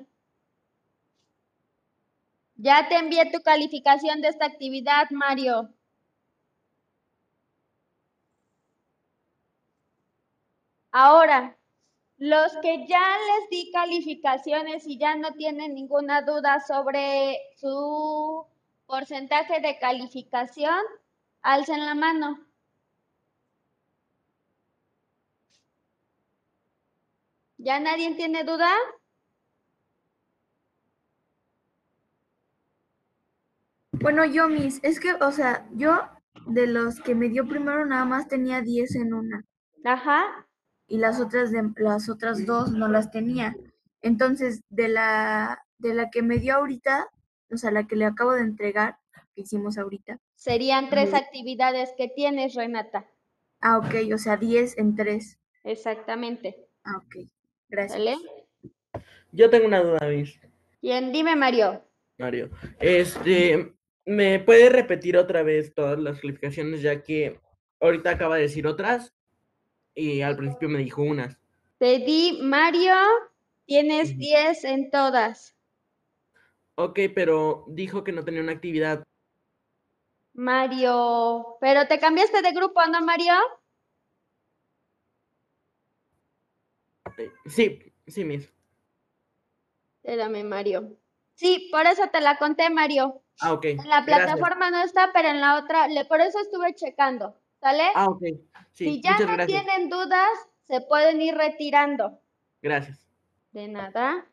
Ya 2.55 2.89
te 2.89 2.95
envié 2.95 3.25
tu 3.33 3.41
calificación 3.43 4.21
de 4.21 4.29
esta 4.29 4.47
actividad, 4.47 5.11
Mario. 5.11 5.75
Ahora, 10.93 11.59
los 12.17 12.57
que 12.63 12.87
ya 12.87 13.03
les 13.27 13.51
di 13.51 13.73
calificaciones 13.73 14.87
y 14.87 14.99
ya 14.99 15.17
no 15.17 15.33
tienen 15.33 15.75
ninguna 15.75 16.23
duda 16.23 16.61
sobre 16.61 17.41
su 17.57 18.47
porcentaje 18.87 19.61
de 19.63 19.81
calificación, 19.81 20.79
alcen 21.43 21.85
la 21.85 21.97
mano. 21.97 22.39
¿Ya 27.59 27.81
nadie 27.81 28.15
tiene 28.15 28.45
duda? 28.45 28.71
Bueno, 33.93 34.25
yo, 34.25 34.49
mis, 34.49 34.79
es 34.83 35.01
que, 35.01 35.15
o 35.15 35.33
sea, 35.33 35.67
yo 35.73 36.01
de 36.47 36.67
los 36.67 37.01
que 37.01 37.15
me 37.15 37.29
dio 37.29 37.49
primero 37.49 37.85
nada 37.87 38.05
más 38.05 38.29
tenía 38.29 38.61
10 38.61 38.95
en 38.97 39.15
una. 39.15 39.45
Ajá. 39.85 40.47
Y 40.87 40.99
las 40.99 41.19
otras 41.21 41.51
de, 41.51 41.63
las 41.77 42.09
otras 42.09 42.45
dos 42.45 42.73
no 42.73 42.89
las 42.89 43.11
tenía. 43.11 43.57
Entonces, 44.03 44.61
de 44.69 44.89
la 44.89 45.63
de 45.79 45.95
la 45.95 46.11
que 46.11 46.23
me 46.23 46.39
dio 46.39 46.55
ahorita, 46.55 47.09
o 47.51 47.57
sea, 47.57 47.71
la 47.71 47.87
que 47.87 47.97
le 47.97 48.05
acabo 48.05 48.33
de 48.33 48.43
entregar, 48.43 48.99
que 49.35 49.43
hicimos 49.43 49.79
ahorita. 49.79 50.19
Serían 50.35 50.91
tres 50.91 51.15
actividades 51.15 51.93
que 51.97 52.09
tienes, 52.09 52.55
Renata. 52.55 53.07
Ah, 53.61 53.79
ok, 53.79 54.13
o 54.15 54.19
sea, 54.19 54.37
10 54.37 54.79
en 54.79 54.95
3. 54.95 55.39
Exactamente. 55.65 56.69
Ah, 56.85 56.99
ok. 56.99 57.29
Gracias. 57.69 57.99
¿Sale? 57.99 58.17
Yo 59.33 59.51
tengo 59.51 59.67
una 59.67 59.81
duda, 59.81 60.07
Miss. 60.09 60.39
Bien, 60.81 61.13
dime, 61.13 61.37
Mario. 61.37 61.83
Mario. 62.19 62.51
Este, 62.81 63.75
¿me 64.05 64.39
puede 64.41 64.69
repetir 64.69 65.17
otra 65.17 65.43
vez 65.43 65.75
todas 65.75 65.99
las 65.99 66.21
calificaciones, 66.21 66.83
ya 66.83 67.03
que 67.03 67.41
ahorita 67.81 68.11
acaba 68.11 68.37
de 68.37 68.43
decir 68.43 68.67
otras 68.67 69.15
y 69.95 70.23
al 70.23 70.37
principio 70.37 70.69
me 70.69 70.79
dijo 70.79 71.03
unas? 71.03 71.39
Te 71.79 71.99
di, 71.99 72.39
Mario, 72.43 72.95
tienes 73.67 74.17
10 74.17 74.65
en 74.65 74.91
todas. 74.91 75.57
Ok, 76.77 77.01
pero 77.15 77.65
dijo 77.69 78.05
que 78.05 78.13
no 78.13 78.25
tenía 78.25 78.43
una 78.43 78.53
actividad. 78.53 79.03
Mario, 80.35 81.57
pero 81.61 81.87
te 81.87 81.99
cambiaste 81.99 82.43
de 82.43 82.53
grupo, 82.53 82.81
¿no, 82.87 83.03
Mario? 83.03 83.35
Sí, 87.47 87.93
sí, 88.07 88.25
Miss. 88.25 88.51
Espérame, 90.03 90.45
Mario. 90.45 90.97
Sí, 91.35 91.69
por 91.71 91.87
eso 91.87 92.09
te 92.13 92.21
la 92.21 92.39
conté, 92.39 92.71
Mario. 92.71 93.23
Ah, 93.41 93.53
ok. 93.53 93.65
En 93.65 93.77
la 93.89 94.03
Gracias. 94.03 94.37
plataforma 94.37 94.71
no 94.71 94.83
está, 94.83 95.11
pero 95.13 95.29
en 95.29 95.41
la 95.41 95.59
otra, 95.59 95.89
le, 95.89 96.05
por 96.05 96.21
eso 96.21 96.39
estuve 96.41 96.75
checando, 96.75 97.37
¿sale? 97.61 97.85
Ah, 97.95 98.07
ok. 98.07 98.23
Sí, 98.73 98.85
si 98.85 99.01
ya 99.03 99.19
no 99.19 99.33
gracias. 99.33 99.47
tienen 99.47 99.91
dudas, 99.91 100.31
se 100.67 100.81
pueden 100.81 101.21
ir 101.21 101.35
retirando. 101.35 102.21
Gracias. 102.63 103.07
De 103.53 103.69
nada. 103.69 104.27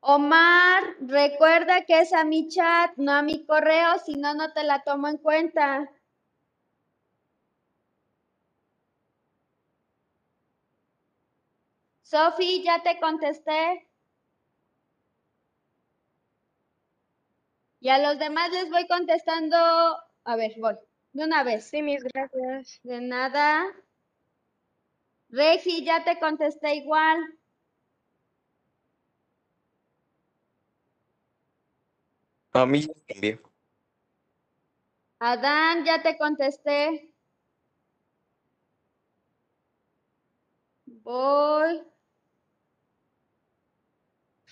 Omar, 0.00 0.82
recuerda 1.00 1.84
que 1.84 2.00
es 2.00 2.12
a 2.12 2.24
mi 2.24 2.48
chat, 2.48 2.92
no 2.96 3.12
a 3.12 3.22
mi 3.22 3.44
correo, 3.44 3.98
si 4.04 4.14
no, 4.14 4.34
no 4.34 4.52
te 4.52 4.64
la 4.64 4.82
tomo 4.82 5.08
en 5.08 5.18
cuenta. 5.18 5.88
Sofi, 12.12 12.62
ya 12.62 12.82
te 12.82 13.00
contesté. 13.00 13.88
Y 17.80 17.88
a 17.88 17.98
los 17.98 18.18
demás 18.18 18.50
les 18.50 18.68
voy 18.68 18.86
contestando. 18.86 19.56
A 20.24 20.36
ver, 20.36 20.52
voy. 20.58 20.74
De 21.14 21.24
una 21.24 21.42
vez. 21.42 21.64
Sí, 21.70 21.80
mis 21.80 22.04
gracias. 22.04 22.80
De 22.82 23.00
nada. 23.00 23.64
Regi, 25.30 25.86
ya 25.86 26.04
te 26.04 26.20
contesté 26.20 26.74
igual. 26.74 27.18
A 32.52 32.66
mí 32.66 32.86
también. 33.08 33.40
Adán, 35.18 35.86
ya 35.86 36.02
te 36.02 36.18
contesté. 36.18 37.14
Voy. 40.84 41.91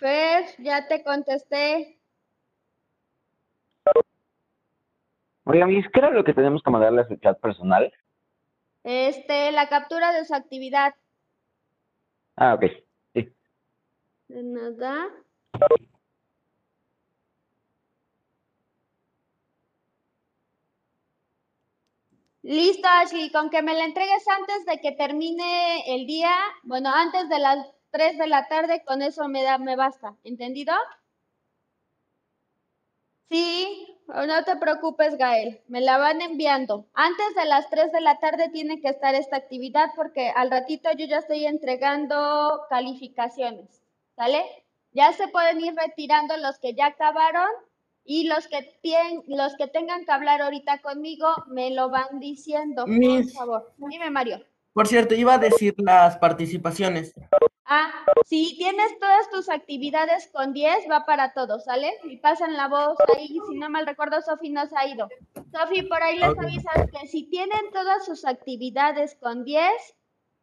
Fer, 0.01 0.47
ya 0.59 0.89
te 0.89 1.05
contesté. 1.05 2.01
Oiga, 5.45 5.67
Miss, 5.67 5.87
¿qué 5.93 6.01
era 6.01 6.11
lo 6.11 6.25
que 6.25 6.33
tenemos 6.33 6.63
que 6.63 6.71
mandarle 6.71 7.03
a 7.03 7.09
su 7.09 7.17
chat 7.17 7.39
personal? 7.39 7.93
Este, 8.83 9.53
la 9.53 9.69
captura 9.69 10.13
de 10.13 10.25
su 10.25 10.35
actividad. 10.35 10.95
Ah, 12.37 12.55
ok. 12.55 12.65
Sí. 13.13 13.29
De 14.29 14.43
nada. 14.43 15.09
Listo, 22.43 22.89
Ashley, 22.89 23.31
con 23.31 23.51
que 23.51 23.61
me 23.61 23.75
la 23.75 23.85
entregues 23.85 24.27
antes 24.29 24.65
de 24.65 24.81
que 24.81 24.93
termine 24.93 25.95
el 25.95 26.07
día, 26.07 26.35
bueno, 26.63 26.91
antes 26.91 27.29
de 27.29 27.39
las 27.39 27.59
3 27.91 28.19
de 28.19 28.27
la 28.27 28.47
tarde, 28.49 28.83
con 28.85 29.03
eso 29.03 29.29
me 29.29 29.43
da, 29.43 29.59
me 29.59 29.77
basta. 29.77 30.17
¿Entendido? 30.25 30.75
Sí, 33.29 33.87
no 34.09 34.45
te 34.45 34.57
preocupes, 34.57 35.17
Gael, 35.17 35.61
me 35.69 35.81
la 35.81 35.99
van 35.99 36.21
enviando. 36.21 36.87
Antes 36.95 37.35
de 37.37 37.45
las 37.45 37.71
3 37.71 37.93
de 37.93 38.01
la 38.01 38.19
tarde 38.19 38.49
tiene 38.49 38.81
que 38.81 38.89
estar 38.89 39.15
esta 39.15 39.37
actividad 39.37 39.91
porque 39.95 40.31
al 40.31 40.51
ratito 40.51 40.91
yo 40.99 41.07
ya 41.07 41.19
estoy 41.19 41.47
entregando 41.47 42.63
calificaciones, 42.69 43.83
¿sale? 44.17 44.45
Ya 44.93 45.13
se 45.13 45.29
pueden 45.29 45.61
ir 45.61 45.75
retirando 45.77 46.37
los 46.39 46.59
que 46.59 46.75
ya 46.75 46.87
acabaron 46.87 47.49
y 48.05 48.27
los 48.27 48.49
que, 48.49 48.77
tien- 48.83 49.23
los 49.29 49.55
que 49.55 49.69
tengan 49.69 50.05
que 50.05 50.11
hablar 50.11 50.43
ahorita 50.43 50.81
conmigo 50.81 51.29
me 51.47 51.71
lo 51.71 51.89
van 51.91 52.19
diciendo, 52.19 52.85
por 52.87 53.31
favor. 53.31 53.73
Dime, 53.77 54.11
Mario. 54.11 54.45
Por 54.73 54.89
cierto, 54.89 55.15
iba 55.15 55.35
a 55.35 55.39
decir 55.39 55.75
las 55.79 56.17
participaciones. 56.19 57.15
Ah, 57.73 58.05
si 58.27 58.57
tienes 58.57 58.99
todas 58.99 59.31
tus 59.31 59.49
actividades 59.49 60.29
con 60.33 60.53
10, 60.53 60.91
va 60.91 61.05
para 61.05 61.33
todos, 61.35 61.65
¿sale? 61.67 61.93
Y 62.03 62.17
pasan 62.17 62.57
la 62.57 62.67
voz 62.67 62.97
ahí, 63.17 63.39
si 63.49 63.57
no 63.59 63.71
mal 63.71 63.87
recuerdo, 63.87 64.21
Sofi 64.23 64.51
no 64.51 64.67
se 64.67 64.77
ha 64.77 64.89
ido. 64.89 65.09
Sofi, 65.53 65.83
por 65.83 66.03
ahí 66.03 66.19
les 66.19 66.37
avisas 66.37 66.91
que 66.91 67.07
si 67.07 67.31
tienen 67.31 67.71
todas 67.73 68.05
sus 68.05 68.25
actividades 68.25 69.15
con 69.21 69.45
10, 69.45 69.71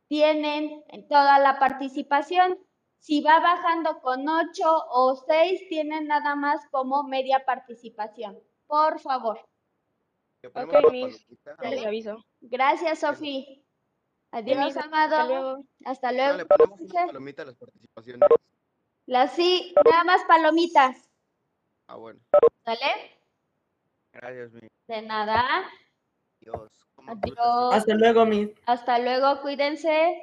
tienen 0.07 0.85
toda 1.09 1.37
la 1.39 1.59
participación. 1.59 2.57
Si 2.99 3.19
va 3.19 3.41
bajando 3.41 3.99
con 3.99 4.25
8 4.27 4.85
o 4.89 5.15
6, 5.27 5.67
tienen 5.67 6.07
nada 6.07 6.33
más 6.35 6.65
como 6.71 7.03
media 7.03 7.43
participación. 7.45 8.39
Por 8.67 9.01
favor. 9.01 9.45
¿Le 10.43 10.49
Ok, 10.49 10.91
mis. 10.91 11.27
les 11.61 11.85
aviso. 11.85 12.23
Gracias, 12.39 12.99
Sofi. 12.99 13.66
Adiós, 14.31 14.75
amado. 14.77 15.15
hasta 15.15 15.25
luego. 15.27 15.63
Hasta 15.85 16.11
No, 16.11 16.17
luego. 16.17 16.37
le 16.37 16.45
ponemos 16.45 16.79
Dulce. 16.79 16.97
una 16.97 17.05
palomita 17.07 17.41
a 17.41 17.45
las 17.45 17.55
participaciones. 17.55 18.29
Las 19.05 19.31
sí, 19.33 19.73
nada 19.89 20.03
más 20.03 20.23
palomitas. 20.25 21.09
Ah, 21.87 21.95
bueno. 21.95 22.19
¿Sale? 22.65 23.17
Gracias, 24.11 24.51
mi 24.53 24.67
De 24.87 25.01
nada. 25.01 25.69
Dios. 26.41 26.69
Adiós. 27.07 27.73
Hasta 27.73 27.93
luego, 27.95 28.25
Miss. 28.25 28.49
Hasta 28.65 28.99
luego, 28.99 29.41
cuídense. 29.41 30.19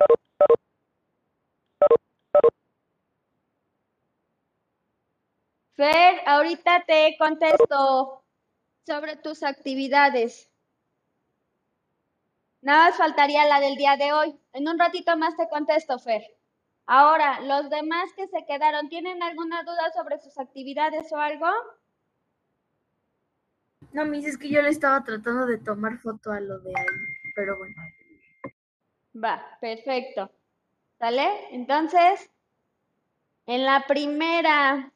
Fer, 5.76 6.20
ahorita 6.26 6.84
te 6.86 7.16
contesto 7.18 8.22
sobre 8.86 9.16
tus 9.16 9.42
actividades. 9.42 10.50
Nada 12.64 12.88
más 12.88 12.96
faltaría 12.96 13.44
la 13.44 13.60
del 13.60 13.76
día 13.76 13.98
de 13.98 14.14
hoy. 14.14 14.40
En 14.54 14.66
un 14.66 14.78
ratito 14.78 15.14
más 15.18 15.36
te 15.36 15.46
contesto, 15.50 15.98
Fer. 15.98 16.22
Ahora, 16.86 17.40
los 17.42 17.68
demás 17.68 18.10
que 18.16 18.26
se 18.26 18.46
quedaron, 18.46 18.88
¿tienen 18.88 19.22
alguna 19.22 19.62
duda 19.64 19.92
sobre 19.94 20.18
sus 20.18 20.38
actividades 20.38 21.12
o 21.12 21.16
algo? 21.18 21.46
No, 23.92 24.06
mis, 24.06 24.24
es 24.24 24.38
que 24.38 24.48
yo 24.48 24.62
le 24.62 24.70
estaba 24.70 25.04
tratando 25.04 25.44
de 25.44 25.58
tomar 25.58 25.98
foto 25.98 26.32
a 26.32 26.40
lo 26.40 26.58
de 26.60 26.72
ahí, 26.74 26.86
pero 27.34 27.58
bueno. 27.58 27.74
Va, 29.22 29.58
perfecto. 29.60 30.30
¿Sale? 30.98 31.54
Entonces, 31.54 32.30
en 33.44 33.64
la 33.66 33.86
primera, 33.86 34.90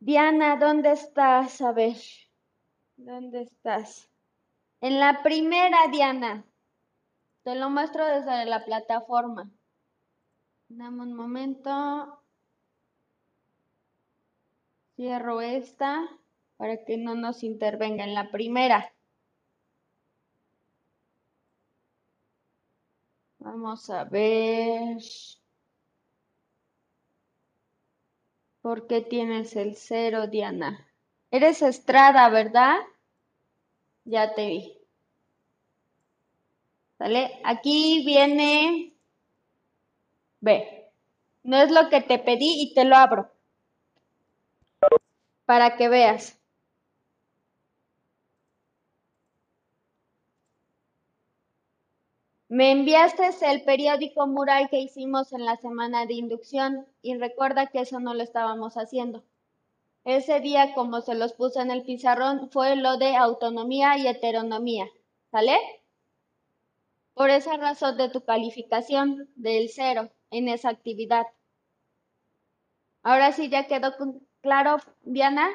Diana, 0.00 0.56
¿dónde 0.56 0.92
estás? 0.92 1.60
A 1.60 1.72
ver, 1.72 1.96
¿dónde 2.96 3.42
estás? 3.42 4.08
En 4.80 5.00
la 5.00 5.22
primera, 5.22 5.88
Diana, 5.90 6.44
te 7.42 7.54
lo 7.54 7.70
muestro 7.70 8.04
desde 8.04 8.44
la 8.44 8.64
plataforma. 8.64 9.50
Dame 10.68 11.02
un 11.02 11.14
momento. 11.14 12.20
Cierro 14.96 15.40
esta 15.40 16.08
para 16.56 16.84
que 16.84 16.96
no 16.96 17.14
nos 17.14 17.42
intervenga 17.42 18.04
en 18.04 18.14
la 18.14 18.30
primera. 18.30 18.92
Vamos 23.38 23.88
a 23.90 24.04
ver. 24.04 24.98
¿Por 28.60 28.86
qué 28.88 29.00
tienes 29.00 29.54
el 29.54 29.76
cero, 29.76 30.26
Diana? 30.26 30.88
Eres 31.30 31.62
Estrada, 31.62 32.28
¿verdad? 32.28 32.76
Ya 34.06 34.34
te 34.34 34.46
vi. 34.46 34.78
¿Sale? 36.98 37.40
Aquí 37.44 38.02
viene. 38.06 38.94
Ve. 40.40 40.90
No 41.42 41.56
es 41.58 41.70
lo 41.70 41.88
que 41.90 42.00
te 42.00 42.18
pedí 42.18 42.62
y 42.62 42.74
te 42.74 42.84
lo 42.84 42.96
abro. 42.96 43.30
Para 45.44 45.76
que 45.76 45.88
veas. 45.88 46.38
Me 52.48 52.70
enviaste 52.70 53.28
el 53.50 53.64
periódico 53.64 54.26
mural 54.26 54.68
que 54.70 54.78
hicimos 54.78 55.32
en 55.32 55.44
la 55.44 55.56
semana 55.56 56.06
de 56.06 56.14
inducción 56.14 56.86
y 57.02 57.16
recuerda 57.16 57.66
que 57.66 57.80
eso 57.80 57.98
no 57.98 58.14
lo 58.14 58.22
estábamos 58.22 58.76
haciendo. 58.76 59.24
Ese 60.06 60.38
día, 60.38 60.72
como 60.72 61.00
se 61.00 61.16
los 61.16 61.32
puse 61.32 61.60
en 61.60 61.72
el 61.72 61.82
pizarrón, 61.82 62.48
fue 62.52 62.76
lo 62.76 62.96
de 62.96 63.16
autonomía 63.16 63.98
y 63.98 64.06
heteronomía. 64.06 64.86
¿Sale? 65.32 65.58
Por 67.14 67.30
esa 67.30 67.56
razón 67.56 67.96
de 67.96 68.08
tu 68.08 68.24
calificación 68.24 69.28
del 69.34 69.68
cero 69.68 70.10
en 70.30 70.46
esa 70.46 70.68
actividad. 70.70 71.26
Ahora 73.02 73.32
sí, 73.32 73.48
ya 73.48 73.66
quedó 73.66 73.94
claro, 74.42 74.76
Diana. 75.02 75.48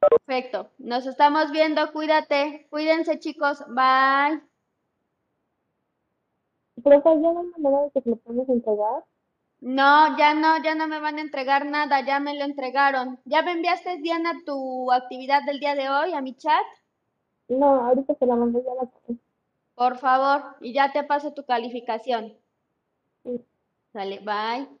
Perfecto. 0.00 0.70
Nos 0.76 1.06
estamos 1.06 1.50
viendo. 1.50 1.90
Cuídate. 1.92 2.66
Cuídense, 2.68 3.18
chicos. 3.20 3.64
Bye. 3.68 4.42
Profe, 6.84 7.08
¿ya 7.08 7.32
no 7.32 7.42
manera 7.56 7.84
de 7.94 8.02
que 8.02 8.10
lo 8.10 8.16
podemos 8.16 8.48
entregar? 8.50 9.04
No, 9.60 10.16
ya 10.16 10.34
no, 10.34 10.62
ya 10.62 10.74
no 10.74 10.86
me 10.86 11.00
van 11.00 11.18
a 11.18 11.20
entregar 11.20 11.66
nada, 11.66 12.00
ya 12.04 12.20
me 12.20 12.38
lo 12.38 12.44
entregaron. 12.44 13.18
¿Ya 13.24 13.42
me 13.42 13.52
enviaste, 13.52 13.98
Diana, 13.98 14.32
tu 14.46 14.92
actividad 14.92 15.42
del 15.44 15.58
día 15.58 15.74
de 15.74 15.88
hoy 15.88 16.12
a 16.12 16.20
mi 16.20 16.34
chat? 16.36 16.64
No, 17.48 17.66
ahorita 17.86 18.14
se 18.14 18.26
la 18.26 18.36
mandé 18.36 18.62
ya 18.62 18.74
la 18.74 18.88
Por 19.74 19.98
favor, 19.98 20.56
y 20.60 20.72
ya 20.72 20.92
te 20.92 21.02
paso 21.02 21.32
tu 21.32 21.44
calificación. 21.44 22.34
Sí. 23.24 23.44
Sale, 23.92 24.20
bye. 24.20 24.77